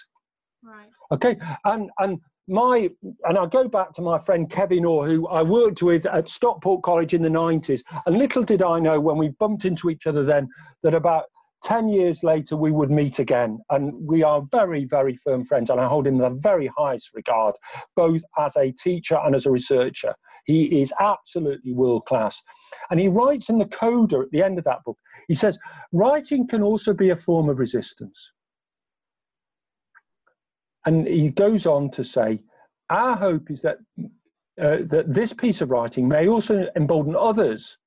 Right. 0.63 0.89
Okay. 1.11 1.37
And 1.65 1.89
and 1.99 2.19
my 2.47 2.89
and 3.25 3.37
I 3.37 3.45
go 3.45 3.67
back 3.67 3.93
to 3.93 4.01
my 4.01 4.17
friend 4.19 4.49
Kevin 4.49 4.85
Orr, 4.85 5.07
who 5.07 5.27
I 5.27 5.41
worked 5.41 5.81
with 5.81 6.05
at 6.05 6.29
Stockport 6.29 6.81
College 6.81 7.13
in 7.13 7.21
the 7.21 7.29
90s. 7.29 7.83
And 8.05 8.17
little 8.17 8.43
did 8.43 8.61
I 8.61 8.79
know 8.79 8.99
when 8.99 9.17
we 9.17 9.29
bumped 9.29 9.65
into 9.65 9.89
each 9.89 10.07
other 10.07 10.23
then 10.23 10.47
that 10.83 10.93
about 10.93 11.25
10 11.63 11.89
years 11.89 12.23
later 12.23 12.55
we 12.55 12.71
would 12.71 12.91
meet 12.91 13.19
again 13.19 13.59
and 13.71 13.93
we 14.07 14.23
are 14.23 14.43
very 14.51 14.85
very 14.85 15.15
firm 15.15 15.43
friends 15.43 15.69
and 15.69 15.79
i 15.79 15.87
hold 15.87 16.05
him 16.05 16.15
in 16.15 16.21
the 16.21 16.41
very 16.41 16.69
highest 16.77 17.11
regard 17.13 17.55
both 17.95 18.21
as 18.37 18.55
a 18.57 18.71
teacher 18.73 19.17
and 19.25 19.35
as 19.35 19.45
a 19.45 19.51
researcher. 19.51 20.13
He 20.45 20.81
is 20.81 20.93
absolutely 20.99 21.73
world 21.73 22.05
class 22.05 22.41
and 22.89 22.99
he 22.99 23.09
writes 23.09 23.49
in 23.49 23.57
the 23.57 23.65
coda 23.65 24.19
at 24.19 24.31
the 24.31 24.43
end 24.43 24.57
of 24.57 24.63
that 24.65 24.83
book 24.85 24.97
he 25.27 25.33
says 25.33 25.59
writing 25.91 26.47
can 26.47 26.63
also 26.63 26.93
be 26.93 27.09
a 27.09 27.15
form 27.15 27.49
of 27.49 27.59
resistance. 27.59 28.31
And 30.85 31.05
he 31.05 31.31
goes 31.31 31.65
on 31.65 31.89
to 31.91 32.03
say 32.03 32.41
our 32.89 33.15
hope 33.15 33.51
is 33.51 33.61
that 33.61 33.79
uh, 34.59 34.77
that 34.83 35.05
this 35.07 35.33
piece 35.33 35.61
of 35.61 35.69
writing 35.69 36.07
may 36.07 36.27
also 36.27 36.67
embolden 36.75 37.15
others 37.15 37.77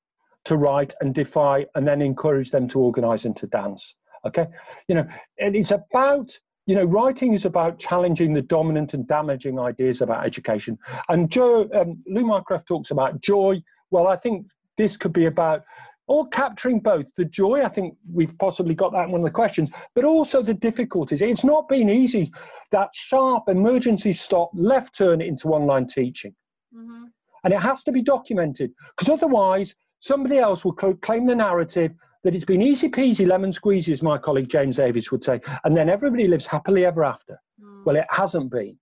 to 0.45 0.57
write 0.57 0.93
and 1.01 1.13
defy 1.13 1.65
and 1.75 1.87
then 1.87 2.01
encourage 2.01 2.51
them 2.51 2.67
to 2.67 2.79
organize 2.79 3.25
and 3.25 3.35
to 3.37 3.47
dance 3.47 3.95
okay? 4.25 4.47
You 4.87 4.95
know 4.95 5.07
and 5.39 5.55
it's 5.55 5.71
about 5.71 6.37
you 6.65 6.75
know 6.75 6.85
writing 6.85 7.33
is 7.33 7.45
about 7.45 7.79
challenging 7.79 8.33
the 8.33 8.41
dominant 8.41 8.93
and 8.93 9.07
damaging 9.07 9.59
ideas 9.59 10.01
about 10.01 10.25
education. 10.25 10.77
And 11.09 11.29
joe 11.29 11.69
um, 11.73 12.01
lou 12.07 12.25
mycroft 12.25 12.67
talks 12.67 12.91
about 12.91 13.21
joy. 13.21 13.61
Well 13.89 14.07
i 14.07 14.15
think 14.15 14.47
this 14.77 14.97
could 14.97 15.13
be 15.13 15.25
about 15.25 15.63
or 16.07 16.27
capturing 16.29 16.79
both 16.79 17.13
the 17.15 17.25
joy 17.25 17.63
i 17.63 17.67
think 17.67 17.95
we've 18.11 18.37
possibly 18.37 18.73
got 18.73 18.91
that 18.93 19.05
in 19.05 19.11
one 19.11 19.21
of 19.21 19.25
the 19.25 19.31
questions 19.31 19.69
but 19.95 20.05
also 20.05 20.41
the 20.41 20.53
difficulties. 20.53 21.21
It's 21.21 21.43
not 21.43 21.67
been 21.67 21.89
easy 21.89 22.31
that 22.71 22.89
sharp 22.93 23.49
emergency 23.49 24.13
stop 24.13 24.49
left 24.53 24.95
turn 24.95 25.21
into 25.21 25.49
online 25.49 25.87
teaching. 25.87 26.33
Mm-hmm. 26.73 27.05
and 27.43 27.53
it 27.53 27.59
has 27.59 27.83
to 27.83 27.91
be 27.91 28.01
documented 28.01 28.71
because 28.95 29.09
otherwise 29.09 29.75
Somebody 30.01 30.39
else 30.39 30.65
will 30.65 30.73
claim 30.73 31.27
the 31.27 31.35
narrative 31.35 31.93
that 32.23 32.33
it's 32.35 32.43
been 32.43 32.61
easy 32.61 32.89
peasy 32.89 33.27
lemon 33.27 33.51
squeezy, 33.51 33.93
as 33.93 34.01
my 34.01 34.17
colleague 34.17 34.49
James 34.49 34.77
Davies 34.77 35.11
would 35.11 35.23
say, 35.23 35.39
and 35.63 35.77
then 35.77 35.89
everybody 35.89 36.27
lives 36.27 36.47
happily 36.47 36.85
ever 36.85 37.03
after. 37.03 37.39
Mm. 37.63 37.85
Well, 37.85 37.95
it 37.95 38.05
hasn't 38.09 38.51
been, 38.51 38.77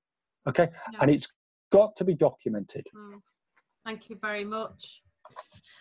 okay? 0.48 0.70
No. 0.94 1.00
And 1.02 1.12
it's 1.12 1.28
got 1.74 1.96
to 1.98 2.06
be 2.06 2.16
documented. 2.16 2.88
Mm. 2.96 3.22
Thank 3.86 4.10
you 4.10 4.18
very 4.22 4.46
much. 4.46 5.02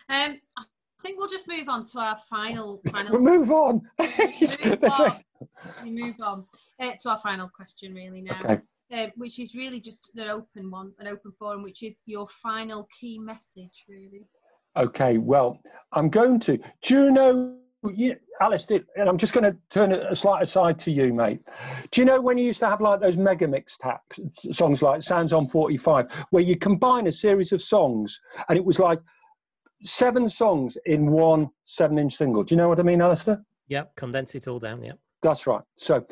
Um, 0.09 0.41
I 0.57 0.63
think 1.01 1.17
we'll 1.17 1.29
just 1.29 1.47
move 1.47 1.69
on 1.69 1.85
to 1.85 1.99
our 1.99 2.17
final. 2.29 2.81
final 2.91 3.13
we'll 3.13 3.21
move 3.39 3.51
on. 3.51 3.81
move 4.19 4.83
on. 4.99 5.23
We 5.83 5.91
move 5.91 6.15
on 6.21 6.45
uh, 6.81 6.91
to 7.01 7.09
our 7.11 7.19
final 7.19 7.47
question, 7.47 7.93
really 7.93 8.21
now. 8.21 8.39
Okay. 8.43 8.59
Uh, 8.91 9.07
which 9.15 9.39
is 9.39 9.55
really 9.55 9.79
just 9.79 10.11
an 10.17 10.29
open 10.29 10.69
one, 10.69 10.91
an 10.99 11.07
open 11.07 11.31
forum, 11.37 11.63
which 11.63 11.83
is 11.83 11.93
your 12.05 12.27
final 12.27 12.89
key 12.99 13.19
message, 13.19 13.85
really. 13.87 14.25
Okay, 14.77 15.17
well, 15.17 15.59
I'm 15.93 16.09
going 16.09 16.39
to. 16.41 16.57
Do 16.81 16.93
you 16.93 17.11
know, 17.11 17.57
you, 17.93 18.15
Alice, 18.41 18.65
did, 18.65 18.85
and 18.95 19.09
I'm 19.09 19.17
just 19.17 19.33
going 19.33 19.43
to 19.43 19.57
turn 19.69 19.91
a 19.91 20.15
slight 20.15 20.43
aside 20.43 20.79
to 20.79 20.91
you, 20.91 21.13
mate. 21.13 21.41
Do 21.91 22.01
you 22.01 22.05
know 22.05 22.21
when 22.21 22.37
you 22.37 22.45
used 22.45 22.59
to 22.59 22.69
have 22.69 22.81
like 22.81 22.99
those 22.99 23.17
mega 23.17 23.47
mix 23.47 23.77
taps, 23.77 24.19
songs 24.51 24.81
like 24.81 25.01
Stars 25.01 25.33
on 25.33 25.47
45, 25.47 26.11
where 26.29 26.43
you 26.43 26.55
combine 26.55 27.07
a 27.07 27.11
series 27.11 27.51
of 27.51 27.61
songs 27.61 28.19
and 28.47 28.57
it 28.57 28.63
was 28.63 28.79
like 28.79 28.99
seven 29.83 30.29
songs 30.29 30.77
in 30.85 31.11
one 31.11 31.49
seven 31.65 31.97
inch 31.97 32.15
single? 32.15 32.43
Do 32.43 32.53
you 32.53 32.57
know 32.57 32.69
what 32.69 32.79
I 32.79 32.83
mean, 32.83 33.01
Alistair? 33.01 33.43
Yep, 33.69 33.95
condense 33.95 34.35
it 34.35 34.47
all 34.47 34.59
down, 34.59 34.83
yep. 34.83 34.97
That's 35.21 35.45
right. 35.47 35.61
So 35.77 36.05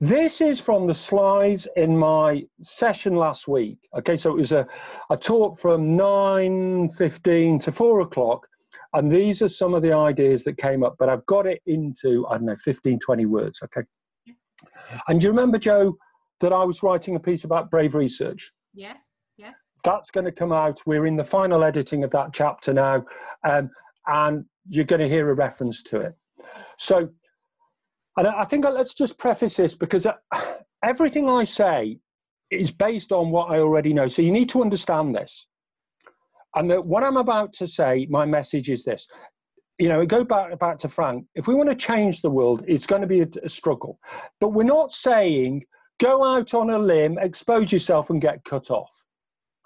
this 0.00 0.40
is 0.40 0.60
from 0.60 0.86
the 0.86 0.94
slides 0.94 1.68
in 1.76 1.96
my 1.96 2.44
session 2.62 3.16
last 3.16 3.48
week. 3.48 3.78
Okay, 3.96 4.16
so 4.16 4.30
it 4.30 4.36
was 4.36 4.52
a, 4.52 4.66
a 5.10 5.16
talk 5.16 5.58
from 5.58 5.96
9.15 5.96 7.60
to 7.60 7.72
4 7.72 8.00
o'clock, 8.00 8.46
and 8.94 9.10
these 9.10 9.40
are 9.42 9.48
some 9.48 9.74
of 9.74 9.82
the 9.82 9.92
ideas 9.92 10.44
that 10.44 10.56
came 10.58 10.82
up, 10.82 10.96
but 10.98 11.08
I've 11.08 11.24
got 11.26 11.46
it 11.46 11.62
into, 11.66 12.26
I 12.28 12.34
don't 12.34 12.46
know, 12.46 12.56
15, 12.56 12.98
20 12.98 13.26
words, 13.26 13.62
okay? 13.62 13.82
And 15.08 15.20
do 15.20 15.24
you 15.24 15.30
remember, 15.30 15.58
Joe, 15.58 15.96
that 16.40 16.52
I 16.52 16.64
was 16.64 16.82
writing 16.82 17.16
a 17.16 17.20
piece 17.20 17.44
about 17.44 17.70
brave 17.70 17.94
research? 17.94 18.52
Yes, 18.74 19.02
yes. 19.36 19.56
That's 19.84 20.10
going 20.10 20.24
to 20.24 20.32
come 20.32 20.52
out. 20.52 20.80
We're 20.86 21.06
in 21.06 21.16
the 21.16 21.24
final 21.24 21.64
editing 21.64 22.04
of 22.04 22.10
that 22.12 22.32
chapter 22.32 22.72
now, 22.72 23.04
um, 23.44 23.70
and 24.06 24.44
you're 24.68 24.84
going 24.84 25.00
to 25.00 25.08
hear 25.08 25.30
a 25.30 25.34
reference 25.34 25.82
to 25.84 26.00
it. 26.00 26.14
So 26.78 27.08
and 28.16 28.28
I 28.28 28.44
think 28.44 28.64
let's 28.64 28.94
just 28.94 29.18
preface 29.18 29.56
this 29.56 29.74
because 29.74 30.06
uh, 30.06 30.14
everything 30.84 31.28
I 31.28 31.44
say 31.44 31.98
is 32.50 32.70
based 32.70 33.12
on 33.12 33.30
what 33.30 33.50
I 33.50 33.58
already 33.58 33.92
know. 33.92 34.06
So 34.06 34.22
you 34.22 34.30
need 34.30 34.48
to 34.50 34.62
understand 34.62 35.14
this. 35.14 35.46
And 36.54 36.70
that 36.70 36.84
what 36.84 37.02
I'm 37.02 37.16
about 37.16 37.52
to 37.54 37.66
say, 37.66 38.06
my 38.08 38.24
message 38.24 38.70
is 38.70 38.84
this. 38.84 39.08
You 39.78 39.88
know, 39.88 40.06
go 40.06 40.22
back, 40.22 40.56
back 40.60 40.78
to 40.80 40.88
Frank. 40.88 41.26
If 41.34 41.48
we 41.48 41.54
want 41.56 41.68
to 41.68 41.74
change 41.74 42.22
the 42.22 42.30
world, 42.30 42.62
it's 42.68 42.86
going 42.86 43.02
to 43.02 43.08
be 43.08 43.22
a, 43.22 43.28
a 43.42 43.48
struggle. 43.48 43.98
But 44.40 44.50
we're 44.50 44.62
not 44.62 44.92
saying 44.92 45.64
go 45.98 46.24
out 46.24 46.54
on 46.54 46.70
a 46.70 46.78
limb, 46.78 47.18
expose 47.18 47.72
yourself, 47.72 48.10
and 48.10 48.20
get 48.20 48.44
cut 48.44 48.70
off. 48.70 49.04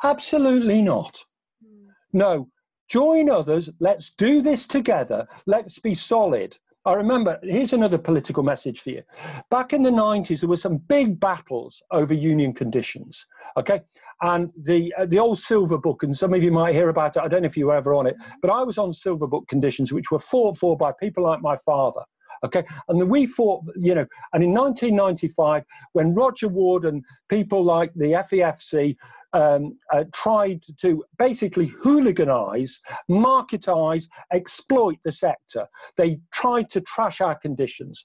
Absolutely 0.03 0.81
not. 0.81 1.23
Hmm. 1.63 1.89
No, 2.15 2.49
join 2.89 3.29
others. 3.29 3.69
Let's 3.81 4.11
do 4.17 4.41
this 4.41 4.67
together. 4.67 5.27
Let's 5.47 5.79
be 5.79 5.95
solid. 5.95 6.57
I 6.89 6.95
remember, 6.95 7.39
here's 7.43 7.75
another 7.75 7.99
political 7.99 8.43
message 8.43 8.81
for 8.81 8.89
you. 8.89 9.03
Back 9.51 9.75
in 9.75 9.83
the 9.83 9.91
90s, 9.91 10.41
there 10.41 10.49
were 10.49 10.57
some 10.57 10.79
big 10.79 11.21
battles 11.21 11.83
over 11.91 12.15
union 12.15 12.55
conditions, 12.55 13.27
okay? 13.59 13.83
And 14.23 14.51
the, 14.57 14.95
uh, 14.97 15.05
the 15.05 15.19
old 15.19 15.39
Silver 15.39 15.77
Book, 15.77 16.03
and 16.03 16.17
some 16.17 16.33
of 16.33 16.43
you 16.43 16.51
might 16.51 16.75
hear 16.75 16.89
about 16.89 17.15
it, 17.15 17.23
I 17.23 17.29
don't 17.29 17.43
know 17.43 17.47
if 17.47 17.59
you 17.59 17.67
were 17.67 17.75
ever 17.75 17.93
on 17.93 18.07
it, 18.07 18.17
but 18.41 18.51
I 18.51 18.63
was 18.63 18.79
on 18.79 18.95
Silver 18.95 19.27
Book 19.27 19.47
conditions, 19.49 19.93
which 19.93 20.11
were 20.11 20.19
fought 20.19 20.57
for 20.57 20.79
by 20.79 20.93
people 20.99 21.25
like 21.25 21.43
my 21.43 21.59
father, 21.59 22.01
okay? 22.43 22.65
And 22.89 23.11
we 23.11 23.27
fought, 23.27 23.65
you 23.77 23.95
know, 23.95 24.07
and 24.33 24.43
in 24.43 24.55
1995, 24.55 25.65
when 25.93 26.15
Roger 26.15 26.49
Ward 26.49 26.87
and 26.87 27.05
people 27.29 27.63
like 27.63 27.93
the 27.97 28.13
FEFC 28.13 28.97
um, 29.33 29.79
uh, 29.93 30.05
tried 30.13 30.63
to 30.81 31.05
basically 31.19 31.69
hooliganize, 31.69 32.79
marketize, 33.11 34.05
exploit 34.33 34.97
the 35.05 35.13
sector. 35.13 35.67
They 35.97 36.21
tried 36.33 36.71
to 36.71 36.81
trash 36.81 37.21
our 37.21 37.39
conditions. 37.39 38.05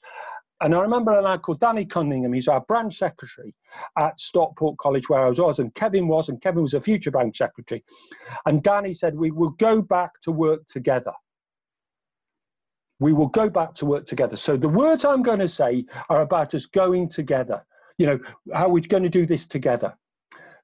And 0.62 0.74
I 0.74 0.80
remember 0.80 1.12
a 1.12 1.22
lad 1.22 1.42
called 1.42 1.60
Danny 1.60 1.86
Cunningham, 1.86 2.32
he's 2.32 2.48
our 2.48 2.62
branch 2.62 2.98
secretary 2.98 3.54
at 3.98 4.18
Stockport 4.18 4.78
College 4.78 5.10
where 5.10 5.26
I 5.26 5.30
was, 5.30 5.60
and 5.60 5.74
Kevin 5.76 6.08
was, 6.08 6.30
and 6.30 6.40
Kevin 6.42 6.62
was 6.62 6.74
a 6.74 6.80
future 6.80 7.12
branch 7.12 7.38
secretary. 7.38 7.84
And 8.46 8.64
Danny 8.64 8.94
said, 8.94 9.16
We 9.16 9.32
will 9.32 9.50
go 9.52 9.82
back 9.82 10.22
to 10.22 10.32
work 10.32 10.66
together. 10.68 11.12
We 13.00 13.12
will 13.12 13.28
go 13.28 13.50
back 13.50 13.74
to 13.76 13.86
work 13.86 14.06
together. 14.06 14.38
So 14.38 14.56
the 14.56 14.70
words 14.70 15.04
I'm 15.04 15.24
going 15.24 15.40
to 15.40 15.50
say 15.50 15.86
are 16.10 16.22
about 16.22 16.54
us 16.54 16.66
going 16.66 17.10
together. 17.10 17.66
You 17.98 18.08
know, 18.08 18.20
how 18.54 18.70
we're 18.70 18.84
going 18.88 19.04
to 19.04 19.10
do 19.10 19.26
this 19.26 19.46
together. 19.46 19.94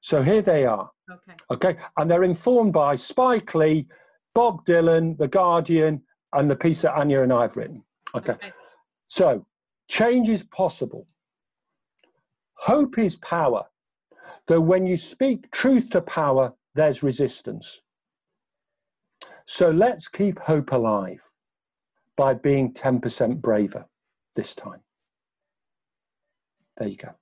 So 0.00 0.22
here 0.22 0.42
they 0.42 0.64
are. 0.64 0.90
Okay. 1.10 1.32
Okay. 1.50 1.76
And 1.96 2.10
they're 2.10 2.24
informed 2.24 2.72
by 2.72 2.96
Spike 2.96 3.54
Lee, 3.54 3.86
Bob 4.34 4.64
Dylan, 4.64 5.18
The 5.18 5.28
Guardian, 5.28 6.02
and 6.32 6.50
the 6.50 6.56
piece 6.56 6.82
that 6.82 6.94
Anya 6.94 7.22
and 7.22 7.32
I 7.32 7.42
have 7.42 7.56
written. 7.56 7.82
Okay. 8.14 8.32
okay. 8.32 8.52
So 9.08 9.44
change 9.88 10.28
is 10.28 10.42
possible. 10.42 11.06
Hope 12.54 12.98
is 12.98 13.16
power. 13.16 13.64
Though 14.46 14.60
when 14.60 14.86
you 14.86 14.96
speak 14.96 15.50
truth 15.50 15.90
to 15.90 16.00
power, 16.00 16.52
there's 16.74 17.02
resistance. 17.02 17.80
So 19.46 19.70
let's 19.70 20.08
keep 20.08 20.38
hope 20.38 20.72
alive 20.72 21.22
by 22.16 22.34
being 22.34 22.72
10% 22.72 23.40
braver 23.40 23.86
this 24.36 24.54
time. 24.54 24.80
There 26.76 26.88
you 26.88 26.96
go. 26.96 27.14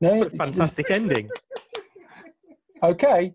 No, 0.00 0.28
fantastic 0.30 0.90
ending. 0.90 1.28
Okay. 2.82 3.34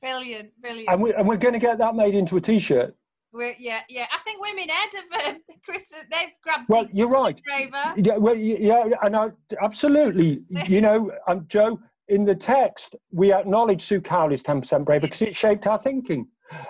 Brilliant, 0.00 0.50
brilliant. 0.60 0.88
And, 0.88 1.02
we, 1.02 1.14
and 1.14 1.26
we're 1.26 1.36
going 1.36 1.54
to 1.54 1.60
get 1.60 1.78
that 1.78 1.94
made 1.94 2.14
into 2.14 2.36
a 2.36 2.40
t-shirt. 2.40 2.94
We're, 3.32 3.54
yeah, 3.58 3.80
yeah. 3.88 4.06
I 4.12 4.18
think 4.18 4.40
Women 4.40 4.68
Ed 4.70 4.90
have 4.96 5.34
uh, 5.34 5.38
Chris. 5.64 5.84
They've 6.10 6.30
grabbed. 6.42 6.68
Well, 6.68 6.86
you're 6.92 7.08
right. 7.08 7.40
Yeah, 7.96 8.16
well, 8.16 8.34
yeah, 8.34 8.84
and 9.02 9.14
I 9.14 9.28
absolutely. 9.62 10.42
you 10.66 10.80
know, 10.80 11.12
um, 11.28 11.44
Joe, 11.48 11.78
in 12.08 12.24
the 12.24 12.34
text, 12.34 12.96
we 13.12 13.32
acknowledge 13.34 13.82
Sue 13.82 14.00
Cowley's 14.00 14.42
ten 14.42 14.62
percent 14.62 14.86
braver 14.86 15.06
because 15.06 15.20
it 15.20 15.36
shaped 15.36 15.66
our 15.66 15.78
thinking. 15.78 16.26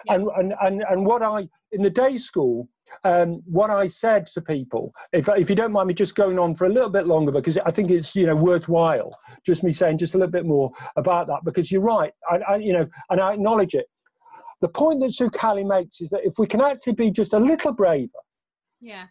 Yeah. 0.06 0.14
And, 0.14 0.28
and 0.36 0.54
and 0.60 0.84
and 0.90 1.06
what 1.06 1.22
I 1.22 1.48
in 1.70 1.82
the 1.82 1.90
day 1.90 2.16
school, 2.16 2.68
um, 3.04 3.42
what 3.46 3.70
I 3.70 3.86
said 3.86 4.26
to 4.28 4.40
people, 4.40 4.94
if, 5.12 5.28
if 5.28 5.48
you 5.50 5.56
don't 5.56 5.72
mind 5.72 5.88
me 5.88 5.94
just 5.94 6.14
going 6.14 6.38
on 6.38 6.54
for 6.54 6.66
a 6.66 6.68
little 6.68 6.90
bit 6.90 7.06
longer, 7.06 7.32
because 7.32 7.58
I 7.58 7.70
think 7.70 7.90
it's 7.90 8.14
you 8.14 8.26
know 8.26 8.36
worthwhile, 8.36 9.18
just 9.44 9.62
me 9.62 9.72
saying 9.72 9.98
just 9.98 10.14
a 10.14 10.18
little 10.18 10.32
bit 10.32 10.46
more 10.46 10.72
about 10.96 11.26
that, 11.28 11.40
because 11.44 11.70
you're 11.70 11.82
right, 11.82 12.12
I, 12.30 12.38
I 12.38 12.56
you 12.56 12.72
know, 12.72 12.86
and 13.10 13.20
I 13.20 13.34
acknowledge 13.34 13.74
it. 13.74 13.86
The 14.60 14.68
point 14.68 15.00
that 15.00 15.30
Cowley 15.34 15.64
makes 15.64 16.00
is 16.00 16.08
that 16.10 16.20
if 16.24 16.38
we 16.38 16.46
can 16.46 16.60
actually 16.60 16.94
be 16.94 17.10
just 17.10 17.34
a 17.34 17.38
little 17.38 17.72
braver, 17.72 18.08
yeah, 18.80 19.04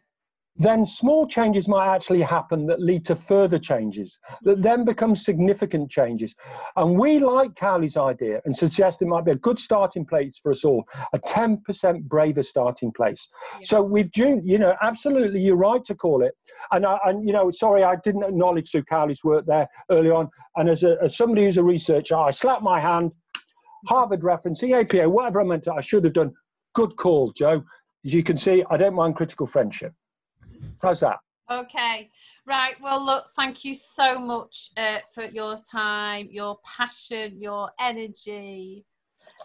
then 0.57 0.85
small 0.85 1.27
changes 1.27 1.67
might 1.67 1.93
actually 1.93 2.21
happen 2.21 2.65
that 2.67 2.81
lead 2.81 3.05
to 3.05 3.15
further 3.15 3.59
changes 3.59 4.17
that 4.43 4.61
then 4.61 4.85
become 4.85 5.15
significant 5.15 5.91
changes. 5.91 6.33
And 6.77 6.97
we 6.97 7.19
like 7.19 7.55
Cowley's 7.55 7.97
idea 7.97 8.41
and 8.45 8.55
suggest 8.55 9.01
it 9.01 9.07
might 9.07 9.25
be 9.25 9.31
a 9.31 9.35
good 9.35 9.59
starting 9.59 10.05
place 10.05 10.39
for 10.41 10.51
us 10.51 10.63
all, 10.63 10.85
a 11.11 11.19
10% 11.19 12.03
braver 12.03 12.43
starting 12.43 12.91
place. 12.93 13.27
Yeah. 13.59 13.65
So 13.65 13.81
we've, 13.81 14.09
you 14.15 14.57
know, 14.57 14.75
absolutely, 14.81 15.41
you're 15.41 15.57
right 15.57 15.83
to 15.85 15.95
call 15.95 16.23
it. 16.23 16.33
And, 16.71 16.85
I, 16.85 16.99
and 17.05 17.27
you 17.27 17.33
know, 17.33 17.51
sorry, 17.51 17.83
I 17.83 17.95
didn't 17.97 18.23
acknowledge 18.23 18.69
Sue 18.69 18.83
Cowley's 18.83 19.23
work 19.25 19.45
there 19.45 19.67
early 19.91 20.09
on. 20.09 20.29
And 20.55 20.69
as, 20.69 20.83
a, 20.83 20.97
as 21.03 21.17
somebody 21.17 21.45
who's 21.45 21.57
a 21.57 21.63
researcher, 21.63 22.15
I 22.15 22.29
slapped 22.29 22.63
my 22.63 22.79
hand, 22.79 23.13
Harvard 23.87 24.23
reference, 24.23 24.61
EAPA, 24.61 25.09
whatever 25.11 25.41
I 25.41 25.43
meant 25.43 25.63
to, 25.65 25.73
I 25.73 25.81
should 25.81 26.05
have 26.05 26.13
done. 26.13 26.31
Good 26.73 26.95
call, 26.95 27.33
Joe. 27.33 27.63
As 28.05 28.13
you 28.13 28.23
can 28.23 28.37
see, 28.37 28.63
I 28.69 28.77
don't 28.77 28.95
mind 28.95 29.15
critical 29.15 29.47
friendship. 29.47 29.93
How's 30.81 30.99
that? 31.01 31.19
Okay, 31.49 32.09
right. 32.47 32.73
Well, 32.81 33.05
look, 33.05 33.25
thank 33.35 33.63
you 33.63 33.75
so 33.75 34.17
much 34.17 34.71
uh, 34.77 34.97
for 35.13 35.25
your 35.25 35.57
time, 35.71 36.27
your 36.31 36.57
passion, 36.65 37.39
your 37.39 37.69
energy, 37.79 38.83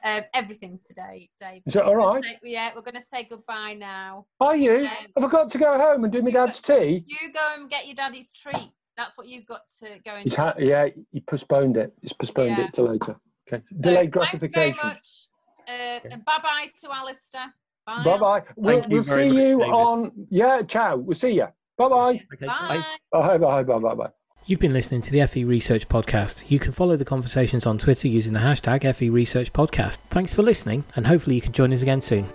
um, 0.04 0.22
everything 0.32 0.78
today, 0.86 1.28
Dave. 1.38 1.62
Is 1.66 1.74
that 1.74 1.84
all 1.84 1.96
right? 1.96 2.24
Yeah, 2.42 2.70
we're 2.74 2.82
going 2.82 2.94
to 2.94 3.02
say 3.02 3.26
goodbye 3.28 3.74
now. 3.74 4.26
Are 4.40 4.56
you? 4.56 4.86
Um, 4.86 5.06
Have 5.16 5.24
I 5.24 5.28
got 5.28 5.50
to 5.50 5.58
go 5.58 5.78
home 5.78 6.04
and 6.04 6.12
do 6.12 6.22
my 6.22 6.30
dad's 6.30 6.60
go, 6.60 6.78
tea? 6.78 7.04
You 7.06 7.32
go 7.32 7.54
and 7.58 7.68
get 7.68 7.86
your 7.86 7.96
daddy's 7.96 8.30
treat. 8.30 8.72
That's 8.96 9.18
what 9.18 9.28
you've 9.28 9.46
got 9.46 9.62
to 9.80 9.98
go 10.04 10.14
and. 10.16 10.34
Ha- 10.34 10.54
yeah, 10.58 10.88
he 11.12 11.20
postponed 11.20 11.76
it. 11.76 11.92
He's 12.00 12.12
postponed 12.14 12.56
yeah. 12.56 12.64
it 12.64 12.72
till 12.72 12.88
later. 12.88 13.16
Okay. 13.46 13.62
Delayed 13.78 14.10
gratification. 14.10 14.52
Thank 14.52 14.76
you 14.76 14.82
very 14.82 14.94
much. 14.94 15.28
Uh, 15.68 16.08
and 16.12 16.24
bye 16.24 16.38
bye 16.42 16.66
to 16.80 16.92
Alistair. 16.92 17.54
Bye. 17.96 18.04
Bye 18.04 18.18
bye. 18.18 18.42
We'll, 18.56 18.84
we'll 18.88 19.04
see 19.04 19.26
you 19.26 19.58
David. 19.58 19.70
on. 19.70 20.12
Yeah, 20.30 20.62
ciao. 20.62 20.96
We'll 20.96 21.14
see 21.14 21.30
you. 21.30 21.46
Bye-bye. 21.76 22.22
Okay, 22.34 22.46
bye. 22.46 22.84
Bye. 23.12 23.38
Bye. 23.38 23.62
Bye. 23.62 23.78
Bye. 23.78 23.94
Bye. 23.94 24.08
You've 24.46 24.60
been 24.60 24.72
listening 24.72 25.00
to 25.02 25.12
the 25.12 25.26
FE 25.26 25.44
Research 25.44 25.88
Podcast. 25.88 26.44
You 26.48 26.58
can 26.58 26.72
follow 26.72 26.96
the 26.96 27.04
conversations 27.04 27.66
on 27.66 27.78
Twitter 27.78 28.08
using 28.08 28.32
the 28.32 28.40
hashtag 28.40 28.94
FE 28.94 29.08
Research 29.10 29.52
Podcast. 29.52 29.96
Thanks 30.08 30.34
for 30.34 30.42
listening, 30.42 30.84
and 30.96 31.06
hopefully 31.06 31.36
you 31.36 31.42
can 31.42 31.52
join 31.52 31.72
us 31.72 31.82
again 31.82 32.00
soon. 32.00 32.26